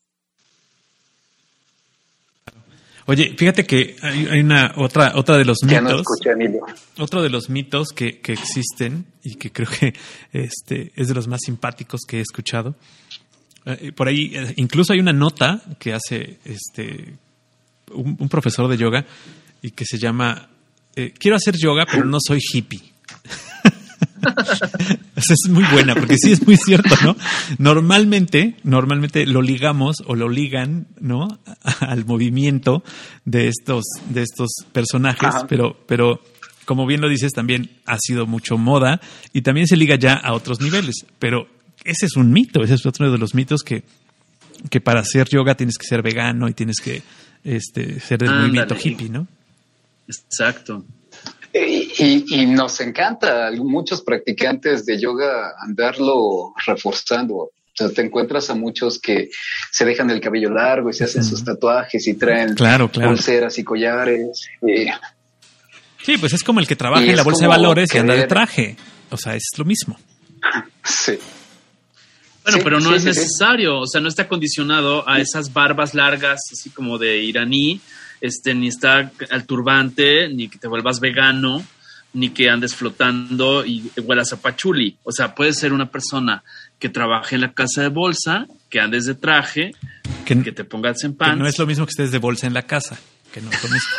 [3.05, 6.05] Oye, fíjate que hay, una otra otra de los mitos.
[6.97, 9.93] otro de los mitos que, que, existen y que creo que
[10.31, 12.75] este es de los más simpáticos que he escuchado.
[13.65, 17.15] Eh, por ahí eh, incluso hay una nota que hace este
[17.93, 19.05] un, profesor de yoga
[19.61, 20.49] y que se llama
[20.95, 22.81] eh, quiero hacer yoga pero no soy hippie.
[25.15, 27.15] es muy buena, porque sí es muy cierto, ¿no?
[27.57, 31.27] Normalmente, normalmente lo ligamos o lo ligan, ¿no?
[31.79, 32.83] Al movimiento
[33.25, 36.21] de estos, de estos personajes, pero, pero
[36.65, 39.01] como bien lo dices, también ha sido mucho moda
[39.33, 41.47] y también se liga ya a otros niveles, pero
[41.83, 43.83] ese es un mito, ese es otro de los mitos que,
[44.69, 47.01] que para hacer yoga tienes que ser vegano y tienes que
[47.43, 49.27] este, ser del movimiento hippie, ¿no?
[50.07, 50.85] Exacto.
[51.53, 57.35] Y, nos encanta muchos practicantes de yoga andarlo reforzando.
[57.35, 59.29] O sea, te encuentras a muchos que
[59.71, 62.55] se dejan el cabello largo y se hacen sus tatuajes y traen
[62.91, 64.47] pulseras y collares.
[66.03, 68.27] Sí, pues es como el que trabaja en la bolsa de valores y anda de
[68.27, 68.75] traje.
[69.09, 69.97] O sea, es lo mismo.
[70.83, 71.17] Sí.
[72.43, 76.71] Bueno, pero no es necesario, o sea, no está condicionado a esas barbas largas, así
[76.71, 77.79] como de iraní,
[78.23, 81.61] este, ni está al turbante, ni que te vuelvas vegano,
[82.13, 84.97] ni que andes flotando y huelas a pachuli.
[85.03, 86.41] O sea, puedes ser una persona
[86.79, 89.71] que trabaje en la casa de bolsa, que andes de traje,
[90.23, 91.37] que, te pongas en pan.
[91.37, 92.97] no es lo mismo que estés de bolsa en la casa,
[93.33, 93.91] que no es lo mismo.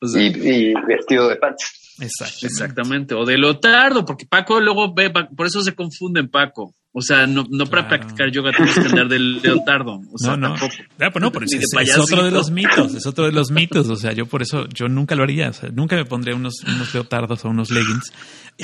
[0.18, 1.98] y, vestido de pants.
[2.00, 2.46] Exactamente.
[2.46, 3.14] Exactamente.
[3.14, 6.74] O de lotardo, porque Paco luego ve, por eso se confunde en Paco.
[6.98, 10.00] O sea, no, no para practicar yoga tienes que andar del leotardo.
[10.10, 10.54] O sea, no, no.
[10.54, 10.74] Tampoco.
[10.98, 13.90] Ah, pues no, pero es, otro de los mitos, es otro de los mitos.
[13.90, 15.50] O sea, yo por eso, yo nunca lo haría.
[15.50, 18.14] O sea, nunca me pondría unos, unos leotardos o unos leggings,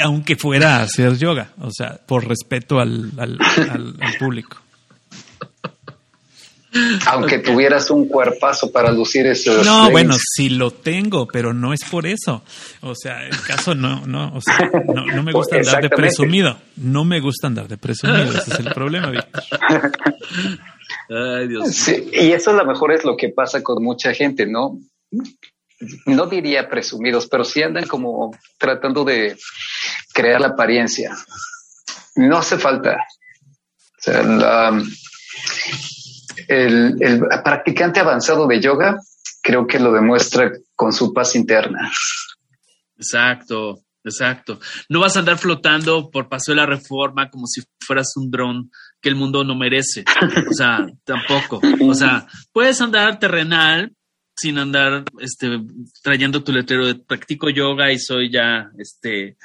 [0.00, 1.50] aunque fuera a hacer yoga.
[1.60, 3.38] O sea, por respeto al, al,
[4.00, 4.62] al público.
[7.06, 9.62] Aunque tuvieras un cuerpazo para lucir eso.
[9.62, 12.42] No, bueno, sí lo tengo, pero no es por eso.
[12.80, 16.58] O sea, el caso no, no, o sea, no, me gusta andar de presumido.
[16.76, 19.42] No me gusta andar de presumido, ese es el problema, Víctor.
[21.10, 21.74] Ay, Dios.
[21.74, 24.78] Sí, y eso a lo mejor es lo que pasa con mucha gente, ¿no?
[26.06, 29.36] No diría presumidos, pero sí andan como tratando de
[30.14, 31.14] crear la apariencia.
[32.16, 32.96] No hace falta.
[33.98, 34.82] O sea, la,
[36.48, 38.96] el, practicante avanzado de yoga
[39.42, 41.90] creo que lo demuestra con su paz interna.
[42.96, 44.60] Exacto, exacto.
[44.88, 48.70] No vas a andar flotando por paso de la reforma como si fueras un dron
[49.00, 50.04] que el mundo no merece.
[50.48, 51.60] O sea, tampoco.
[51.80, 53.92] O sea, puedes andar terrenal
[54.36, 55.60] sin andar este,
[56.02, 59.36] trayendo tu letrero de practico yoga y soy ya este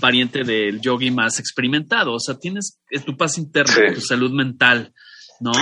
[0.00, 2.14] pariente del yogi más experimentado.
[2.14, 4.92] O sea, tienes tu paz interna, tu salud mental,
[5.40, 5.52] ¿no?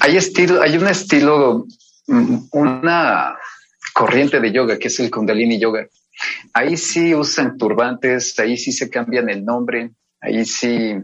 [0.00, 1.66] Hay estilo, hay un estilo,
[2.06, 3.36] mm, una
[3.92, 5.86] corriente de yoga que es el Kundalini Yoga.
[6.52, 10.94] Ahí sí usan turbantes, ahí sí se cambian el nombre, ahí sí,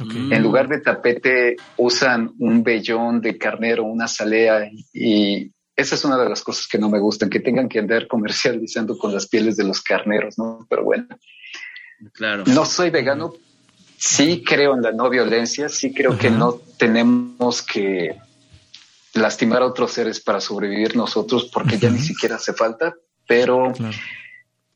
[0.00, 6.18] en lugar de tapete usan un vellón de carnero, una salea y esa es una
[6.18, 9.56] de las cosas que no me gustan, que tengan que andar comercializando con las pieles
[9.56, 10.66] de los carneros, ¿no?
[10.68, 11.06] Pero bueno.
[12.12, 12.44] Claro.
[12.46, 13.32] No soy vegano,
[13.98, 18.16] sí creo en la no violencia, sí creo que no tenemos que
[19.14, 22.94] lastimar a otros seres para sobrevivir nosotros porque ya ni siquiera hace falta,
[23.26, 23.72] pero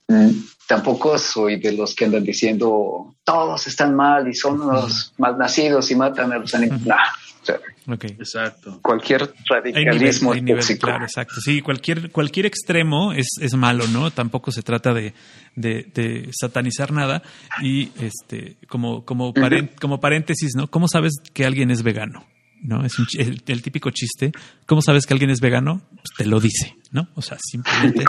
[0.09, 0.31] mm,
[0.67, 5.91] tampoco soy de los que andan diciendo todos están mal y son los mal nacidos
[5.91, 6.91] y matan a los animales.
[7.87, 8.81] Exacto.
[8.83, 10.33] Cualquier radicalismo
[10.81, 11.41] Claro, exacto.
[11.41, 14.11] Sí, cualquier, cualquier extremo es, es malo, ¿no?
[14.11, 15.15] Tampoco se trata de,
[15.57, 17.23] de, satanizar nada.
[17.61, 19.35] Y este, como, como,
[19.81, 20.69] como paréntesis, ¿no?
[20.69, 22.25] ¿Cómo sabes que alguien es vegano?
[22.63, 22.85] ¿no?
[22.85, 24.33] Es el, típico chiste.
[24.67, 25.83] ¿Cómo sabes que alguien es vegano?
[25.91, 27.09] Pues te lo dice, ¿no?
[27.15, 28.05] O sea, simplemente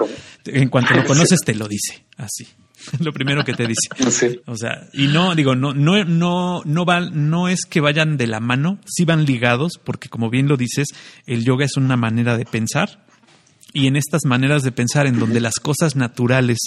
[0.46, 2.48] en cuanto lo conoces te lo dice, así.
[3.00, 4.40] lo primero que te dice.
[4.46, 8.28] O sea, y no digo, no no no no van no es que vayan de
[8.28, 10.88] la mano, sí van ligados porque como bien lo dices,
[11.26, 13.06] el yoga es una manera de pensar
[13.74, 16.60] y en estas maneras de pensar en donde las cosas naturales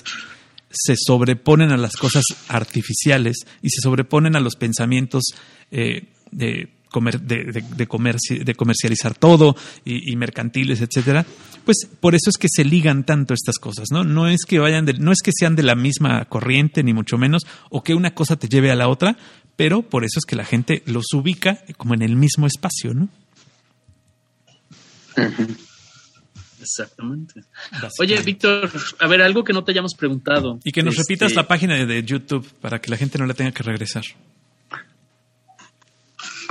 [0.70, 5.24] se sobreponen a las cosas artificiales y se sobreponen a los pensamientos
[5.70, 11.26] eh, de de, de, comercializar todo y, mercantiles, etcétera,
[11.64, 14.04] pues por eso es que se ligan tanto estas cosas, ¿no?
[14.04, 17.46] No es que vayan no es que sean de la misma corriente, ni mucho menos,
[17.70, 19.16] o que una cosa te lleve a la otra,
[19.56, 23.08] pero por eso es que la gente los ubica como en el mismo espacio, ¿no?
[26.60, 27.42] Exactamente.
[28.00, 30.58] Oye, Víctor, a ver, algo que no te hayamos preguntado.
[30.64, 33.34] Y que nos repitas este la página de YouTube para que la gente no la
[33.34, 34.02] tenga que regresar.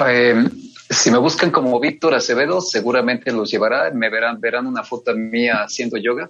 [0.07, 0.43] Eh,
[0.89, 3.91] si me buscan como Víctor Acevedo, seguramente los llevará.
[3.91, 6.29] Me verán, verán una foto mía haciendo yoga.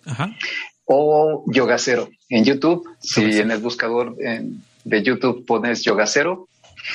[0.86, 2.88] O Yoga Cero en YouTube.
[3.00, 6.48] Si en el buscador de YouTube pones Yoga Cero.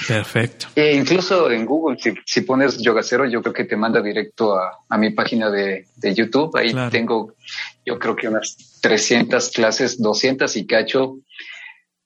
[0.06, 0.68] Perfecto.
[0.76, 4.96] E incluso en Google, si, pones Yoga Cero, yo creo que te manda directo a,
[4.96, 6.56] mi página de, YouTube.
[6.56, 7.34] Ahí tengo,
[7.84, 11.18] yo creo que unas 300 clases, 200 y cacho,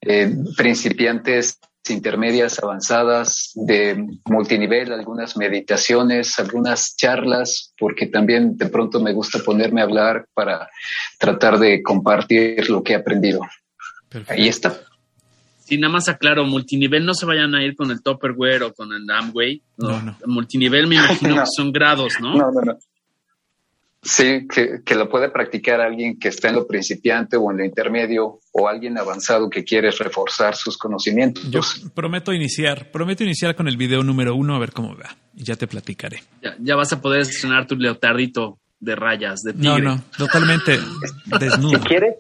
[0.01, 1.59] eh, principiantes
[1.93, 9.81] intermedias, avanzadas, de multinivel, algunas meditaciones, algunas charlas, porque también de pronto me gusta ponerme
[9.81, 10.69] a hablar para
[11.19, 13.41] tratar de compartir lo que he aprendido.
[14.29, 14.81] Ahí está.
[15.65, 18.93] Sí, nada más aclaro, multinivel no se vayan a ir con el Topperware o con
[18.93, 19.63] el Amway.
[19.79, 20.17] No, no.
[20.27, 22.35] Multinivel me imagino que son grados, ¿no?
[22.35, 22.79] No, no, no.
[24.05, 27.65] Sí, que, que, lo puede practicar alguien que está en lo principiante o en lo
[27.65, 31.51] intermedio o alguien avanzado que quiere reforzar sus conocimientos.
[31.51, 31.61] Yo
[31.95, 35.57] prometo iniciar, prometo iniciar con el video número uno a ver cómo va y ya
[35.57, 36.23] te platicaré.
[36.43, 39.69] Ya, ya vas a poder estrenar tu leotardito de rayas, de tigre.
[39.69, 40.79] No, no, totalmente
[41.41, 41.79] desnudo.
[41.79, 42.15] Si quieres,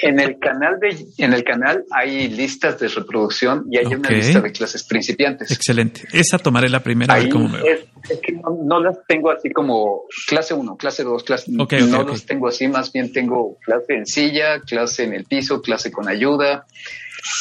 [0.00, 4.40] en el canal de, en el canal hay listas de reproducción y hay una lista
[4.40, 5.50] de clases principiantes.
[5.50, 6.02] Excelente.
[6.12, 10.02] Esa tomaré la primera Ahí cómo me es, es, que no, las tengo así como
[10.26, 14.06] clase 1, clase 2, clase okay, no las tengo así, más bien tengo clase en
[14.06, 16.66] silla, clase en el piso, clase con ayuda.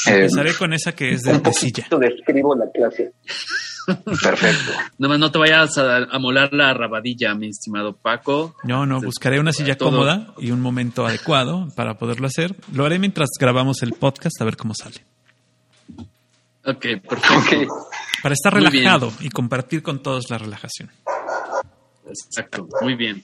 [0.06, 1.88] Empezaré eh, con esa que es de, un de silla.
[2.00, 3.14] describo la clase.
[3.86, 4.72] Perfecto.
[4.98, 8.56] No, no te vayas a, molar la rabadilla, mi estimado Paco.
[8.64, 12.56] No, no, buscaré una silla cómoda y un momento adecuado para poderlo hacer.
[12.74, 15.04] Lo haré mientras grabamos el podcast a ver cómo sale.
[16.64, 17.88] Ok, perfecto.
[18.22, 20.92] Para estar relajado y compartir con todos la relajación.
[22.08, 23.24] Exacto, muy bien.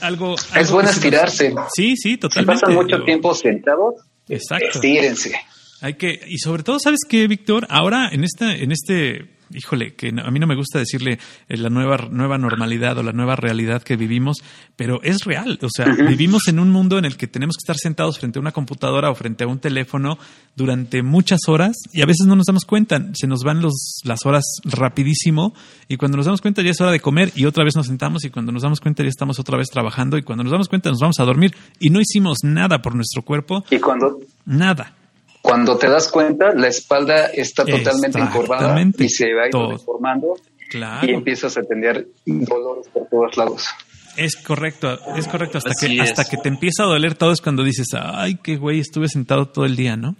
[0.00, 1.54] Algo, es bueno estirarse.
[1.74, 2.58] Sí, sí, totalmente.
[2.58, 3.96] Si pasan mucho tiempo sentados,
[4.28, 4.66] Exacto.
[4.72, 5.38] estírense.
[5.84, 7.66] Hay que, y sobre todo, ¿sabes qué, Víctor?
[7.68, 11.68] Ahora, en esta, en este, híjole, que a mí no me gusta decirle eh, la
[11.68, 14.38] nueva, nueva normalidad o la nueva realidad que vivimos,
[14.76, 15.58] pero es real.
[15.60, 18.40] O sea, vivimos en un mundo en el que tenemos que estar sentados frente a
[18.40, 20.16] una computadora o frente a un teléfono
[20.56, 23.04] durante muchas horas y a veces no nos damos cuenta.
[23.12, 25.52] Se nos van los, las horas rapidísimo
[25.86, 28.24] y cuando nos damos cuenta ya es hora de comer y otra vez nos sentamos
[28.24, 30.88] y cuando nos damos cuenta ya estamos otra vez trabajando y cuando nos damos cuenta
[30.88, 33.66] nos vamos a dormir y no hicimos nada por nuestro cuerpo.
[33.70, 34.94] Y cuando nada
[35.44, 40.36] cuando te das cuenta, la espalda está totalmente encorvada y se va a ir deformando
[41.02, 43.66] y empiezas a tener dolores por todos lados.
[44.16, 45.58] Es correcto, es correcto.
[45.58, 48.80] Hasta que hasta que te empieza a doler todo es cuando dices, ay, qué güey,
[48.80, 50.16] estuve sentado todo el día, ¿no?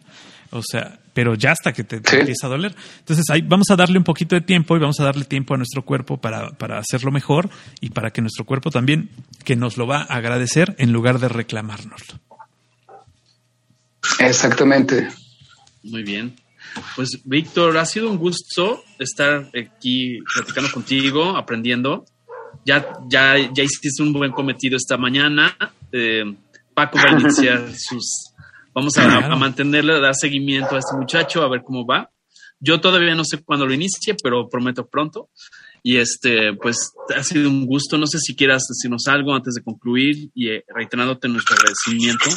[0.51, 2.75] O sea, pero ya hasta que te, empieza a doler.
[2.99, 5.57] Entonces, ahí vamos a darle un poquito de tiempo y vamos a darle tiempo a
[5.57, 7.49] nuestro cuerpo para, para hacerlo mejor
[7.81, 9.09] y para que nuestro cuerpo también,
[9.43, 12.21] que nos lo va a agradecer en lugar de reclamárnoslo.
[14.19, 15.09] Exactamente.
[15.83, 16.37] Muy bien.
[16.97, 22.05] Pues Víctor, ha sido un gusto estar aquí platicando contigo, aprendiendo.
[22.65, 25.57] Ya, ya, ya hiciste un buen cometido esta mañana.
[25.93, 26.25] Eh,
[26.73, 28.33] Paco va a iniciar sus.
[28.75, 32.11] Vamos a, a mantenerle, a dar seguimiento a este muchacho, a ver cómo va.
[32.59, 35.29] Yo todavía no sé cuándo lo inicie, pero prometo pronto.
[35.83, 37.99] Y este, pues ha sido un gusto.
[37.99, 42.31] No sé si quieras decirnos algo antes de concluir y eh, reiterándote nuestro agradecimiento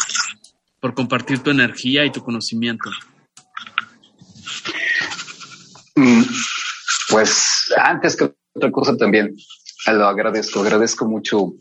[0.80, 2.90] por compartir tu energía y tu conocimiento.
[5.96, 6.24] Mm,
[7.10, 9.36] pues antes que otra cosa también
[9.88, 11.54] lo agradezco, agradezco mucho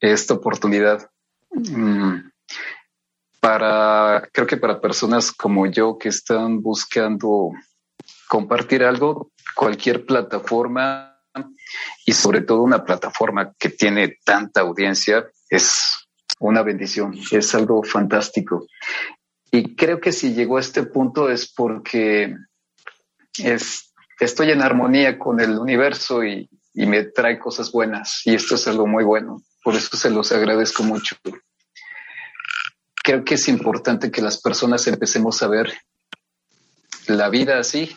[0.00, 1.10] esta oportunidad.
[1.50, 2.30] Mm,
[3.40, 7.50] para, creo que para personas como yo que están buscando
[8.28, 11.18] compartir algo, cualquier plataforma
[12.04, 16.01] y sobre todo una plataforma que tiene tanta audiencia es
[16.48, 18.66] una bendición, es algo fantástico.
[19.50, 22.34] Y creo que si llegó a este punto es porque
[23.38, 28.22] es, estoy en armonía con el universo y, y me trae cosas buenas.
[28.24, 29.42] Y esto es algo muy bueno.
[29.62, 31.16] Por eso se los agradezco mucho.
[33.04, 35.72] Creo que es importante que las personas empecemos a ver
[37.08, 37.94] la vida así,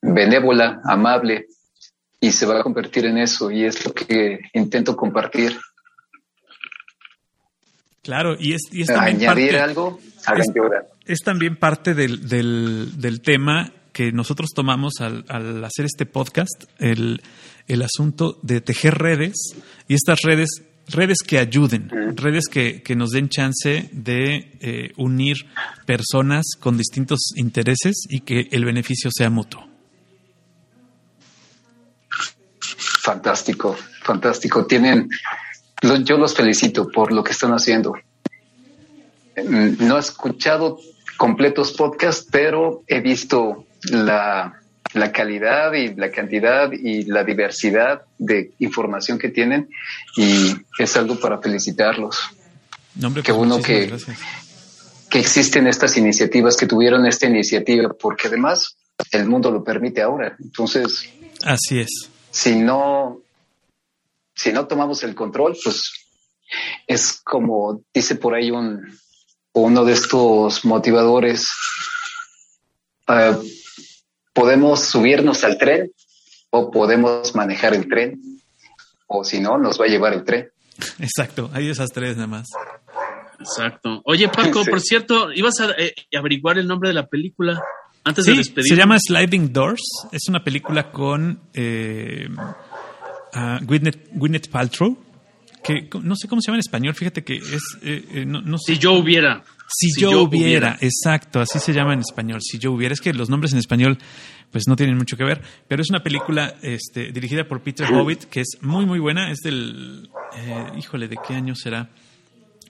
[0.00, 1.46] benévola, amable,
[2.20, 3.50] y se va a convertir en eso.
[3.50, 5.58] Y es lo que intento compartir.
[8.02, 10.00] Claro, y es, y es también añadir algo,
[10.36, 10.50] es,
[11.06, 16.64] es, también parte del, del, del, tema que nosotros tomamos al, al hacer este podcast,
[16.80, 17.22] el,
[17.68, 19.54] el, asunto de tejer redes
[19.86, 20.48] y estas redes,
[20.88, 25.36] redes que ayuden, redes que, que, nos den chance de eh, unir
[25.86, 29.64] personas con distintos intereses y que el beneficio sea mutuo.
[32.58, 34.66] Fantástico, fantástico.
[34.66, 35.08] Tienen
[35.82, 37.94] yo los felicito por lo que están haciendo.
[39.44, 40.78] No he escuchado
[41.16, 44.60] completos podcasts, pero he visto la,
[45.12, 49.68] calidad y la cantidad y la diversidad de información que tienen
[50.16, 52.18] y es algo para felicitarlos.
[53.24, 53.92] que uno que,
[55.08, 58.76] que existen estas iniciativas, que tuvieron esta iniciativa, porque además
[59.10, 60.36] el mundo lo permite ahora.
[60.38, 61.08] Entonces,
[61.44, 62.08] así es.
[62.30, 63.21] Si no,
[64.42, 65.92] si no tomamos el control, pues
[66.88, 68.82] es como dice por ahí un,
[69.52, 71.48] uno de estos motivadores,
[73.06, 73.40] uh,
[74.32, 75.92] podemos subirnos al tren
[76.50, 78.20] o podemos manejar el tren
[79.06, 80.50] o si no, nos va a llevar el tren.
[80.98, 82.48] Exacto, hay esas tres nada más.
[83.38, 84.02] Exacto.
[84.04, 87.62] Oye, Paco, por cierto, ibas a eh, averiguar el nombre de la película
[88.02, 88.70] antes de despedir.
[88.70, 90.08] Se llama Sliding Doors.
[90.10, 92.28] Es una película con eh,
[93.62, 94.98] Gwyneth, Paltrow.
[95.62, 96.94] Que no sé cómo se llama en español.
[96.94, 97.62] Fíjate que es.
[97.82, 99.44] Eh, eh, no, Si yo hubiera.
[99.74, 102.40] Si, yo, hubiera, exacto, así se llama en español.
[102.42, 103.96] Si yo hubiera, es que los nombres en español
[104.50, 108.24] pues no tienen mucho que ver, pero es una película este, dirigida por Peter Howitt
[108.24, 109.30] que es muy muy buena.
[109.30, 110.10] Es del,
[110.76, 111.88] híjole, ¿de qué año será?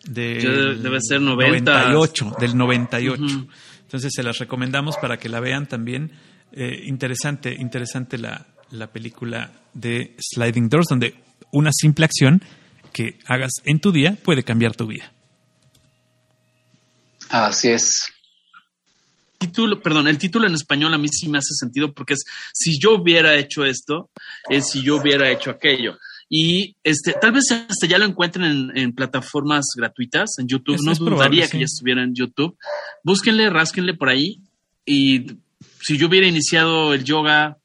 [0.05, 3.49] De, debe ser 98, del 98.
[3.83, 6.13] Entonces se las recomendamos para que la vean también.
[6.53, 11.15] Eh, interesante, interesante la, la película de Sliding Doors, donde
[11.53, 12.43] una simple acción
[12.93, 15.13] que hagas en tu día puede cambiar tu vida.
[17.29, 18.09] Así es.
[19.39, 22.79] Título, perdón, el título en español a mí sí me hace sentido porque es si
[22.79, 24.11] yo hubiera hecho esto,
[24.49, 25.99] es si yo hubiera hecho aquello.
[26.29, 30.79] Y este, tal vez hasta ya lo encuentren en, plataformas gratuitas, en YouTube.
[30.83, 32.57] no dudaría que ya estuviera en YouTube.
[33.03, 34.41] Búsquenle, rásquenle por ahí.
[34.87, 35.27] Y
[35.81, 37.59] si yo hubiera iniciado el yoga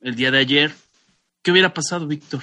[0.00, 0.72] el día de ayer,
[1.42, 2.42] ¿qué hubiera pasado, Víctor?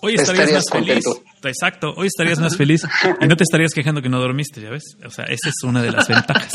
[0.00, 1.04] Hoy estarías más feliz.
[1.44, 2.82] Exacto, hoy estarías más feliz
[3.20, 4.96] y no te estarías quejando que no dormiste, ¿ya ves?
[5.04, 6.52] O sea, esa es una de las ventajas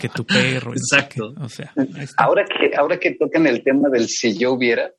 [0.00, 0.72] que tu perro.
[0.72, 1.34] Exacto.
[1.40, 1.72] o sea,
[2.16, 4.92] ahora que ahora que tocan el tema del si yo hubiera,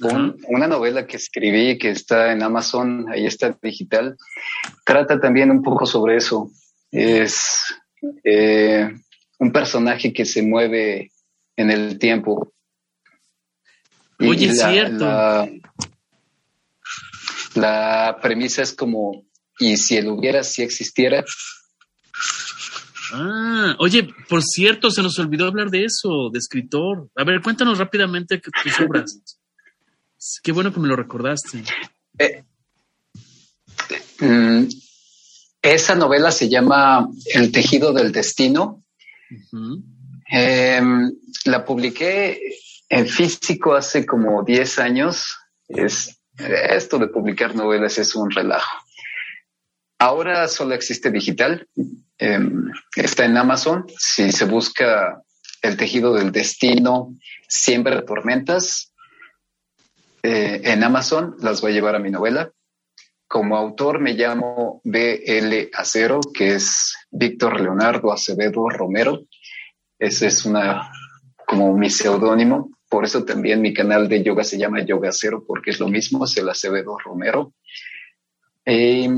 [0.00, 4.16] una novela que escribí que está en Amazon, ahí está digital,
[4.84, 6.50] trata también un poco sobre eso.
[6.90, 7.64] Es
[8.24, 8.88] eh,
[9.38, 11.10] un personaje que se mueve
[11.58, 12.52] en el tiempo.
[14.20, 15.04] Oye, es cierto.
[17.54, 19.26] La, premisa es como,
[19.58, 21.24] ¿y si él hubiera, si existiera?
[23.12, 27.10] Ah, oye, por cierto, se nos olvidó hablar de eso, de escritor.
[27.16, 29.20] A ver, cuéntanos rápidamente tus obras.
[30.42, 31.64] Qué bueno que me lo recordaste.
[32.18, 32.44] Eh,
[34.20, 34.64] mm,
[35.62, 38.84] esa novela se llama El tejido del destino.
[40.30, 41.10] Em,
[41.44, 42.40] la publiqué
[42.88, 45.36] en físico hace como 10 años.
[45.68, 48.78] Es, esto de publicar novelas es un relajo.
[49.98, 51.66] Ahora solo existe digital.
[52.18, 53.86] Em, está en Amazon.
[53.98, 55.22] Si se busca
[55.60, 57.16] El tejido del destino,
[57.48, 58.92] siempre tormentas,
[60.22, 62.52] eh, en Amazon, las voy a llevar a mi novela.
[63.26, 69.22] Como autor me llamo BL Acero, que es Víctor Leonardo Acevedo Romero.
[69.98, 70.90] Ese es una
[71.46, 72.70] como mi seudónimo.
[72.88, 76.24] Por eso también mi canal de yoga se llama Yoga Acero, porque es lo mismo,
[76.24, 77.52] es el Acevedo Romero.
[78.64, 79.08] Eh,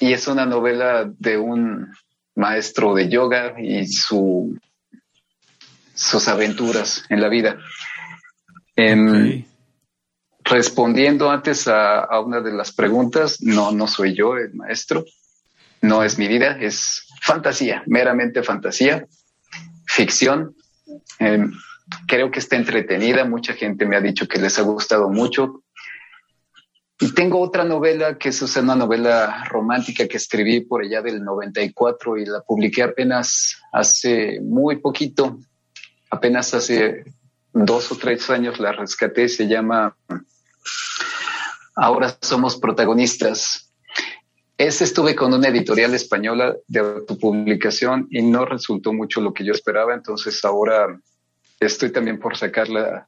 [0.00, 1.92] y es una novela de un
[2.34, 4.56] maestro de yoga y su,
[5.94, 7.58] sus aventuras en la vida.
[8.76, 9.44] Em,
[10.50, 15.04] Respondiendo antes a, una de las preguntas, no, no soy yo el maestro,
[15.82, 19.06] no es mi vida, es fantasía, meramente fantasía,
[19.98, 20.54] ficción.
[21.18, 21.50] Em,
[22.06, 25.64] creo que está entretenida, mucha gente me ha dicho que les ha gustado mucho.
[27.00, 32.16] Y tengo otra novela que es una novela romántica que escribí por allá del 94
[32.16, 35.38] y la publiqué apenas hace muy poquito,
[36.10, 37.04] apenas hace
[37.52, 39.96] dos o tres años la rescaté, se llama
[41.74, 43.67] Ahora somos protagonistas.
[44.58, 49.52] Ese estuve con una editorial española de autopublicación y no resultó mucho lo que yo
[49.52, 51.00] esperaba, entonces ahora
[51.60, 53.06] estoy también por sacarla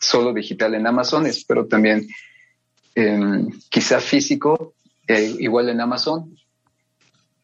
[0.00, 2.06] solo digital en Amazon, espero también
[3.68, 4.74] quizá físico,
[5.08, 6.36] eh, igual en Amazon.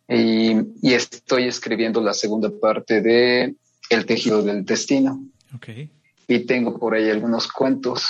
[0.08, 3.56] Y, y, estoy escribiendo la segunda parte de
[3.90, 5.22] El tejido del destino.
[5.56, 5.90] Okay.
[6.28, 8.08] Y tengo por ahí algunos cuentos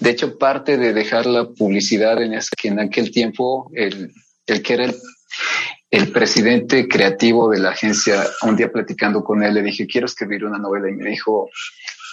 [0.00, 4.12] de hecho, parte de dejar la publicidad en, que en aquel tiempo, el,
[4.46, 4.92] que era
[5.90, 10.44] el, presidente creativo de la agencia, un día platicando con él, le dije, quiero escribir
[10.44, 11.48] una novela y me dijo,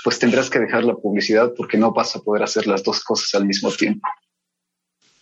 [0.04, 3.34] pues tendrás que dejar la publicidad porque no vas a poder hacer las dos cosas
[3.36, 4.08] al mismo tiempo.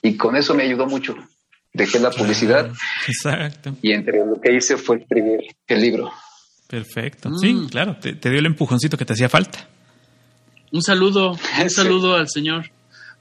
[0.02, 1.16] Y con eso me ayudó mucho.
[1.74, 2.72] Dejé la publicidad.
[3.08, 3.76] exacto.
[3.82, 6.12] Y entre lo que hice fue escribir el libro.
[6.68, 7.36] Perfecto.
[7.38, 7.70] Sí, mm.
[7.70, 9.68] claro, te, dio el empujoncito que te hacía falta.
[10.72, 12.72] Un saludo, un saludo al señor.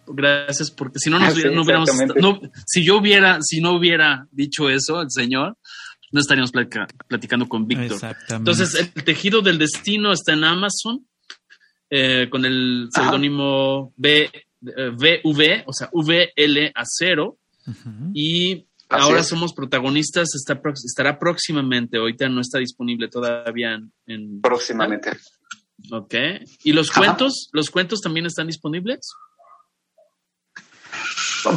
[0.07, 4.71] Gracias, porque si no nos no hubiéramos, no, si yo hubiera, si no hubiera dicho
[4.71, 5.59] eso el señor,
[6.13, 6.51] no estaríamos
[7.07, 8.17] platicando con Víctor.
[8.31, 11.07] Entonces, el tejido del destino está en Amazon
[11.91, 17.39] eh, con el seudónimo VV, o sea, VL Acero.
[18.15, 25.11] Y ahora somos protagonistas, está, estará próximamente, ahorita no está disponible todavía en próximamente.
[25.93, 26.15] Ok.
[26.65, 27.49] ¿Y los cuentos?
[27.53, 29.01] ¿Los cuentos también están disponibles?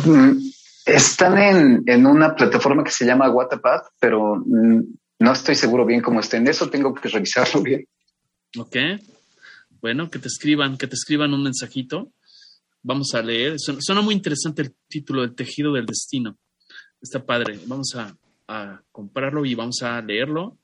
[0.06, 0.38] Mm,
[0.86, 6.20] Están en, en una plataforma que se llama Wattpad, pero no estoy seguro bien cómo
[6.20, 6.48] estén.
[6.48, 7.86] Eso tengo que revisarlo bien.
[8.58, 8.76] Ok.
[9.82, 12.12] Bueno, que te escriban, que te escriban un mensajito.
[12.84, 13.56] Vamos a leer.
[13.60, 16.38] Suena muy interesante el título, El tejido del destino.
[17.02, 17.60] Está padre.
[17.66, 18.16] Vamos a,
[18.48, 20.58] a comprarlo y vamos a leerlo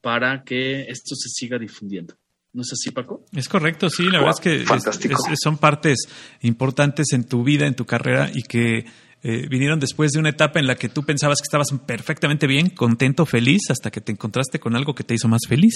[0.00, 2.14] para que esto se siga difundiendo.
[2.58, 3.24] ¿No es así, Paco?
[3.32, 6.08] Es correcto, sí, la verdad es que son partes
[6.40, 8.84] importantes en tu vida, en tu carrera y que
[9.22, 12.70] eh, vinieron después de una etapa en la que tú pensabas que estabas perfectamente bien,
[12.70, 15.72] contento, feliz, hasta que te encontraste con algo que te hizo más feliz.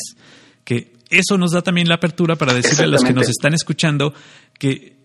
[0.65, 4.13] Que eso nos da también la apertura para decirle a los que nos están escuchando
[4.59, 4.97] que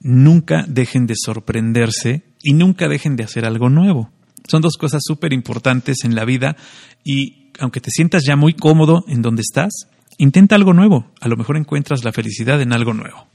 [0.00, 4.10] nunca dejen de sorprenderse y nunca dejen de hacer algo nuevo.
[4.48, 6.56] Son dos cosas súper importantes en la vida
[7.04, 9.72] y aunque te sientas ya muy cómodo en donde estás,
[10.18, 11.10] intenta algo nuevo.
[11.20, 13.26] A lo mejor encuentras la felicidad en algo nuevo.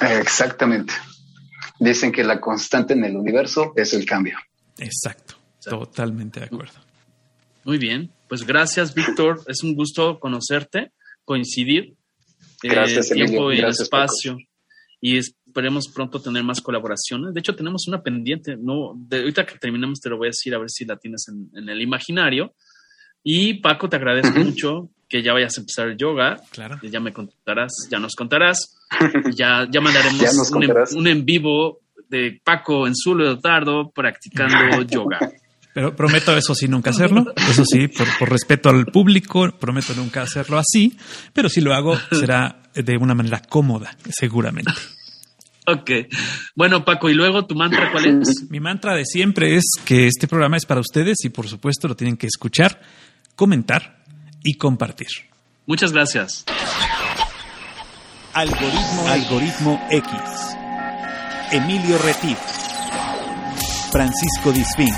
[0.00, 0.94] Exactamente.
[1.80, 4.38] Dicen que la constante en el universo es el cambio.
[4.78, 5.34] Exacto.
[5.62, 6.78] Totalmente de acuerdo.
[7.64, 8.10] Muy bien.
[8.28, 9.42] Pues gracias, Víctor.
[9.46, 10.92] Es un gusto conocerte,
[11.24, 11.94] coincidir.
[12.62, 14.38] Eh, gracias, tiempo y espacio.
[15.00, 17.34] Y esperemos pronto tener más colaboraciones.
[17.34, 18.56] De hecho, tenemos una pendiente.
[18.58, 21.26] No, de, ahorita que terminemos te lo voy a decir a ver si la tienes
[21.28, 22.54] en el imaginario
[23.22, 26.36] y Paco, te agradezco mucho que ya vayas a empezar el yoga.
[26.50, 26.78] Claro.
[26.82, 28.78] Ya me contarás, ya nos contarás.
[29.34, 30.50] ya, ya mandaremos
[30.94, 35.18] un, en, vivo de Paco en Zulo Tardo practicando yoga.
[35.72, 37.32] Pero prometo eso sí nunca hacerlo.
[37.36, 40.96] Eso sí, por, por, respeto al público, prometo nunca hacerlo así.
[41.32, 44.72] Pero si lo hago, será de una manera cómoda, seguramente.
[45.66, 45.90] Ok.
[46.56, 48.50] Bueno, Paco, ¿y luego tu mantra cuál es?
[48.50, 51.94] Mi mantra de siempre es que este programa es para ustedes y por supuesto lo
[51.94, 52.80] tienen que escuchar
[53.38, 54.02] comentar
[54.42, 55.06] y compartir.
[55.64, 56.44] Muchas gracias.
[58.34, 60.12] Algoritmo, Algoritmo X.
[61.52, 62.36] Emilio Retif.
[63.92, 64.92] Francisco Disfín.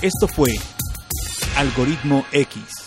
[0.00, 0.58] Esto fue
[1.56, 2.79] Algoritmo X.